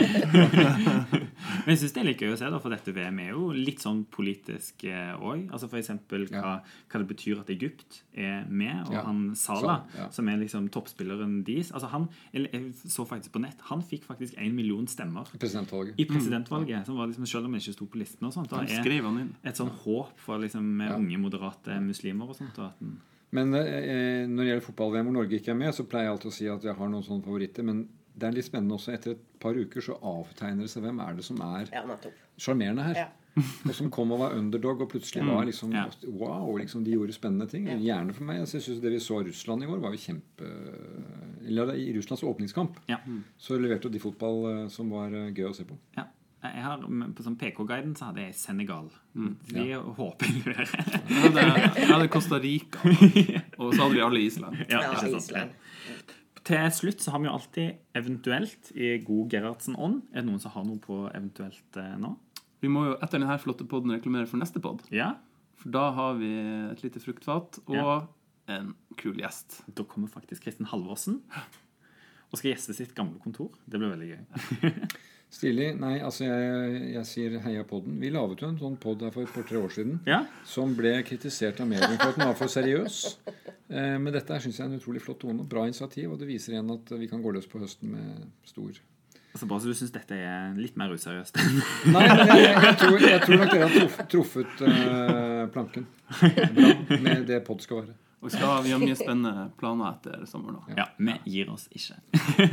Men 1.67 1.75
jeg 1.75 1.79
synes 1.83 1.93
det 1.97 2.01
er 2.01 2.07
litt 2.07 2.21
gøy 2.23 2.33
å 2.33 2.39
se, 2.39 2.49
da, 2.55 2.59
for 2.63 2.71
dette 2.71 2.93
VM 2.95 3.19
er 3.25 3.31
jo 3.33 3.49
litt 3.53 3.81
sånn 3.83 4.05
politisk 4.15 4.85
òg. 4.87 5.49
Altså 5.51 5.67
for 5.69 5.81
eksempel 5.81 6.29
hva, 6.31 6.61
hva 6.63 7.01
det 7.03 7.09
betyr 7.11 7.41
at 7.43 7.51
Egypt 7.51 8.05
er 8.15 8.45
med, 8.49 8.85
og 8.87 8.93
Ja. 8.95 9.03
han 9.03 9.35
Salah, 9.35 9.83
så, 9.91 9.99
ja. 9.99 10.07
som 10.15 10.29
er 10.31 10.39
liksom 10.39 10.69
toppspilleren 10.71 11.41
deres 11.45 11.73
altså 11.73 11.91
han, 11.91 12.09
eller 12.33 12.51
Jeg 12.55 12.71
så 12.87 13.05
faktisk 13.05 13.33
på 13.35 13.43
nett, 13.43 13.59
han 13.67 13.83
fikk 13.83 14.05
faktisk 14.07 14.39
én 14.39 14.55
million 14.55 14.87
stemmer 14.87 15.27
presidentvalget. 15.39 15.99
i 15.99 16.05
presidentvalget. 16.07 16.87
Som 16.87 16.97
var 16.97 17.07
liksom, 17.11 17.27
selv 17.27 17.45
om 17.47 17.53
han 17.53 17.61
ikke 17.61 17.73
sto 17.75 17.87
på 17.87 17.99
listen 17.99 18.27
og 18.27 18.33
sånt. 18.33 18.49
Da 18.51 18.63
er 18.63 19.03
han 19.03 19.19
inn. 19.19 19.35
et 19.45 19.57
sånn 19.59 19.71
håp 19.83 20.19
for 20.23 20.39
liksom 20.39 20.81
unge, 20.81 21.19
moderate 21.19 21.81
muslimer 21.83 22.29
og 22.31 22.37
sånt. 22.37 22.57
Og 22.59 22.67
at 22.71 22.79
den, 22.81 23.01
Men 23.33 23.53
eh, 23.55 24.25
når 24.31 24.37
det 24.39 24.47
gjelder 24.53 24.67
fotball-VM 24.71 25.05
hvor 25.11 25.13
Norge 25.19 25.41
ikke 25.41 25.51
er 25.51 25.59
med, 25.59 25.75
så 25.75 25.83
pleier 25.85 26.05
jeg 26.07 26.13
alltid 26.15 26.31
å 26.31 26.35
si 26.37 26.47
at 26.47 26.63
jeg 26.63 26.75
har 26.79 26.89
noen 26.89 27.03
sånne 27.03 27.25
favoritter. 27.27 27.65
Men 27.67 27.89
det 28.17 28.27
er 28.31 28.33
litt 28.39 28.47
spennende 28.49 28.75
også. 28.79 28.95
Etter 28.97 29.13
et 29.17 29.23
par 29.43 29.55
uker 29.59 29.85
så 29.85 29.99
avtegner 30.01 30.65
det 30.65 30.73
seg 30.73 30.83
hvem 30.87 31.01
er 31.05 31.15
det 31.19 31.25
som 31.27 31.41
er 31.45 31.69
Ja, 31.73 31.83
sjarmerende 32.41 32.87
her. 32.89 33.01
Ja. 33.05 33.07
og 33.69 33.75
som 33.77 33.91
kom 33.93 34.15
og 34.17 34.23
var 34.23 34.33
underdog 34.33 34.81
og 34.81 34.89
plutselig 34.95 35.27
var 35.29 35.45
liksom 35.45 35.75
Ja. 35.77 35.83
Wow, 36.09 36.55
liksom 36.57 36.85
de 36.87 36.95
gjorde 36.95 37.13
spennende 37.13 37.45
ting. 37.51 37.67
Gjerne 37.69 38.15
for 38.17 38.25
meg. 38.25 38.41
Altså, 38.41 38.57
Jeg 38.57 38.63
synes 38.71 38.81
Det 38.81 38.93
vi 38.95 39.01
så 39.05 39.21
Russland 39.27 39.63
i 39.63 39.67
går, 39.69 39.83
var 39.83 39.93
jo 39.93 40.01
kjempe 40.01 40.49
Eller 41.47 41.75
i 41.77 41.91
Russlands 41.99 42.23
åpningskamp 42.25 42.79
ja. 42.89 42.97
så 43.37 43.59
leverte 43.61 43.91
de 43.93 44.01
fotball 44.01 44.39
eh, 44.55 44.69
som 44.73 44.89
var 44.91 45.13
eh, 45.13 45.29
gøy 45.37 45.51
å 45.51 45.55
se 45.55 45.65
på. 45.69 45.77
ja. 45.99 46.09
Jeg 46.47 46.63
har, 46.63 46.79
På 47.17 47.25
sånn 47.25 47.35
PK-guiden 47.41 47.97
så 47.99 48.11
hadde 48.13 48.23
jeg 48.23 48.35
Senegal. 48.39 48.87
De 49.51 49.65
håper 49.99 50.29
jeg 50.31 50.45
leverer. 50.45 50.75
Jeg 51.11 51.23
hadde, 51.25 51.47
jeg 51.81 51.89
hadde 51.91 52.09
Costa 52.13 52.39
Rica, 52.39 52.83
og 53.61 53.73
så 53.75 53.81
hadde 53.83 53.97
vi 53.97 54.03
alle 54.05 54.21
Island. 54.23 54.61
Ja, 54.69 54.79
Ja, 54.85 54.93
ikke 54.93 55.01
sant? 55.11 55.17
Island. 55.25 56.15
Til 56.47 56.69
slutt 56.71 57.03
så 57.03 57.11
har 57.15 57.23
vi 57.23 57.27
jo 57.27 57.35
alltid 57.35 57.97
eventuelt 57.99 58.69
i 58.79 58.93
god 59.03 59.33
Gerhardsen-ånd. 59.35 60.03
Er 60.13 60.23
det 60.23 60.29
noen 60.29 60.43
som 60.43 60.53
har 60.55 60.67
noe 60.69 60.79
på 60.83 61.01
eventuelt 61.11 61.79
eh, 61.83 61.97
nå? 61.99 62.13
Vi 62.63 62.71
må 62.73 62.85
jo 62.87 62.93
etter 63.03 63.19
denne 63.19 63.35
flotte 63.43 63.67
podden 63.69 63.93
reklamere 63.97 64.29
for 64.31 64.39
neste 64.41 64.63
podd. 64.63 64.85
Ja? 64.95 65.15
For 65.59 65.73
da 65.75 65.89
har 65.97 66.15
vi 66.21 66.31
et 66.71 66.85
lite 66.85 67.03
fruktfat 67.03 67.59
og 67.67 67.75
Ja. 67.75 67.97
en 68.55 68.75
kul 69.01 69.19
gjest. 69.19 69.61
Da 69.75 69.83
kommer 69.91 70.07
faktisk 70.13 70.45
Kristin 70.47 70.69
Halvorsen 70.71 71.19
og 72.31 72.39
skal 72.39 72.53
gjeste 72.53 72.75
sitt 72.79 72.95
gamle 72.95 73.19
kontor. 73.23 73.51
Det 73.67 73.79
blir 73.81 73.91
veldig 73.97 74.09
gøy. 74.15 74.87
Stilig. 75.37 75.75
Nei, 75.77 75.99
altså 76.01 76.25
jeg, 76.25 76.77
jeg 76.95 77.09
sier 77.11 77.35
heia 77.45 77.65
podden. 77.69 77.99
Vi 78.01 78.09
laget 78.13 78.41
jo 78.41 78.49
en 78.49 78.59
sånn 78.61 78.79
pod 78.81 79.03
her 79.05 79.13
for 79.13 79.27
et 79.27 79.35
par-tre 79.35 79.61
år 79.61 79.75
siden 79.75 79.99
Ja? 80.09 80.23
som 80.49 80.73
ble 80.79 80.95
kritisert 81.05 81.61
av 81.61 81.69
mediene 81.69 81.99
for 82.01 82.15
at 82.15 82.17
den 82.17 82.31
var 82.31 82.39
for 82.39 82.53
seriøs. 82.53 83.01
Eh, 83.69 83.97
men 84.01 84.09
dette 84.15 84.39
syns 84.41 84.57
jeg 84.57 84.65
er 84.65 84.71
en 84.71 84.79
utrolig 84.81 85.03
flott 85.05 85.21
tone. 85.27 85.45
Bra 85.51 85.67
initiativ, 85.69 86.15
og 86.15 86.21
det 86.23 86.31
viser 86.31 86.57
igjen 86.57 86.73
at 86.73 86.93
vi 86.97 87.09
kan 87.11 87.21
gå 87.25 87.35
løs 87.37 87.49
på 87.51 87.61
høsten 87.61 87.93
med 87.93 88.29
stor 88.49 88.79
Altså 89.37 89.47
Bare 89.51 89.61
så 89.61 89.69
du 89.69 89.77
syns 89.77 89.93
dette 89.93 90.17
er 90.17 90.55
litt 90.57 90.79
mer 90.81 90.95
useriøst. 90.97 91.37
Nei, 91.93 92.07
men 92.09 92.23
jeg, 92.23 92.39
jeg, 92.41 92.55
jeg, 92.57 92.79
tror, 92.81 92.97
jeg 93.05 93.21
tror 93.27 93.43
nok 93.43 93.53
dere 93.53 93.67
har 93.67 93.75
truff, 93.75 93.99
truffet 94.15 94.63
uh, 94.65 95.43
planken 95.53 95.85
bra 96.57 96.73
med 97.05 97.29
det 97.29 97.43
pod 97.45 97.61
skal 97.61 97.83
være. 97.83 97.99
Og 98.25 98.33
skal, 98.33 98.65
vi 98.65 98.73
har 98.73 98.81
mye 98.81 98.97
spennende 98.97 99.51
planer 99.61 99.93
etter 99.93 100.25
sommeren. 100.31 100.63
da. 100.65 100.81
Ja, 100.81 100.89
vi 100.97 101.21
gir 101.37 101.53
oss 101.53 101.69
ikke. 101.69 102.01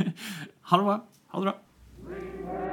ha 0.68 0.82
det 0.82 0.88
bra. 0.92 1.00
Ha 1.32 1.40
det 1.40 1.54
bra. 1.54 2.72